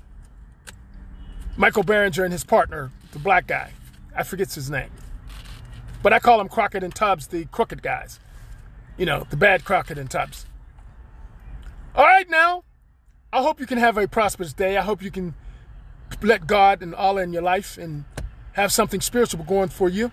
Michael 1.59 1.82
Barringer 1.82 2.22
and 2.22 2.32
his 2.32 2.44
partner, 2.44 2.90
the 3.12 3.18
black 3.18 3.46
guy. 3.46 3.72
I 4.14 4.22
forget 4.24 4.52
his 4.52 4.70
name. 4.70 4.90
But 6.02 6.12
I 6.12 6.18
call 6.18 6.38
them 6.38 6.48
Crockett 6.48 6.84
and 6.84 6.94
Tubbs, 6.94 7.28
the 7.28 7.46
crooked 7.46 7.82
guys. 7.82 8.20
You 8.98 9.07
know, 9.07 9.26
the 9.30 9.36
bad 9.36 9.64
Crockett 9.64 9.96
and 9.96 10.11
Tubbs. 10.11 10.46
All 11.94 12.04
right, 12.04 12.28
now, 12.28 12.64
I 13.32 13.42
hope 13.42 13.59
you 13.59 13.66
can 13.66 13.78
have 13.78 13.96
a 13.96 14.07
prosperous 14.07 14.52
day. 14.52 14.76
I 14.76 14.82
hope 14.82 15.02
you 15.02 15.11
can 15.11 15.34
let 16.22 16.46
God 16.46 16.82
and 16.82 16.94
Allah 16.94 17.22
in 17.22 17.32
your 17.32 17.42
life 17.42 17.78
and 17.78 18.04
have 18.52 18.70
something 18.70 19.00
spiritual 19.00 19.42
going 19.44 19.70
for 19.70 19.88
you. 19.88 20.12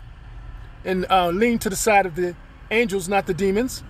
And 0.85 1.05
uh, 1.09 1.29
lean 1.29 1.59
to 1.59 1.69
the 1.69 1.75
side 1.75 2.05
of 2.05 2.15
the 2.15 2.35
angels, 2.71 3.09
not 3.09 3.27
the 3.27 3.33
demons. 3.33 3.83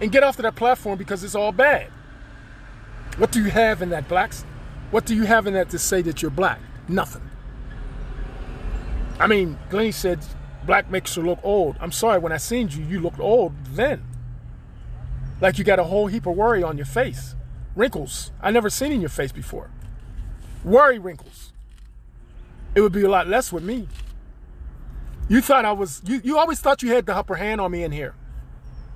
And 0.00 0.10
get 0.10 0.22
off 0.22 0.38
of 0.38 0.42
that 0.44 0.56
platform 0.56 0.98
because 0.98 1.22
it's 1.22 1.34
all 1.34 1.52
bad. 1.52 1.88
What 3.18 3.30
do 3.30 3.42
you 3.42 3.50
have 3.50 3.82
in 3.82 3.90
that, 3.90 4.08
blacks? 4.08 4.42
What 4.90 5.04
do 5.04 5.14
you 5.14 5.24
have 5.24 5.46
in 5.46 5.54
that 5.54 5.70
to 5.70 5.78
say 5.78 6.02
that 6.02 6.22
you're 6.22 6.30
black? 6.30 6.58
Nothing. 6.88 7.22
I 9.18 9.26
mean, 9.26 9.58
Glennie 9.70 9.92
said 9.92 10.20
black 10.66 10.90
makes 10.90 11.16
you 11.16 11.22
look 11.22 11.38
old. 11.42 11.76
I'm 11.80 11.92
sorry, 11.92 12.18
when 12.18 12.32
I 12.32 12.36
seen 12.36 12.68
you, 12.68 12.84
you 12.84 13.00
looked 13.00 13.20
old 13.20 13.52
then. 13.66 14.04
Like 15.40 15.58
you 15.58 15.64
got 15.64 15.78
a 15.78 15.84
whole 15.84 16.06
heap 16.06 16.26
of 16.26 16.36
worry 16.36 16.62
on 16.62 16.76
your 16.76 16.86
face. 16.86 17.34
Wrinkles. 17.76 18.32
I 18.40 18.50
never 18.50 18.70
seen 18.70 18.92
in 18.92 19.00
your 19.00 19.10
face 19.10 19.32
before. 19.32 19.70
Worry 20.64 20.98
wrinkles. 20.98 21.52
It 22.74 22.80
would 22.80 22.92
be 22.92 23.02
a 23.02 23.08
lot 23.08 23.26
less 23.26 23.52
with 23.52 23.62
me. 23.62 23.88
You 25.28 25.40
thought 25.40 25.64
I 25.64 25.72
was, 25.72 26.02
you, 26.04 26.20
you 26.22 26.38
always 26.38 26.60
thought 26.60 26.82
you 26.82 26.92
had 26.92 27.06
the 27.06 27.14
upper 27.14 27.36
hand 27.36 27.60
on 27.60 27.70
me 27.70 27.82
in 27.82 27.92
here. 27.92 28.14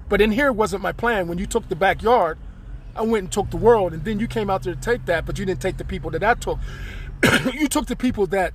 But 0.09 0.21
in 0.21 0.33
here 0.33 0.53
wasn't 0.53 0.83
my 0.83 0.93
plan. 0.93 1.29
When 1.29 1.39
you 1.39 1.47
took 1.47 1.69
the 1.69 1.77
backyard, 1.77 2.39
I 2.95 3.03
went 3.03 3.25
and 3.25 3.33
took 3.33 3.51
the 3.51 3.57
world, 3.57 3.93
and 3.93 4.05
then 4.05 4.19
you 4.19 4.27
came 4.27 4.51
out 4.51 4.63
there 4.63 4.75
to 4.75 4.81
take 4.81 5.07
that, 5.07 5.25
but 5.25 5.39
you 5.39 5.47
didn't 5.47 5.61
take 5.61 5.77
the 5.77 5.85
people 5.85 6.11
that 6.11 6.25
I 6.25 6.35
took. 6.35 6.59
you 7.53 7.69
took 7.69 7.87
the 7.87 7.97
people 7.97 8.27
that 8.29 8.55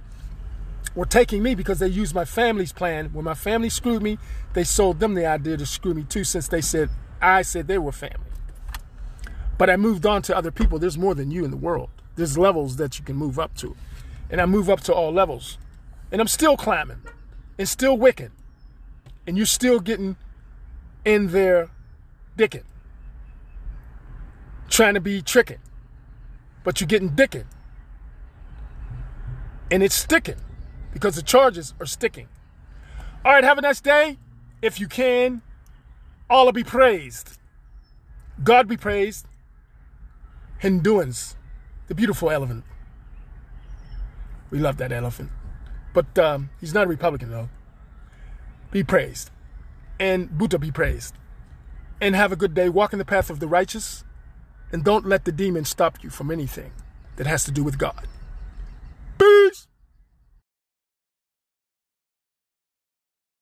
were 0.96 1.06
taking 1.06 1.42
me 1.42 1.56
because 1.56 1.80
they 1.80 1.88
used 1.88 2.14
my 2.14 2.26
family's 2.26 2.72
plan. 2.72 3.08
When 3.14 3.26
my 3.26 3.34
family 3.34 3.70
screwed 3.70 4.04
me, 4.04 4.18
they 4.54 4.64
sold 4.64 5.00
them 5.00 5.16
the 5.16 5.26
idea 5.26 5.58
to 5.58 5.66
screw 5.66 5.94
me 5.94 6.04
too, 6.04 6.24
since 6.24 6.48
they 6.48 6.62
said 6.62 6.90
I 7.22 7.42
said 7.42 7.68
they 7.68 7.78
were 7.78 7.92
family. 7.92 8.20
But 9.58 9.70
I 9.70 9.78
moved 9.78 10.06
on 10.06 10.22
to 10.24 10.36
other 10.36 10.52
people. 10.52 10.80
There's 10.80 10.98
more 10.98 11.16
than 11.16 11.32
you 11.32 11.46
in 11.46 11.52
the 11.52 11.58
world. 11.58 11.90
There's 12.16 12.38
levels 12.38 12.78
that 12.78 13.00
you 13.00 13.06
can 13.06 13.16
move 13.16 13.40
up 13.40 13.56
to. 13.58 13.76
And 14.30 14.42
I 14.42 14.46
move 14.46 14.70
up 14.70 14.82
to 14.82 14.94
all 14.94 15.12
levels. 15.12 15.58
And 16.12 16.20
I'm 16.20 16.28
still 16.28 16.58
climbing 16.58 17.02
and 17.58 17.68
still 17.68 17.98
wicked. 17.98 18.32
And 19.26 19.38
you're 19.38 19.46
still 19.46 19.80
getting 19.80 20.18
in 21.06 21.28
there 21.28 21.70
dicking. 22.38 22.64
Trying 24.70 24.96
to 24.96 25.02
be 25.02 25.22
tricking. 25.22 25.60
But 26.64 26.82
you're 26.82 26.88
getting 26.88 27.12
dicking. 27.12 27.46
And 29.74 29.82
it's 29.82 29.96
sticking 29.96 30.36
because 30.94 31.16
the 31.16 31.24
charges 31.24 31.74
are 31.80 31.88
sticking. 31.88 32.28
All 33.26 33.34
right, 33.34 33.44
have 33.44 33.58
a 33.58 33.62
nice 33.62 33.82
day. 33.82 34.20
If 34.62 34.80
you 34.80 34.88
can, 34.88 35.42
Allah 36.30 36.54
be 36.54 36.64
praised. 36.64 37.40
God 38.44 38.68
be 38.68 38.78
praised. 38.78 39.26
Hinduans, 40.60 41.36
the 41.88 41.96
beautiful 41.96 42.30
elephant. 42.30 42.66
We 44.52 44.60
love 44.60 44.78
that 44.78 44.92
elephant. 44.92 45.32
But 45.92 46.20
um, 46.20 46.52
he's 46.62 46.76
not 46.76 46.86
a 46.86 46.90
Republican, 46.90 47.32
though. 47.32 47.50
Be 48.70 48.84
praised. 48.84 49.32
And 50.00 50.38
Buddha 50.38 50.60
be 50.60 50.70
praised. 50.70 51.16
And 52.00 52.16
have 52.16 52.32
a 52.32 52.36
good 52.36 52.54
day. 52.54 52.70
Walk 52.70 52.94
in 52.94 53.00
the 53.00 53.06
path 53.06 53.32
of 53.32 53.40
the 53.40 53.48
righteous. 53.48 54.04
And 54.72 54.84
don't 54.84 55.08
let 55.08 55.26
the 55.26 55.32
demon 55.32 55.66
stop 55.66 56.04
you 56.04 56.12
from 56.12 56.30
anything 56.30 56.74
that 57.16 57.26
has 57.26 57.44
to 57.46 57.52
do 57.52 57.64
with 57.64 57.80
God. 57.80 58.08
Peace. 59.24 59.73